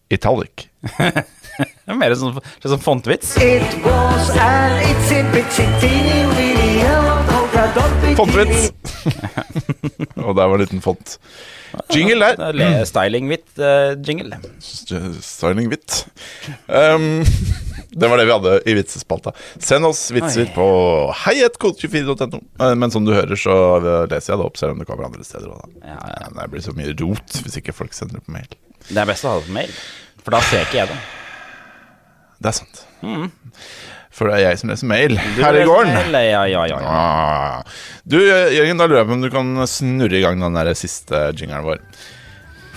italic. 0.09 0.70
Det 1.89 1.95
er 1.95 1.97
mer 1.97 2.14
sånn, 2.16 2.36
sånn 2.64 2.82
fontvits. 2.84 3.32
Fontvits! 8.20 8.70
Og 10.26 10.36
der 10.36 10.45
var 10.49 10.53
en 10.55 10.62
liten 10.62 10.82
font. 10.84 11.16
Jingle 11.93 12.32
der. 12.36 12.60
Er 12.66 12.86
Styling-hvitt-jingle. 12.89 14.39
Styling 14.62 15.70
hvitt. 15.72 16.03
Um, 16.68 17.24
Det 17.89 18.05
var 18.05 18.20
det 18.22 18.26
vi 18.30 18.34
hadde 18.36 18.51
i 18.70 18.74
vitsespalta. 18.78 19.32
Send 19.57 19.88
oss 19.88 20.03
vitser 20.14 20.43
Oi. 20.45 20.51
på 20.53 20.66
heiet24.no. 21.24 22.39
Eh, 22.62 22.76
Men 22.78 22.91
som 22.93 23.01
du 23.07 23.16
hører, 23.16 23.34
så 23.39 23.55
leser 24.12 24.36
jeg 24.36 24.41
det 24.41 24.45
opp, 24.45 24.60
selv 24.62 24.76
om 24.76 24.84
det 24.84 24.86
kommer 24.86 25.07
andre 25.07 25.26
steder. 25.26 25.49
Da. 25.49 25.95
Ja, 25.95 26.28
Det 26.38 26.45
blir 26.53 26.62
så 26.62 26.76
mye 26.78 26.93
rot 27.01 27.39
hvis 27.41 27.57
ikke 27.57 27.74
folk 27.74 27.97
sender 27.97 28.20
det 28.20 28.28
på 28.28 28.36
mail. 28.36 28.51
Det 28.91 28.99
er 29.01 29.10
best 29.10 29.26
å 29.26 29.34
ha 29.34 29.39
det 29.41 29.49
på 29.49 29.55
mail, 29.57 29.74
for 30.22 30.38
da 30.38 30.43
ser 30.51 30.68
ikke 30.68 30.84
jeg 30.84 30.91
det. 30.93 30.99
Det 32.39 32.51
er 32.53 32.57
sant. 32.61 32.83
Mm. 33.03 33.29
For 34.15 34.27
det 34.27 34.35
er 34.39 34.45
jeg 34.49 34.59
som 34.59 34.71
leser 34.71 34.87
mail 34.89 35.13
Du 35.35 35.41
her 35.43 35.55
i 35.55 35.65
gården. 35.67 35.93
mail, 36.11 36.15
Ja, 36.31 36.43
ja, 36.49 36.63
ja. 36.67 36.79
ja. 36.81 36.91
Ah. 36.91 37.63
Du, 38.07 38.17
Jørgen, 38.19 38.79
da 38.79 38.87
lurer 38.87 39.03
jeg 39.03 39.07
på 39.11 39.15
om 39.17 39.21
du 39.23 39.29
kan 39.31 39.51
snurre 39.69 40.17
i 40.17 40.23
gang 40.25 40.39
den 40.41 40.57
der 40.59 40.73
siste 40.75 41.29
jingeren 41.39 41.63
vår. 41.67 41.83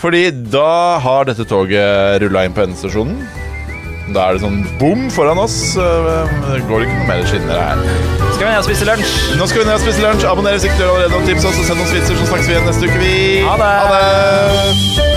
Fordi 0.02 0.24
da 0.50 0.98
har 1.02 1.24
dette 1.30 1.46
toget 1.46 2.20
rulla 2.22 2.44
inn 2.46 2.54
på 2.56 2.64
endestasjonen. 2.66 3.22
Da 4.12 4.24
er 4.28 4.34
det 4.36 4.42
sånn 4.42 4.64
bom 4.80 5.06
foran 5.14 5.38
oss. 5.38 5.76
Eh, 5.78 6.32
Det 6.50 6.64
går 6.68 6.82
ikke 6.84 6.96
noe 6.98 7.06
mer 7.08 7.22
skinner 7.30 7.62
her. 7.62 7.84
Skal 8.34 8.42
vi 8.42 8.50
ned 8.50 8.58
og 8.58 8.66
spise 8.66 8.88
lunsj? 8.90 9.14
Nå 9.38 9.46
skal 9.48 9.62
vi 9.62 9.68
ned 9.70 9.78
og 9.78 9.84
spise 9.86 10.02
lunsj. 10.04 10.26
Abonner 10.28 10.58
hvis 10.58 10.66
ikke 10.68 10.82
du 10.82 10.84
allerede, 10.90 11.14
og 11.22 11.24
tips 11.30 11.46
oss 11.48 11.62
og 11.62 11.70
send 11.70 11.86
oss 11.86 11.94
vitser, 11.94 12.18
så 12.18 12.28
snakkes 12.34 12.50
vi 12.50 12.58
igjen 12.58 12.68
neste 12.68 12.90
uke. 12.90 13.00
Vi. 13.06 13.16
Ha 13.46 13.56
det. 13.62 13.72
Ha 13.78 13.88
det. 13.94 15.11